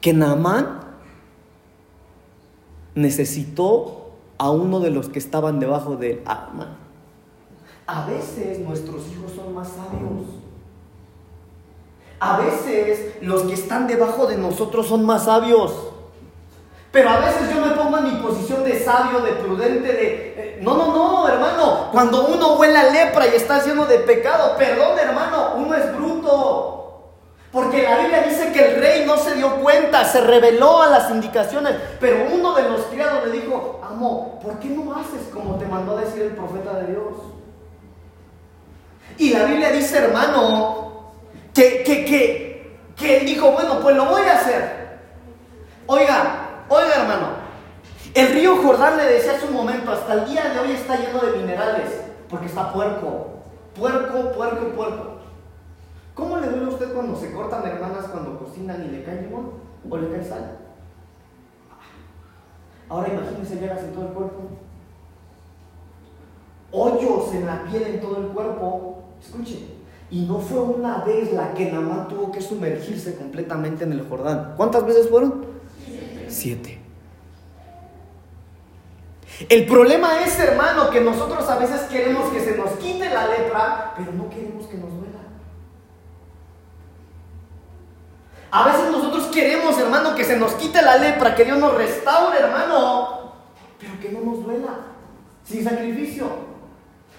que 0.00 0.12
Naamán 0.12 0.80
necesitó 2.94 4.12
a 4.38 4.50
uno 4.50 4.80
de 4.80 4.90
los 4.90 5.08
que 5.08 5.18
estaban 5.18 5.60
debajo 5.60 5.96
de 5.96 6.22
Amán. 6.24 6.76
A 7.86 8.06
veces 8.06 8.60
nuestros 8.60 9.06
hijos 9.12 9.32
son 9.36 9.54
más 9.54 9.68
sabios. 9.68 10.26
A 12.18 12.38
veces 12.38 13.16
los 13.22 13.42
que 13.42 13.54
están 13.54 13.86
debajo 13.86 14.26
de 14.26 14.36
nosotros 14.36 14.86
son 14.86 15.04
más 15.04 15.24
sabios. 15.24 15.72
Pero 16.92 17.08
a 17.08 17.20
veces 17.20 17.54
yo 17.54 17.64
me 17.64 17.72
pongo 17.74 17.98
en 17.98 18.04
mi 18.04 18.22
posición 18.22 18.64
de 18.64 18.78
sabio, 18.82 19.20
de 19.20 19.32
prudente, 19.32 19.92
de... 19.92 20.29
No, 20.60 20.76
no, 20.76 20.86
no, 20.92 21.28
hermano. 21.28 21.88
Cuando 21.90 22.26
uno 22.26 22.54
huele 22.54 22.76
a 22.76 22.90
lepra 22.90 23.26
y 23.26 23.36
está 23.36 23.64
lleno 23.64 23.86
de 23.86 23.98
pecado, 23.98 24.56
perdón, 24.56 24.98
hermano, 24.98 25.54
uno 25.56 25.74
es 25.74 25.94
bruto. 25.94 26.76
Porque 27.50 27.82
la 27.82 27.98
Biblia 27.98 28.22
dice 28.22 28.52
que 28.52 28.64
el 28.64 28.80
rey 28.80 29.04
no 29.06 29.16
se 29.16 29.34
dio 29.34 29.56
cuenta, 29.56 30.04
se 30.04 30.20
reveló 30.20 30.82
a 30.82 30.88
las 30.88 31.10
indicaciones. 31.10 31.74
Pero 31.98 32.26
uno 32.30 32.54
de 32.54 32.68
los 32.68 32.82
criados 32.82 33.26
le 33.26 33.40
dijo, 33.40 33.80
amo, 33.82 34.38
¿por 34.42 34.58
qué 34.58 34.68
no 34.68 34.94
haces 34.94 35.28
como 35.32 35.56
te 35.56 35.66
mandó 35.66 35.96
a 35.96 36.02
decir 36.02 36.22
el 36.22 36.36
profeta 36.36 36.74
de 36.74 36.92
Dios? 36.92 37.14
Y 39.18 39.30
la 39.30 39.44
Biblia 39.44 39.70
dice, 39.70 39.98
hermano, 39.98 41.12
que, 41.54 41.82
que, 41.82 42.04
que, 42.04 42.78
que 42.96 43.18
él 43.18 43.26
dijo, 43.26 43.50
bueno, 43.50 43.80
pues 43.80 43.96
lo 43.96 44.04
voy 44.04 44.22
a 44.22 44.34
hacer. 44.34 45.00
Oiga, 45.86 46.50
Oiga, 46.72 47.00
hermano, 47.00 47.30
el 48.14 48.32
río 48.34 48.56
Jordán 48.62 48.96
le 48.96 49.04
decía 49.04 49.36
hace 49.36 49.46
un 49.46 49.54
momento, 49.54 49.90
hasta 49.90 50.14
el 50.14 50.24
día 50.26 50.52
de 50.52 50.58
hoy 50.60 50.72
está 50.72 50.96
lleno 50.96 51.20
de 51.20 51.38
minerales, 51.38 52.02
porque 52.28 52.46
está 52.46 52.72
puerco. 52.72 53.28
Puerco, 53.74 54.32
puerco, 54.32 54.68
puerco. 54.76 55.10
¿Cómo 56.14 56.38
le 56.38 56.48
duele 56.48 56.66
a 56.66 56.68
usted 56.68 56.92
cuando 56.92 57.18
se 57.18 57.32
cortan 57.32 57.66
hermanas 57.66 58.06
cuando 58.10 58.38
cocinan 58.38 58.84
y 58.84 58.88
le 58.88 59.04
cae 59.04 59.22
limón 59.22 59.52
o 59.88 59.96
le 59.96 60.10
cae 60.10 60.24
sal? 60.24 60.58
Ahora 62.88 63.08
imagínense 63.08 63.56
llegas 63.56 63.82
en 63.84 63.92
todo 63.92 64.08
el 64.08 64.12
cuerpo. 64.12 64.40
Hoyos 66.72 67.34
en 67.34 67.46
la 67.46 67.64
piel 67.64 67.84
en 67.84 68.00
todo 68.00 68.18
el 68.18 68.26
cuerpo. 68.28 69.04
Escuche, 69.22 69.66
y 70.10 70.22
no 70.22 70.40
fue 70.40 70.58
una 70.58 71.04
vez 71.04 71.32
la 71.32 71.54
que 71.54 71.70
Namán 71.70 72.08
tuvo 72.08 72.32
que 72.32 72.40
sumergirse 72.40 73.14
completamente 73.14 73.84
en 73.84 73.92
el 73.92 74.08
Jordán. 74.08 74.54
¿Cuántas 74.56 74.84
veces 74.84 75.08
fueron? 75.08 75.44
Siete. 76.26 76.79
El 79.48 79.66
problema 79.66 80.20
es, 80.22 80.38
hermano, 80.38 80.90
que 80.90 81.00
nosotros 81.00 81.48
a 81.48 81.56
veces 81.58 81.82
queremos 81.82 82.30
que 82.30 82.40
se 82.40 82.56
nos 82.56 82.70
quite 82.72 83.08
la 83.08 83.26
lepra, 83.26 83.94
pero 83.96 84.12
no 84.12 84.28
queremos 84.28 84.66
que 84.66 84.76
nos 84.76 84.90
duela. 84.90 85.18
A 88.50 88.64
veces 88.66 88.90
nosotros 88.90 89.28
queremos, 89.28 89.78
hermano, 89.78 90.14
que 90.14 90.24
se 90.24 90.36
nos 90.36 90.52
quite 90.54 90.82
la 90.82 90.96
lepra, 90.96 91.34
que 91.34 91.44
Dios 91.44 91.58
nos 91.58 91.74
restaure, 91.74 92.38
hermano, 92.38 93.32
pero 93.78 93.98
que 94.00 94.10
no 94.10 94.20
nos 94.20 94.44
duela, 94.44 94.74
sin 95.44 95.64
sacrificio. 95.64 96.50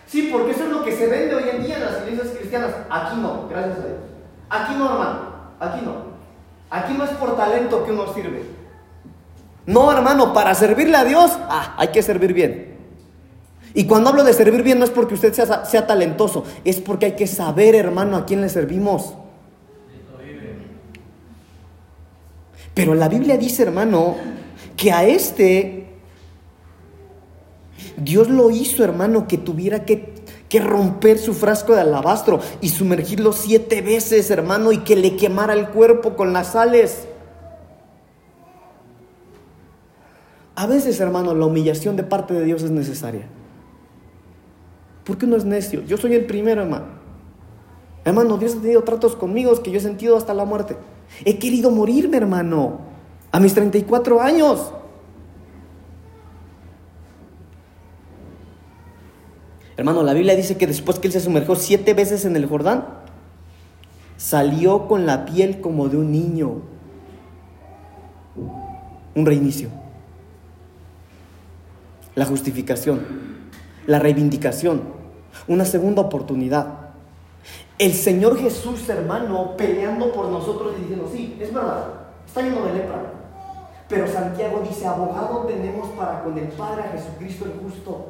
Sí, 0.05 0.29
porque 0.31 0.51
eso 0.51 0.65
es 0.65 0.69
lo 0.69 0.83
que 0.83 0.95
se 0.95 1.07
vende 1.07 1.35
hoy 1.35 1.49
en 1.49 1.63
día 1.63 1.77
en 1.77 1.85
las 1.85 2.01
iglesias 2.01 2.35
cristianas. 2.37 2.71
Aquí 2.89 3.15
no, 3.15 3.47
gracias 3.49 3.79
a 3.79 3.87
Dios. 3.87 3.99
Aquí 4.49 4.73
no, 4.75 4.91
hermano, 4.91 5.19
aquí 5.59 5.79
no. 5.83 6.11
Aquí 6.69 6.93
no 6.93 7.05
es 7.05 7.11
por 7.11 7.35
talento 7.35 7.83
que 7.83 7.91
uno 7.91 8.13
sirve. 8.13 8.45
No, 9.65 9.91
hermano, 9.91 10.33
para 10.33 10.55
servirle 10.55 10.97
a 10.97 11.03
Dios, 11.03 11.31
ah, 11.49 11.75
hay 11.77 11.89
que 11.89 12.01
servir 12.01 12.33
bien. 12.33 12.77
Y 13.73 13.85
cuando 13.85 14.09
hablo 14.09 14.23
de 14.23 14.33
servir 14.33 14.63
bien 14.63 14.79
no 14.79 14.85
es 14.85 14.91
porque 14.91 15.13
usted 15.13 15.33
sea, 15.33 15.65
sea 15.65 15.87
talentoso, 15.87 16.43
es 16.65 16.81
porque 16.81 17.07
hay 17.07 17.15
que 17.15 17.27
saber, 17.27 17.75
hermano, 17.75 18.17
a 18.17 18.25
quién 18.25 18.41
le 18.41 18.49
servimos. 18.49 19.15
Pero 22.73 22.95
la 22.95 23.09
Biblia 23.09 23.37
dice, 23.37 23.63
hermano, 23.63 24.15
que 24.75 24.91
a 24.91 25.05
este 25.05 25.81
Dios 27.97 28.29
lo 28.29 28.49
hizo, 28.49 28.83
hermano, 28.83 29.27
que 29.27 29.37
tuviera 29.37 29.85
que, 29.85 30.11
romper 30.59 31.17
su 31.17 31.33
frasco 31.33 31.73
de 31.73 31.79
alabastro 31.79 32.41
y 32.59 32.69
sumergirlo 32.69 33.31
siete 33.31 33.81
veces, 33.81 34.29
hermano, 34.31 34.73
y 34.73 34.79
que 34.79 34.97
le 34.97 35.15
quemara 35.15 35.53
el 35.53 35.69
cuerpo 35.69 36.17
con 36.17 36.33
las 36.33 36.53
sales. 36.53 37.07
A 40.55 40.67
veces, 40.67 40.99
hermano, 40.99 41.33
la 41.33 41.45
humillación 41.45 41.95
de 41.95 42.03
parte 42.03 42.33
de 42.33 42.43
Dios 42.43 42.63
es 42.63 42.71
necesaria. 42.71 43.27
Porque 45.05 45.25
uno 45.25 45.35
es 45.35 45.45
necio. 45.45 45.81
Yo 45.85 45.97
soy 45.97 46.13
el 46.13 46.25
primero, 46.25 46.61
hermano. 46.61 46.85
Hermano, 48.03 48.37
Dios 48.37 48.55
ha 48.55 48.61
tenido 48.61 48.83
tratos 48.83 49.15
conmigo 49.15 49.61
que 49.61 49.71
yo 49.71 49.77
he 49.77 49.81
sentido 49.81 50.17
hasta 50.17 50.33
la 50.33 50.45
muerte. 50.45 50.75
He 51.23 51.37
querido 51.39 51.71
morirme, 51.71 52.17
hermano, 52.17 52.79
a 53.31 53.39
mis 53.39 53.53
34 53.53 54.21
años. 54.21 54.73
Hermano, 59.77 60.03
la 60.03 60.13
Biblia 60.13 60.35
dice 60.35 60.57
que 60.57 60.67
después 60.67 60.99
que 60.99 61.07
él 61.07 61.13
se 61.13 61.19
sumergió 61.19 61.55
siete 61.55 61.93
veces 61.93 62.25
en 62.25 62.35
el 62.35 62.45
Jordán, 62.45 62.85
salió 64.17 64.87
con 64.87 65.05
la 65.05 65.25
piel 65.25 65.61
como 65.61 65.89
de 65.89 65.97
un 65.97 66.11
niño. 66.11 66.61
Un 69.15 69.25
reinicio. 69.25 69.80
La 72.15 72.25
justificación, 72.25 73.01
la 73.87 73.99
reivindicación, 73.99 74.81
una 75.47 75.65
segunda 75.65 76.01
oportunidad. 76.01 76.91
El 77.77 77.93
Señor 77.93 78.37
Jesús, 78.37 78.87
hermano, 78.89 79.55
peleando 79.57 80.11
por 80.11 80.27
nosotros 80.27 80.73
y 80.77 80.81
diciendo, 80.81 81.09
sí, 81.11 81.37
es 81.39 81.53
verdad, 81.53 81.85
está 82.27 82.41
lleno 82.41 82.65
de 82.65 82.73
lepra. 82.73 83.13
Pero 83.87 84.07
Santiago 84.07 84.63
dice, 84.67 84.87
abogado 84.87 85.45
tenemos 85.47 85.89
para 85.89 86.23
con 86.23 86.37
el 86.37 86.47
Padre 86.49 86.83
a 86.83 86.91
Jesucristo 86.91 87.45
el 87.45 87.51
justo. 87.53 88.07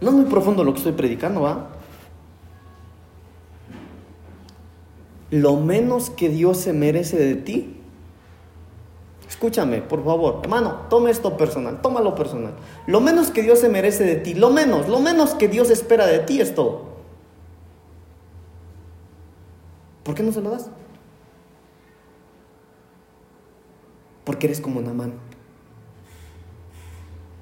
No 0.00 0.10
es 0.10 0.14
muy 0.14 0.24
profundo 0.26 0.64
lo 0.64 0.72
que 0.72 0.78
estoy 0.78 0.92
predicando, 0.92 1.42
¿va? 1.42 1.70
Lo 5.30 5.56
menos 5.56 6.10
que 6.10 6.28
Dios 6.28 6.58
se 6.58 6.72
merece 6.72 7.16
de 7.18 7.34
ti. 7.34 7.79
Escúchame, 9.40 9.80
por 9.80 10.04
favor, 10.04 10.40
hermano, 10.42 10.82
tome 10.90 11.10
esto 11.10 11.38
personal, 11.38 11.80
tómalo 11.80 12.14
personal. 12.14 12.52
Lo 12.86 13.00
menos 13.00 13.30
que 13.30 13.40
Dios 13.40 13.58
se 13.58 13.70
merece 13.70 14.04
de 14.04 14.16
ti, 14.16 14.34
lo 14.34 14.50
menos, 14.50 14.86
lo 14.86 15.00
menos 15.00 15.32
que 15.32 15.48
Dios 15.48 15.70
espera 15.70 16.06
de 16.06 16.18
ti 16.18 16.42
es 16.42 16.54
todo. 16.54 16.90
¿Por 20.04 20.14
qué 20.14 20.22
no 20.22 20.30
se 20.30 20.42
lo 20.42 20.50
das? 20.50 20.68
Porque 24.24 24.46
eres 24.46 24.60
como 24.60 24.82
Namán. 24.82 25.14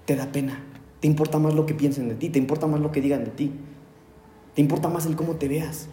Te 0.04 0.14
da 0.14 0.30
pena. 0.30 0.62
Te 1.00 1.08
importa 1.08 1.40
más 1.40 1.52
lo 1.52 1.66
que 1.66 1.74
piensen 1.74 2.08
de 2.08 2.14
ti, 2.14 2.28
te 2.28 2.38
importa 2.38 2.68
más 2.68 2.78
lo 2.78 2.92
que 2.92 3.00
digan 3.00 3.24
de 3.24 3.32
ti. 3.32 3.52
Te 4.54 4.60
importa 4.60 4.88
más 4.88 5.04
el 5.04 5.16
cómo 5.16 5.34
te 5.34 5.48
veas. 5.48 5.88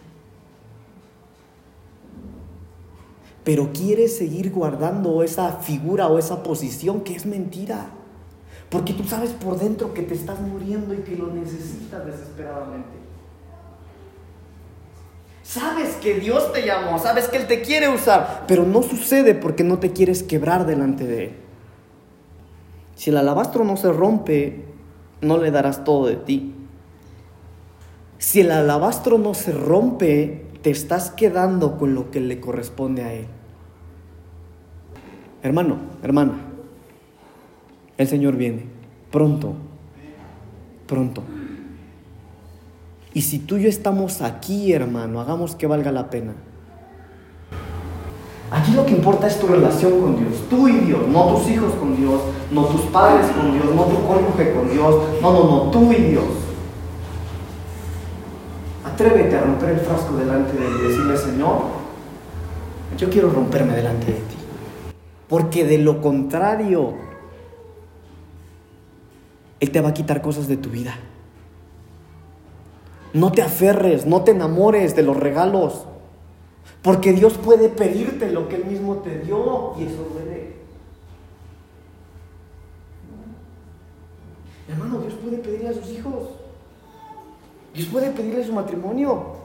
Pero 3.46 3.70
quieres 3.72 4.16
seguir 4.16 4.50
guardando 4.50 5.22
esa 5.22 5.52
figura 5.52 6.08
o 6.08 6.18
esa 6.18 6.42
posición 6.42 7.02
que 7.02 7.14
es 7.14 7.26
mentira. 7.26 7.90
Porque 8.68 8.92
tú 8.92 9.04
sabes 9.04 9.30
por 9.30 9.56
dentro 9.56 9.94
que 9.94 10.02
te 10.02 10.14
estás 10.14 10.40
muriendo 10.40 10.92
y 10.92 10.96
que 10.98 11.14
lo 11.14 11.28
necesitas 11.28 12.04
desesperadamente. 12.04 12.98
Sabes 15.44 15.94
que 16.02 16.18
Dios 16.18 16.52
te 16.52 16.66
llamó, 16.66 16.98
sabes 16.98 17.28
que 17.28 17.36
Él 17.36 17.46
te 17.46 17.62
quiere 17.62 17.88
usar, 17.88 18.46
pero 18.48 18.64
no 18.64 18.82
sucede 18.82 19.36
porque 19.36 19.62
no 19.62 19.78
te 19.78 19.92
quieres 19.92 20.24
quebrar 20.24 20.66
delante 20.66 21.06
de 21.06 21.24
Él. 21.26 21.36
Si 22.96 23.10
el 23.10 23.16
alabastro 23.16 23.62
no 23.62 23.76
se 23.76 23.92
rompe, 23.92 24.64
no 25.20 25.38
le 25.38 25.52
darás 25.52 25.84
todo 25.84 26.08
de 26.08 26.16
ti. 26.16 26.52
Si 28.18 28.40
el 28.40 28.50
alabastro 28.50 29.18
no 29.18 29.34
se 29.34 29.52
rompe, 29.52 30.46
te 30.62 30.70
estás 30.70 31.12
quedando 31.12 31.78
con 31.78 31.94
lo 31.94 32.10
que 32.10 32.18
le 32.18 32.40
corresponde 32.40 33.04
a 33.04 33.12
Él. 33.12 33.35
Hermano, 35.46 35.76
hermana, 36.02 36.32
el 37.96 38.08
Señor 38.08 38.34
viene 38.34 38.64
pronto, 39.12 39.52
pronto. 40.88 41.22
Y 43.14 43.22
si 43.22 43.38
tú 43.38 43.56
y 43.56 43.62
yo 43.62 43.68
estamos 43.68 44.22
aquí, 44.22 44.72
hermano, 44.72 45.20
hagamos 45.20 45.54
que 45.54 45.68
valga 45.68 45.92
la 45.92 46.10
pena. 46.10 46.32
Aquí 48.50 48.72
lo 48.72 48.84
que 48.86 48.90
importa 48.90 49.28
es 49.28 49.38
tu 49.38 49.46
relación 49.46 50.00
con 50.00 50.16
Dios, 50.18 50.34
tú 50.50 50.66
y 50.66 50.80
Dios, 50.80 51.06
no 51.06 51.36
tus 51.36 51.48
hijos 51.48 51.74
con 51.74 51.96
Dios, 51.96 52.20
no 52.50 52.64
tus 52.64 52.80
padres 52.86 53.28
con 53.30 53.52
Dios, 53.52 53.66
no 53.72 53.84
tu 53.84 54.04
cónyuge 54.04 54.52
con 54.52 54.68
Dios, 54.68 54.96
no, 55.22 55.32
no, 55.32 55.44
no, 55.44 55.70
tú 55.70 55.92
y 55.92 56.10
Dios. 56.10 56.24
Atrévete 58.84 59.36
a 59.36 59.42
romper 59.42 59.70
el 59.70 59.78
frasco 59.78 60.16
delante 60.16 60.58
de 60.58 60.66
Él 60.66 60.72
y 60.80 60.88
decirle, 60.88 61.16
Señor, 61.16 61.58
yo 62.98 63.08
quiero 63.08 63.30
romperme 63.30 63.76
delante 63.76 64.06
de 64.06 64.18
ti. 64.18 64.35
Porque 65.28 65.64
de 65.64 65.78
lo 65.78 66.00
contrario, 66.00 66.94
Él 69.60 69.70
te 69.70 69.80
va 69.80 69.90
a 69.90 69.94
quitar 69.94 70.22
cosas 70.22 70.46
de 70.46 70.56
tu 70.56 70.70
vida. 70.70 70.96
No 73.12 73.32
te 73.32 73.42
aferres, 73.42 74.06
no 74.06 74.22
te 74.22 74.32
enamores 74.32 74.94
de 74.94 75.02
los 75.02 75.16
regalos. 75.16 75.86
Porque 76.82 77.12
Dios 77.12 77.34
puede 77.38 77.68
pedirte 77.68 78.30
lo 78.30 78.48
que 78.48 78.56
Él 78.56 78.66
mismo 78.66 78.96
te 78.96 79.18
dio 79.20 79.74
y 79.78 79.84
eso 79.84 80.06
duele. 80.12 80.56
Hermano, 84.68 84.98
Dios 84.98 85.14
puede 85.14 85.38
pedirle 85.38 85.68
a 85.68 85.72
sus 85.72 85.88
hijos. 85.90 86.28
Dios 87.74 87.88
puede 87.88 88.10
pedirle 88.10 88.44
su 88.44 88.52
matrimonio. 88.52 89.35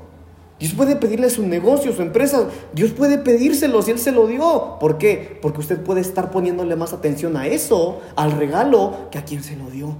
Dios 0.61 0.73
puede 0.75 0.95
pedirle 0.95 1.31
su 1.31 1.41
negocio, 1.47 1.91
su 1.91 2.03
empresa. 2.03 2.47
Dios 2.71 2.91
puede 2.91 3.17
pedírselo 3.17 3.81
si 3.81 3.89
Él 3.89 3.97
se 3.97 4.11
lo 4.11 4.27
dio. 4.27 4.77
¿Por 4.79 4.99
qué? 4.99 5.39
Porque 5.41 5.59
usted 5.59 5.81
puede 5.81 6.01
estar 6.01 6.29
poniéndole 6.29 6.75
más 6.75 6.93
atención 6.93 7.35
a 7.35 7.47
eso, 7.47 7.99
al 8.15 8.31
regalo, 8.33 9.09
que 9.09 9.17
a 9.17 9.25
quien 9.25 9.41
se 9.43 9.55
lo 9.55 9.71
dio. 9.71 9.95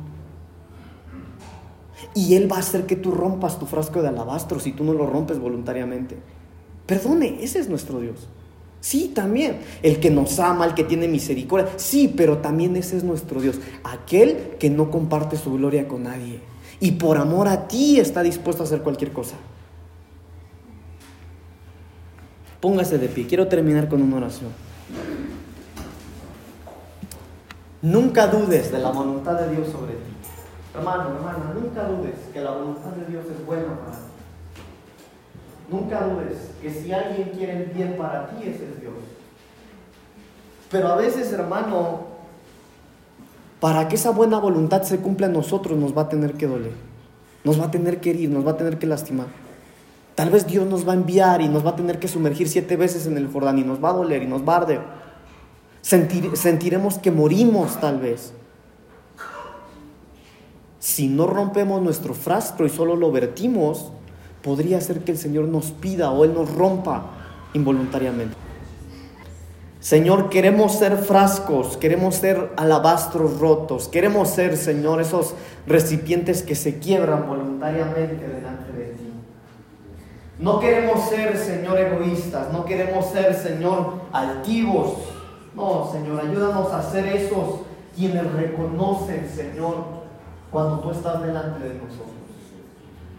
Y 2.14 2.36
Él 2.36 2.50
va 2.50 2.58
a 2.58 2.60
hacer 2.60 2.86
que 2.86 2.96
tú 2.96 3.10
rompas 3.10 3.58
tu 3.58 3.66
frasco 3.66 4.04
de 4.04 4.10
alabastro 4.10 4.60
si 4.60 4.72
tú 4.72 4.84
no 4.84 4.94
lo 4.94 5.08
rompes 5.08 5.40
voluntariamente. 5.40 6.18
Perdone, 6.86 7.40
ese 7.42 7.58
es 7.58 7.68
nuestro 7.68 8.00
Dios. 8.00 8.28
Sí, 8.82 9.12
también. 9.16 9.62
El 9.82 10.00
que 10.00 10.12
nos 10.12 10.38
ama, 10.38 10.66
el 10.66 10.76
que 10.76 10.84
tiene 10.84 11.08
misericordia. 11.08 11.70
Sí, 11.78 12.14
pero 12.16 12.38
también 12.38 12.76
ese 12.76 12.98
es 12.98 13.04
nuestro 13.04 13.42
Dios. 13.42 13.60
Aquel 13.84 14.58
que 14.60 14.70
no 14.70 14.92
comparte 14.92 15.38
su 15.38 15.54
gloria 15.54 15.88
con 15.88 16.04
nadie. 16.04 16.40
Y 16.80 16.92
por 16.92 17.18
amor 17.18 17.48
a 17.48 17.68
ti 17.68 18.00
está 18.00 18.22
dispuesto 18.22 18.62
a 18.62 18.68
hacer 18.68 18.84
cualquier 18.84 19.12
cosa. 19.12 19.38
Póngase 22.62 23.00
de 23.00 23.10
pie. 23.10 23.26
Quiero 23.28 23.48
terminar 23.48 23.90
con 23.90 24.02
una 24.02 24.18
oración. 24.18 24.52
Nunca 27.82 28.28
dudes 28.28 28.72
de 28.72 28.78
la 28.78 28.92
voluntad 28.92 29.34
de 29.34 29.56
Dios 29.56 29.70
sobre 29.70 29.94
ti. 29.94 30.12
Hermano, 30.76 31.16
hermana, 31.16 31.54
nunca 31.56 31.84
dudes 31.86 32.16
que 32.32 32.40
la 32.40 32.52
voluntad 32.52 32.92
de 32.92 33.12
Dios 33.12 33.26
es 33.26 33.46
buena 33.46 33.80
para 33.80 33.94
ti. 33.94 34.12
Nunca 35.72 36.08
dudes 36.08 36.52
que 36.62 36.70
si 36.72 36.92
alguien 36.94 37.30
quiere 37.30 37.64
el 37.64 37.66
bien 37.72 37.98
para 37.98 38.30
ti, 38.30 38.44
ese 38.44 38.66
es 38.66 38.80
Dios. 38.80 38.94
Pero 40.70 40.90
a 40.90 40.96
veces, 40.96 41.34
hermano, 41.34 42.02
para 43.60 43.88
que 43.88 43.96
esa 43.96 44.12
buena 44.12 44.38
voluntad 44.38 44.84
se 44.84 45.00
cumpla 45.00 45.28
en 45.28 45.34
nosotros 45.34 45.78
nos 45.78 45.98
va 45.98 46.04
a 46.04 46.10
tener 46.10 46.34
que 46.34 46.48
doler, 46.48 46.74
nos 47.44 47.60
va 47.60 47.66
a 47.66 47.72
tener 47.72 48.00
que 48.00 48.12
herir, 48.12 48.30
nos 48.30 48.46
va 48.46 48.52
a 48.52 48.58
tener 48.58 48.78
que 48.78 48.86
lastimar. 48.86 49.28
Tal 50.22 50.30
vez 50.30 50.46
Dios 50.46 50.68
nos 50.68 50.88
va 50.88 50.92
a 50.92 50.96
enviar 50.96 51.42
y 51.42 51.50
nos 51.50 51.66
va 51.66 51.72
a 51.72 51.76
tener 51.76 51.98
que 51.98 52.08
sumergir 52.08 52.48
siete 52.48 52.78
veces 52.78 53.08
en 53.08 53.18
el 53.18 53.28
Jordán 53.28 53.58
y 53.58 53.64
nos 53.64 53.84
va 53.84 53.90
a 53.90 53.94
doler 53.94 54.22
y 54.22 54.28
nos 54.28 54.48
va 54.48 54.54
a 54.54 54.58
arder. 54.58 54.82
sentiremos 55.82 57.00
que 57.00 57.10
morimos 57.10 57.80
tal 57.80 58.00
vez. 58.00 58.32
Si 60.78 61.08
no 61.08 61.26
rompemos 61.26 61.82
nuestro 61.82 62.14
frasco 62.14 62.66
y 62.66 62.70
solo 62.70 62.96
lo 62.96 63.12
vertimos, 63.12 63.94
podría 64.44 64.80
ser 64.80 65.00
que 65.00 65.14
el 65.14 65.18
Señor 65.18 65.46
nos 65.46 65.72
pida 65.72 66.12
o 66.12 66.24
Él 66.24 66.36
nos 66.36 66.54
rompa 66.54 67.02
involuntariamente. 67.56 68.38
Señor, 69.80 70.30
queremos 70.30 70.78
ser 70.78 70.98
frascos, 70.98 71.78
queremos 71.78 72.14
ser 72.14 72.52
alabastros 72.58 73.40
rotos, 73.40 73.88
queremos 73.88 74.30
ser, 74.30 74.56
Señor, 74.56 75.02
esos 75.02 75.34
recipientes 75.66 76.44
que 76.44 76.54
se 76.54 76.78
quiebran 76.78 77.28
voluntariamente 77.28 78.28
de 78.28 78.36
ti. 78.36 78.51
No 80.42 80.60
queremos 80.60 81.08
ser, 81.08 81.38
Señor, 81.38 81.80
egoístas, 81.80 82.52
no 82.52 82.66
queremos 82.66 83.06
ser, 83.06 83.34
Señor, 83.36 84.02
altivos. 84.12 84.96
No, 85.56 85.90
Señor, 85.92 86.22
ayúdanos 86.22 86.72
a 86.74 86.82
ser 86.82 87.08
esos 87.08 87.62
quienes 87.96 88.30
reconocen, 88.34 89.30
Señor, 89.34 89.76
cuando 90.52 90.80
tú 90.80 90.92
estás 90.92 91.22
delante 91.22 91.64
de 91.64 91.76
nosotros. 91.76 92.08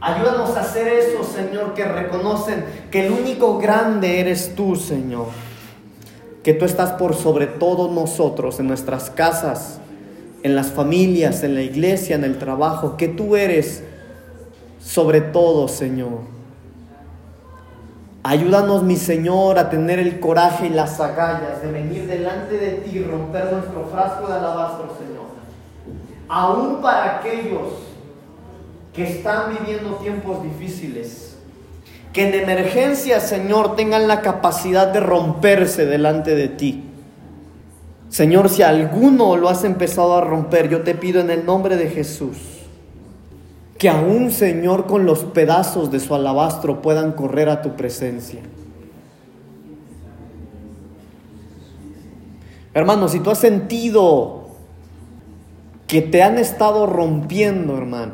Ayúdanos 0.01 0.57
a 0.57 0.61
hacer 0.61 0.89
eso, 0.89 1.23
Señor, 1.23 1.75
que 1.75 1.85
reconocen 1.85 2.65
que 2.91 3.07
el 3.07 3.13
único 3.13 3.59
grande 3.59 4.21
eres 4.21 4.55
tú, 4.55 4.75
Señor 4.77 5.29
que 6.43 6.55
tú 6.55 6.65
estás 6.65 6.93
por 6.93 7.15
sobre 7.15 7.47
todos 7.47 7.91
nosotros, 7.91 8.59
en 8.59 8.67
nuestras 8.67 9.11
casas, 9.11 9.79
en 10.43 10.57
las 10.57 10.69
familias, 10.69 11.45
en 11.45 11.55
la 11.55 11.63
iglesia, 11.63 12.17
en 12.17 12.25
el 12.25 12.39
trabajo, 12.39 12.97
que 12.97 13.09
tú 13.09 13.37
eres 13.37 13.85
sobre 14.81 15.21
todo, 15.21 15.69
Señor. 15.69 16.42
Ayúdanos, 18.25 18.83
mi 18.85 18.97
Señor, 18.97 19.59
a 19.59 19.69
tener 19.69 19.99
el 19.99 20.21
coraje 20.21 20.67
y 20.67 20.71
las 20.71 21.01
agallas 21.01 21.61
de 21.61 21.73
venir 21.73 22.07
delante 22.07 22.57
de 22.57 22.71
ti 22.73 22.99
y 22.99 23.03
romper 23.05 23.53
nuestro 23.53 23.87
frasco 23.91 24.29
de 24.29 24.35
alabastro, 24.35 24.97
Señor. 24.97 25.27
Aún 26.29 26.81
para 26.81 27.19
aquellos 27.19 27.69
que 28.93 29.05
están 29.05 29.57
viviendo 29.59 29.97
tiempos 29.97 30.43
difíciles 30.43 31.33
que 32.13 32.29
en 32.29 32.35
emergencia, 32.35 33.21
Señor, 33.21 33.75
tengan 33.75 34.07
la 34.07 34.21
capacidad 34.21 34.89
de 34.89 35.01
romperse 35.01 35.87
delante 35.87 36.35
de 36.35 36.49
ti. 36.49 36.85
Señor, 38.11 38.51
si 38.51 38.63
alguno 38.63 39.37
lo 39.37 39.49
has 39.49 39.65
empezado 39.65 40.17
a 40.17 40.21
romper, 40.21 40.69
yo 40.69 40.83
te 40.83 40.95
pido 40.95 41.21
en 41.23 41.31
el 41.31 41.47
nombre 41.47 41.77
de 41.77 41.89
Jesús, 41.89 42.37
que 43.83 43.89
aún, 43.89 44.31
Señor, 44.31 44.87
con 44.87 45.07
los 45.07 45.25
pedazos 45.25 45.91
de 45.91 45.99
su 45.99 46.15
alabastro 46.15 46.83
puedan 46.83 47.11
correr 47.11 47.49
a 47.49 47.63
tu 47.63 47.71
presencia. 47.75 48.39
Hermano, 52.75 53.09
si 53.09 53.19
tú 53.19 53.33
has 53.33 53.39
sentido 53.39 54.45
que 55.89 56.01
te 56.01 56.23
han 56.23 56.39
estado 56.39 56.87
rompiendo, 56.87 57.77
hermano, 57.77 58.13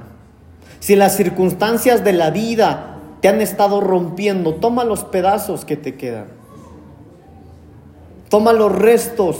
si 0.81 0.97
las 0.97 1.19
circunstancias 1.19 2.03
de 2.03 2.14
la 2.14 2.31
vida 2.31 2.97
te 3.21 3.29
han 3.29 3.43
estado 3.43 3.83
rompiendo, 3.83 4.55
toma 4.55 4.85
los 4.85 5.05
pedazos 5.05 5.66
que 5.66 5.77
te 5.77 5.97
quedan. 5.97 6.29
Toma 8.31 8.55
los 8.55 8.73
restos 8.73 9.37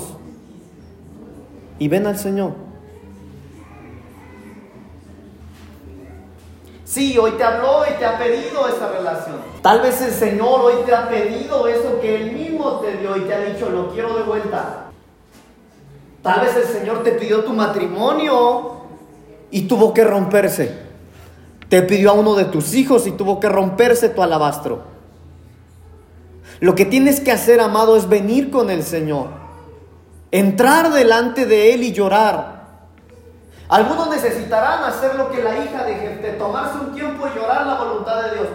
y 1.79 1.89
ven 1.89 2.07
al 2.07 2.19
Señor. 2.19 2.68
Sí, 6.89 7.19
hoy 7.19 7.33
te 7.33 7.45
habló 7.45 7.83
y 7.85 7.99
te 7.99 8.07
ha 8.07 8.17
pedido 8.17 8.67
esa 8.67 8.89
relación. 8.89 9.37
Tal 9.61 9.83
vez 9.83 10.01
el 10.01 10.11
Señor 10.11 10.63
hoy 10.63 10.73
te 10.87 10.95
ha 10.95 11.07
pedido 11.07 11.69
eso 11.69 12.01
que 12.01 12.17
Él 12.17 12.33
mismo 12.33 12.81
te 12.81 12.97
dio 12.97 13.15
y 13.15 13.21
te 13.21 13.35
ha 13.35 13.41
dicho, 13.41 13.69
lo 13.69 13.93
quiero 13.93 14.17
de 14.17 14.23
vuelta. 14.23 14.87
Tal 16.23 16.41
vez 16.41 16.57
el 16.57 16.65
Señor 16.65 17.03
te 17.03 17.13
pidió 17.13 17.45
tu 17.45 17.53
matrimonio 17.53 18.79
y 19.51 19.69
tuvo 19.69 19.93
que 19.93 20.03
romperse. 20.03 20.79
Te 21.69 21.83
pidió 21.83 22.09
a 22.09 22.15
uno 22.15 22.35
de 22.35 22.47
tus 22.47 22.73
hijos 22.73 23.07
y 23.07 23.11
tuvo 23.11 23.39
que 23.39 23.51
romperse 23.51 24.09
tu 24.09 24.23
alabastro. 24.23 24.81
Lo 26.61 26.75
que 26.75 26.87
tienes 26.87 27.21
que 27.21 27.33
hacer, 27.33 27.61
amado, 27.61 27.99
es 27.99 28.09
venir 28.09 28.51
con 28.51 28.71
el 28.71 28.83
Señor. 28.83 29.27
Entrar 30.31 30.91
delante 30.91 31.45
de 31.45 31.75
Él 31.75 31.83
y 31.83 31.93
llorar. 31.93 32.58
Algunos 33.69 34.09
necesitarán 34.09 34.85
hacer 34.85 35.15
lo 35.17 35.31
que 35.31 35.43
la 35.43 35.59
hija 35.59 35.85
de 35.85 36.37
tomarse 36.39 36.79
un 36.79 36.95
tiempo 36.95 37.27
y 37.27 37.39
llorar 37.39 37.67
la 37.67 37.75
voluntad 37.75 38.23
de 38.23 38.35
Dios. 38.35 38.49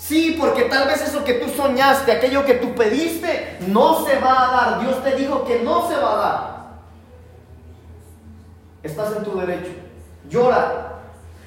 Sí, 0.00 0.34
porque 0.40 0.62
tal 0.62 0.88
vez 0.88 1.02
eso 1.02 1.22
que 1.24 1.34
tú 1.34 1.50
soñaste, 1.50 2.10
aquello 2.10 2.46
que 2.46 2.54
tú 2.54 2.74
pediste, 2.74 3.58
no 3.68 4.04
se 4.06 4.18
va 4.18 4.48
a 4.48 4.52
dar. 4.52 4.80
Dios 4.80 5.04
te 5.04 5.14
dijo 5.14 5.44
que 5.44 5.60
no 5.62 5.86
se 5.88 5.96
va 5.96 6.12
a 6.12 6.16
dar. 6.16 6.60
Estás 8.82 9.14
en 9.16 9.24
tu 9.24 9.38
derecho. 9.38 9.72
Llora. 10.30 10.86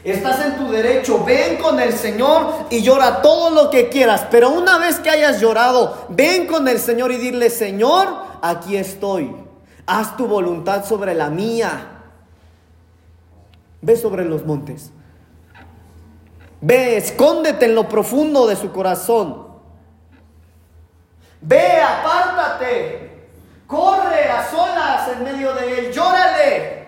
Estás 0.03 0.45
en 0.45 0.57
tu 0.57 0.69
derecho, 0.69 1.23
ven 1.23 1.57
con 1.57 1.79
el 1.79 1.93
Señor 1.93 2.65
y 2.69 2.81
llora 2.81 3.21
todo 3.21 3.49
lo 3.49 3.69
que 3.69 3.87
quieras. 3.87 4.27
Pero 4.29 4.49
una 4.49 4.77
vez 4.77 4.99
que 4.99 5.09
hayas 5.09 5.39
llorado, 5.39 6.05
ven 6.09 6.45
con 6.45 6.67
el 6.67 6.77
Señor 6.77 7.11
y 7.11 7.17
dile, 7.17 7.49
Señor, 7.49 8.09
aquí 8.41 8.75
estoy. 8.75 9.33
Haz 9.87 10.15
tu 10.17 10.27
voluntad 10.27 10.85
sobre 10.85 11.15
la 11.15 11.29
mía. 11.29 11.92
Ve 13.83 13.97
sobre 13.97 14.23
los 14.23 14.45
montes. 14.45 14.91
Ve, 16.61 16.95
escóndete 16.95 17.65
en 17.65 17.75
lo 17.75 17.89
profundo 17.89 18.47
de 18.47 18.55
su 18.55 18.71
corazón. 18.71 19.49
Ve, 21.41 21.81
apártate. 21.81 23.27
Corre 23.67 24.29
a 24.29 24.49
solas 24.49 25.09
en 25.09 25.23
medio 25.25 25.53
de 25.53 25.79
él. 25.79 25.91
Llórale. 25.91 26.83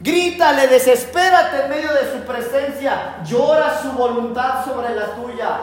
Grítale, 0.00 0.66
desespérate 0.66 1.62
en 1.62 1.70
medio 1.70 1.92
de 1.92 2.12
su 2.12 2.26
presencia. 2.26 3.22
Llora 3.24 3.80
su 3.80 3.92
voluntad 3.92 4.64
sobre 4.64 4.96
la 4.96 5.14
tuya 5.14 5.58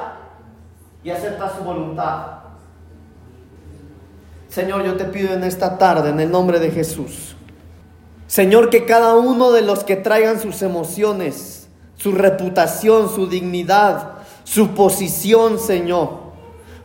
y 1.03 1.09
acepta 1.09 1.53
su 1.57 1.61
voluntad. 1.61 2.39
Señor, 4.47 4.83
yo 4.83 4.95
te 4.95 5.03
pido 5.03 5.33
en 5.33 5.43
esta 5.43 5.77
tarde, 5.77 6.11
en 6.11 6.21
el 6.21 6.31
nombre 6.31 6.59
de 6.59 6.71
Jesús. 6.71 7.35
Señor, 8.29 8.69
que 8.69 8.85
cada 8.85 9.15
uno 9.15 9.51
de 9.51 9.63
los 9.63 9.83
que 9.83 9.95
traigan 9.95 10.39
sus 10.39 10.61
emociones, 10.61 11.67
su 11.95 12.11
reputación, 12.11 13.09
su 13.09 13.25
dignidad, 13.25 14.19
su 14.43 14.75
posición, 14.75 15.57
Señor, 15.57 16.29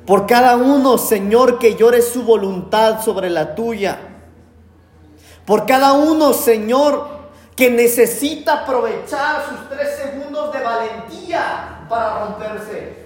por 0.06 0.26
cada 0.26 0.56
uno, 0.56 0.96
Señor, 0.96 1.58
que 1.58 1.74
llore 1.74 2.00
su 2.00 2.22
voluntad 2.22 3.02
sobre 3.02 3.28
la 3.28 3.54
tuya. 3.54 3.98
Por 5.44 5.66
cada 5.66 5.92
uno, 5.92 6.32
Señor, 6.32 7.08
que 7.54 7.68
necesita 7.68 8.62
aprovechar 8.62 9.44
sus 9.46 9.68
tres 9.68 9.98
segundos 9.98 10.50
de 10.50 10.60
valentía 10.62 11.84
para 11.90 12.24
romperse. 12.24 13.03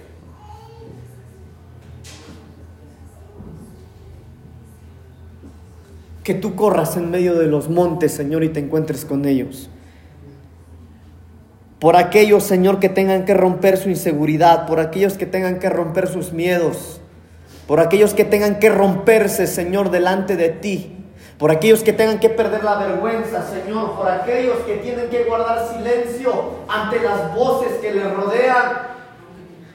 Que 6.29 6.35
tú 6.35 6.53
corras 6.53 6.95
en 6.95 7.09
medio 7.09 7.33
de 7.33 7.47
los 7.47 7.69
montes, 7.69 8.11
Señor, 8.11 8.43
y 8.43 8.49
te 8.49 8.59
encuentres 8.59 9.03
con 9.03 9.25
ellos. 9.25 9.67
Por 11.79 11.95
aquellos, 11.95 12.43
Señor, 12.43 12.79
que 12.79 12.87
tengan 12.87 13.25
que 13.25 13.33
romper 13.33 13.77
su 13.77 13.89
inseguridad, 13.89 14.67
por 14.67 14.79
aquellos 14.79 15.17
que 15.17 15.25
tengan 15.25 15.57
que 15.57 15.71
romper 15.71 16.07
sus 16.07 16.31
miedos, 16.31 17.01
por 17.65 17.79
aquellos 17.79 18.13
que 18.13 18.25
tengan 18.25 18.59
que 18.59 18.69
romperse, 18.69 19.47
Señor, 19.47 19.89
delante 19.89 20.35
de 20.35 20.49
ti 20.49 20.97
por 21.39 21.49
aquellos 21.49 21.81
que 21.81 21.93
tengan 21.93 22.19
que 22.19 22.29
perder 22.29 22.63
la 22.63 22.75
vergüenza, 22.75 23.43
Señor, 23.49 23.95
por 23.95 24.07
aquellos 24.07 24.57
que 24.67 24.75
tienen 24.75 25.09
que 25.09 25.23
guardar 25.23 25.67
silencio 25.73 26.33
ante 26.67 26.99
las 26.99 27.33
voces 27.33 27.71
que 27.81 27.91
les 27.91 28.13
rodean. 28.13 28.89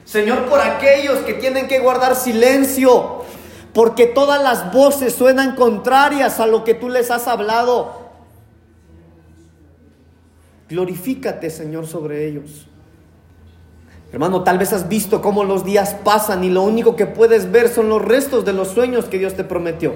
Señor, 0.05 0.45
por 0.45 0.61
aquellos 0.61 1.17
que 1.19 1.33
tienen 1.33 1.67
que 1.67 1.79
guardar 1.79 2.15
silencio, 2.15 3.14
porque 3.75 4.05
todas 4.05 4.41
las 4.41 4.71
voces 4.71 5.13
suenan 5.13 5.57
contrarias 5.57 6.39
a 6.39 6.47
lo 6.47 6.63
que 6.63 6.75
tú 6.75 6.87
les 6.87 7.11
has 7.11 7.27
hablado. 7.27 7.91
Glorifícate, 10.69 11.49
Señor, 11.49 11.85
sobre 11.85 12.25
ellos. 12.25 12.67
Hermano, 14.13 14.43
tal 14.43 14.57
vez 14.59 14.71
has 14.71 14.87
visto 14.87 15.21
cómo 15.21 15.43
los 15.43 15.65
días 15.65 15.93
pasan 16.05 16.45
y 16.45 16.49
lo 16.49 16.61
único 16.61 16.95
que 16.95 17.05
puedes 17.05 17.51
ver 17.51 17.67
son 17.67 17.89
los 17.89 18.01
restos 18.01 18.45
de 18.45 18.53
los 18.53 18.69
sueños 18.69 19.05
que 19.05 19.19
Dios 19.19 19.33
te 19.33 19.43
prometió. 19.43 19.93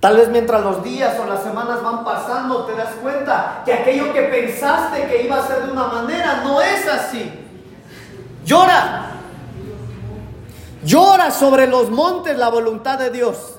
Tal 0.00 0.18
vez 0.18 0.28
mientras 0.28 0.62
los 0.62 0.84
días 0.84 1.18
o 1.18 1.24
las 1.24 1.42
semanas 1.42 1.82
van 1.82 2.04
pasando 2.04 2.66
te 2.66 2.74
das 2.74 2.92
cuenta 3.00 3.62
que 3.64 3.72
aquello 3.72 4.12
que 4.12 4.20
pensaste 4.24 5.06
que 5.06 5.22
iba 5.22 5.38
a 5.38 5.46
ser 5.46 5.64
de 5.64 5.72
una 5.72 5.86
manera 5.86 6.42
no 6.44 6.60
es 6.60 6.86
así. 6.86 7.32
Llora. 8.44 9.13
Llora 10.84 11.30
sobre 11.30 11.66
los 11.66 11.90
montes 11.90 12.36
la 12.36 12.48
voluntad 12.48 12.98
de 12.98 13.10
Dios. 13.10 13.58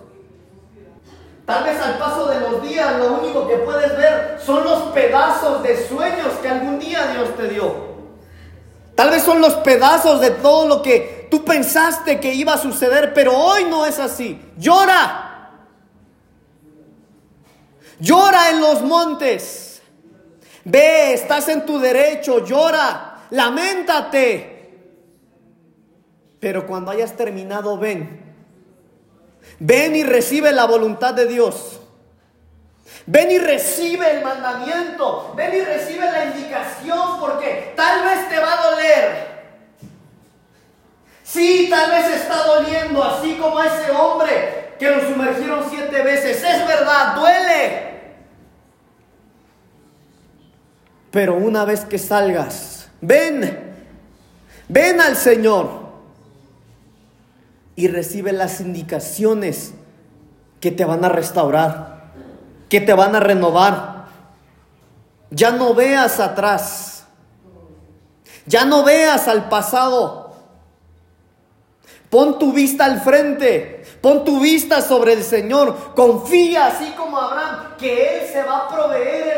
Tal 1.45 1.63
vez 1.63 1.79
al 1.79 1.97
paso 1.97 2.27
de 2.27 2.39
los 2.39 2.61
días 2.61 2.97
lo 2.97 3.19
único 3.19 3.47
que 3.47 3.57
puedes 3.57 3.95
ver 3.97 4.39
son 4.43 4.63
los 4.63 4.83
pedazos 4.93 5.61
de 5.61 5.87
sueños 5.87 6.33
que 6.41 6.49
algún 6.49 6.79
día 6.79 7.07
Dios 7.13 7.35
te 7.35 7.47
dio. 7.49 7.95
Tal 8.95 9.09
vez 9.09 9.23
son 9.23 9.41
los 9.41 9.55
pedazos 9.55 10.21
de 10.21 10.31
todo 10.31 10.67
lo 10.67 10.81
que 10.81 11.27
tú 11.29 11.43
pensaste 11.43 12.19
que 12.19 12.33
iba 12.33 12.53
a 12.53 12.57
suceder, 12.57 13.13
pero 13.13 13.37
hoy 13.37 13.65
no 13.65 13.85
es 13.85 13.99
así. 13.99 14.41
Llora. 14.57 15.51
Llora 17.99 18.49
en 18.49 18.61
los 18.61 18.81
montes. 18.81 19.81
Ve, 20.63 21.13
estás 21.13 21.47
en 21.49 21.65
tu 21.65 21.79
derecho, 21.79 22.43
llora, 22.43 23.27
lamentate. 23.29 24.54
Pero 26.45 26.67
cuando 26.67 26.91
hayas 26.91 27.13
terminado, 27.13 27.75
ven 27.75 28.21
Ven 29.57 29.95
y 29.95 30.03
recibe 30.03 30.51
la 30.51 30.65
voluntad 30.65 31.15
de 31.15 31.25
Dios. 31.25 31.79
Ven 33.07 33.31
y 33.31 33.39
recibe 33.39 34.11
el 34.11 34.23
mandamiento. 34.23 35.33
Ven 35.35 35.55
y 35.55 35.61
recibe 35.61 36.05
la 36.05 36.25
indicación 36.25 37.19
porque 37.19 37.73
tal 37.75 38.05
vez 38.05 38.29
te 38.29 38.37
va 38.37 38.53
a 38.53 38.69
doler. 38.69 39.27
Sí, 41.23 41.65
tal 41.67 41.89
vez 41.89 42.09
está 42.09 42.43
doliendo, 42.43 43.03
así 43.03 43.33
como 43.41 43.59
ese 43.63 43.89
hombre 43.89 44.75
que 44.77 44.91
lo 44.91 45.01
sumergieron 45.01 45.65
siete 45.67 46.03
veces. 46.03 46.43
Es 46.43 46.67
verdad, 46.67 47.15
duele. 47.15 48.01
Pero 51.09 51.37
una 51.37 51.65
vez 51.65 51.85
que 51.85 51.97
salgas, 51.97 52.87
ven, 53.01 53.75
ven 54.67 55.01
al 55.01 55.15
Señor 55.15 55.84
y 57.75 57.87
recibe 57.87 58.31
las 58.31 58.61
indicaciones 58.61 59.73
que 60.59 60.71
te 60.71 60.85
van 60.85 61.03
a 61.03 61.09
restaurar, 61.09 62.11
que 62.69 62.81
te 62.81 62.93
van 62.93 63.15
a 63.15 63.19
renovar. 63.19 64.05
Ya 65.29 65.51
no 65.51 65.73
veas 65.73 66.19
atrás, 66.19 67.05
ya 68.45 68.65
no 68.65 68.83
veas 68.83 69.27
al 69.27 69.49
pasado. 69.49 70.33
Pon 72.09 72.39
tu 72.39 72.53
vista 72.53 72.85
al 72.85 73.01
frente, 73.01 73.83
pon 74.01 74.23
tu 74.23 74.39
vista 74.39 74.81
sobre 74.81 75.13
el 75.13 75.23
Señor. 75.23 75.93
Confía 75.95 76.67
así 76.67 76.91
como 76.91 77.17
Abraham 77.17 77.75
que 77.77 78.19
Él 78.19 78.27
se 78.31 78.43
va 78.43 78.59
a 78.59 78.67
proveer 78.69 79.34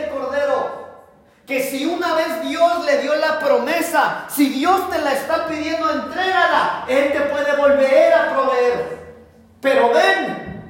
que 1.48 1.64
si 1.64 1.86
una 1.86 2.14
vez 2.14 2.42
Dios 2.42 2.86
le 2.86 3.02
dio 3.02 3.16
la 3.16 3.40
promesa, 3.40 4.26
si 4.28 4.50
Dios 4.50 4.90
te 4.90 5.00
la 5.00 5.14
está 5.14 5.48
pidiendo, 5.48 5.90
entrégala. 5.90 6.84
Él 6.90 7.14
te 7.14 7.22
puede 7.22 7.56
volver 7.56 8.14
a 8.14 8.34
proveer. 8.34 8.98
Pero 9.62 9.90
ven, 9.94 10.62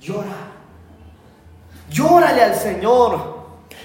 llora. 0.00 0.36
Llórale 1.90 2.44
al 2.44 2.54
Señor. 2.54 3.36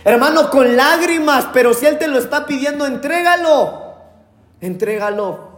Hermano, 0.03 0.51
con 0.51 0.77
lágrimas, 0.77 1.47
pero 1.51 1.73
si 1.73 1.87
Él 1.87 1.97
te 1.97 2.07
lo 2.07 2.19
está 2.19 2.45
pidiendo, 2.45 2.85
entrégalo. 2.85 3.95
Entrégalo. 4.61 5.49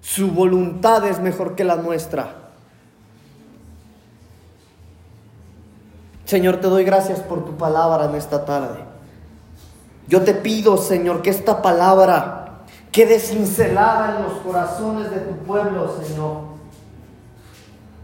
Su 0.00 0.30
voluntad 0.30 1.04
es 1.08 1.18
mejor 1.18 1.56
que 1.56 1.64
la 1.64 1.74
nuestra. 1.74 2.45
Señor, 6.26 6.56
te 6.56 6.66
doy 6.66 6.82
gracias 6.82 7.20
por 7.20 7.44
tu 7.44 7.56
palabra 7.56 8.06
en 8.06 8.16
esta 8.16 8.44
tarde. 8.44 8.84
Yo 10.08 10.22
te 10.22 10.34
pido, 10.34 10.76
Señor, 10.76 11.22
que 11.22 11.30
esta 11.30 11.62
palabra 11.62 12.62
quede 12.90 13.20
cincelada 13.20 14.16
en 14.16 14.24
los 14.24 14.32
corazones 14.40 15.08
de 15.12 15.18
tu 15.18 15.36
pueblo, 15.44 15.94
Señor. 16.02 16.56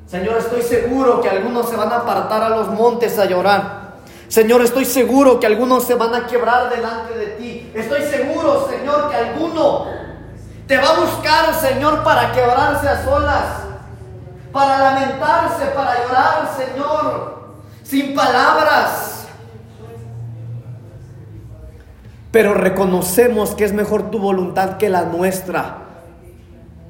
Señor, 0.06 0.36
estoy 0.38 0.62
seguro 0.62 1.20
que 1.20 1.30
algunos 1.30 1.68
se 1.68 1.74
van 1.74 1.90
a 1.90 1.96
apartar 1.96 2.44
a 2.44 2.50
los 2.50 2.68
montes 2.68 3.18
a 3.18 3.24
llorar. 3.24 3.94
Señor, 4.28 4.62
estoy 4.62 4.84
seguro 4.84 5.40
que 5.40 5.46
algunos 5.48 5.82
se 5.82 5.96
van 5.96 6.14
a 6.14 6.24
quebrar 6.28 6.70
delante 6.70 7.18
de 7.18 7.26
ti. 7.26 7.72
Estoy 7.74 8.02
seguro, 8.02 8.68
Señor, 8.70 9.10
que 9.10 9.16
alguno 9.16 9.86
te 10.68 10.76
va 10.76 10.90
a 10.90 11.00
buscar, 11.00 11.54
Señor, 11.54 12.04
para 12.04 12.30
quebrarse 12.30 12.88
a 12.88 13.04
solas, 13.04 13.46
para 14.52 14.78
lamentarse, 14.78 15.66
para 15.74 16.06
llorar, 16.06 16.56
Señor 16.56 17.41
sin 17.92 18.14
palabras. 18.14 19.26
Pero 22.30 22.54
reconocemos 22.54 23.50
que 23.50 23.64
es 23.64 23.74
mejor 23.74 24.10
tu 24.10 24.18
voluntad 24.18 24.78
que 24.78 24.88
la 24.88 25.02
nuestra. 25.02 25.82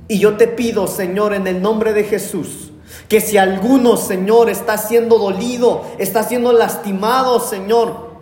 Y 0.06 0.20
yo 0.20 0.36
te 0.36 0.46
pido, 0.46 0.86
Señor, 0.86 1.34
en 1.34 1.48
el 1.48 1.60
nombre 1.60 1.92
de 1.92 2.04
Jesús, 2.04 2.70
que 3.08 3.20
si 3.20 3.36
alguno, 3.36 3.96
Señor, 3.96 4.48
está 4.48 4.78
siendo 4.78 5.18
dolido, 5.18 5.84
está 5.98 6.22
siendo 6.22 6.52
lastimado, 6.52 7.40
Señor, 7.40 8.12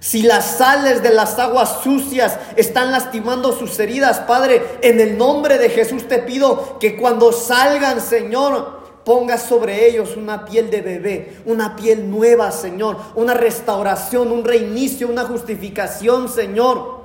si 0.00 0.22
las 0.22 0.44
sales 0.56 1.04
de 1.04 1.14
las 1.14 1.38
aguas 1.38 1.82
sucias 1.84 2.36
están 2.56 2.90
lastimando 2.90 3.52
sus 3.52 3.78
heridas, 3.78 4.18
Padre, 4.20 4.78
en 4.82 4.98
el 4.98 5.16
nombre 5.16 5.58
de 5.58 5.70
Jesús 5.70 6.08
te 6.08 6.18
pido 6.18 6.80
que 6.80 6.96
cuando 6.96 7.30
salgan, 7.30 8.00
Señor, 8.00 8.77
Ponga 9.08 9.38
sobre 9.38 9.88
ellos 9.88 10.18
una 10.18 10.44
piel 10.44 10.68
de 10.68 10.82
bebé, 10.82 11.38
una 11.46 11.76
piel 11.76 12.10
nueva, 12.10 12.52
Señor, 12.52 12.98
una 13.14 13.32
restauración, 13.32 14.30
un 14.30 14.44
reinicio, 14.44 15.08
una 15.08 15.24
justificación, 15.24 16.28
Señor, 16.28 17.00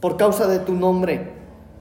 por 0.00 0.18
causa 0.18 0.46
de 0.46 0.58
tu 0.58 0.74
nombre. 0.74 1.31